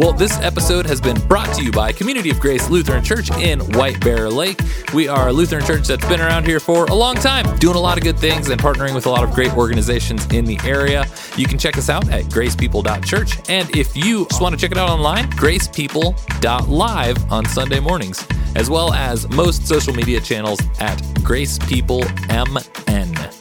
well, 0.00 0.12
this 0.14 0.38
episode 0.38 0.86
has 0.86 0.98
been 0.98 1.20
brought 1.26 1.54
to 1.54 1.62
you 1.62 1.70
by 1.70 1.92
Community 1.92 2.30
of 2.30 2.40
Grace 2.40 2.70
Lutheran 2.70 3.04
Church 3.04 3.30
in 3.32 3.60
White 3.74 4.00
Bear 4.00 4.30
Lake. 4.30 4.58
We 4.94 5.08
are 5.08 5.28
a 5.28 5.32
Lutheran 5.32 5.62
church 5.66 5.88
that's 5.88 6.08
been 6.08 6.22
around 6.22 6.46
here 6.46 6.58
for 6.58 6.86
a 6.86 6.94
long 6.94 7.16
time, 7.16 7.58
doing 7.58 7.76
a 7.76 7.80
lot 7.80 7.98
of 7.98 8.04
good 8.04 8.18
things 8.18 8.48
and 8.48 8.58
partnering 8.58 8.94
with 8.94 9.04
a 9.04 9.10
lot 9.10 9.24
of 9.24 9.32
great 9.32 9.54
organizations 9.54 10.24
in 10.32 10.46
the 10.46 10.58
area. 10.64 11.04
You 11.36 11.46
can 11.46 11.58
check 11.58 11.76
us 11.76 11.90
out 11.90 12.10
at 12.10 12.24
gracepeople.church. 12.24 13.50
And 13.50 13.76
if 13.76 13.94
you 13.94 14.26
just 14.30 14.40
want 14.40 14.54
to 14.54 14.60
check 14.60 14.72
it 14.72 14.78
out 14.78 14.88
online, 14.88 15.30
gracepeople.live 15.32 17.32
on 17.32 17.44
Sunday 17.44 17.80
mornings, 17.80 18.26
as 18.56 18.70
well 18.70 18.94
as 18.94 19.28
most 19.28 19.68
social 19.68 19.92
media 19.92 20.18
channels 20.18 20.60
at 20.80 20.96
gracepeoplemn. 21.18 23.39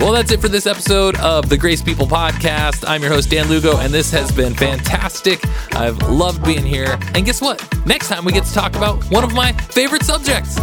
Well, 0.00 0.12
that's 0.12 0.32
it 0.32 0.40
for 0.40 0.48
this 0.48 0.66
episode 0.66 1.16
of 1.20 1.50
the 1.50 1.58
Grace 1.58 1.82
People 1.82 2.06
Podcast. 2.06 2.84
I'm 2.88 3.02
your 3.02 3.10
host, 3.10 3.28
Dan 3.28 3.48
Lugo, 3.48 3.76
and 3.76 3.92
this 3.92 4.10
has 4.12 4.32
been 4.32 4.54
fantastic. 4.54 5.44
I've 5.74 5.98
loved 6.08 6.42
being 6.42 6.64
here. 6.64 6.98
And 7.14 7.26
guess 7.26 7.42
what? 7.42 7.62
Next 7.84 8.08
time 8.08 8.24
we 8.24 8.32
get 8.32 8.44
to 8.44 8.54
talk 8.54 8.74
about 8.76 9.04
one 9.10 9.24
of 9.24 9.34
my 9.34 9.52
favorite 9.52 10.02
subjects 10.02 10.58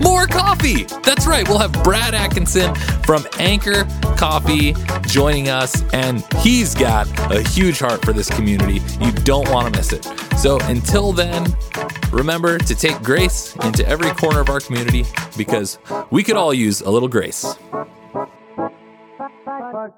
more 0.00 0.26
coffee. 0.26 0.84
That's 1.02 1.26
right. 1.26 1.46
We'll 1.48 1.58
have 1.58 1.72
Brad 1.84 2.14
Atkinson 2.14 2.74
from 3.04 3.26
Anchor 3.38 3.84
Coffee 4.16 4.74
joining 5.02 5.48
us, 5.48 5.82
and 5.92 6.24
he's 6.38 6.74
got 6.74 7.06
a 7.30 7.42
huge 7.42 7.78
heart 7.78 8.04
for 8.04 8.12
this 8.12 8.28
community. 8.30 8.80
You 9.00 9.12
don't 9.12 9.48
want 9.50 9.72
to 9.72 9.78
miss 9.78 9.92
it. 9.92 10.04
So 10.38 10.58
until 10.62 11.12
then, 11.12 11.46
remember 12.10 12.58
to 12.58 12.74
take 12.74 13.00
grace 13.02 13.54
into 13.56 13.86
every 13.86 14.10
corner 14.12 14.40
of 14.40 14.48
our 14.48 14.60
community 14.60 15.04
because 15.36 15.78
we 16.10 16.22
could 16.22 16.36
all 16.36 16.54
use 16.54 16.80
a 16.80 16.90
little 16.90 17.08
grace. 17.08 17.54
God. 19.72 19.92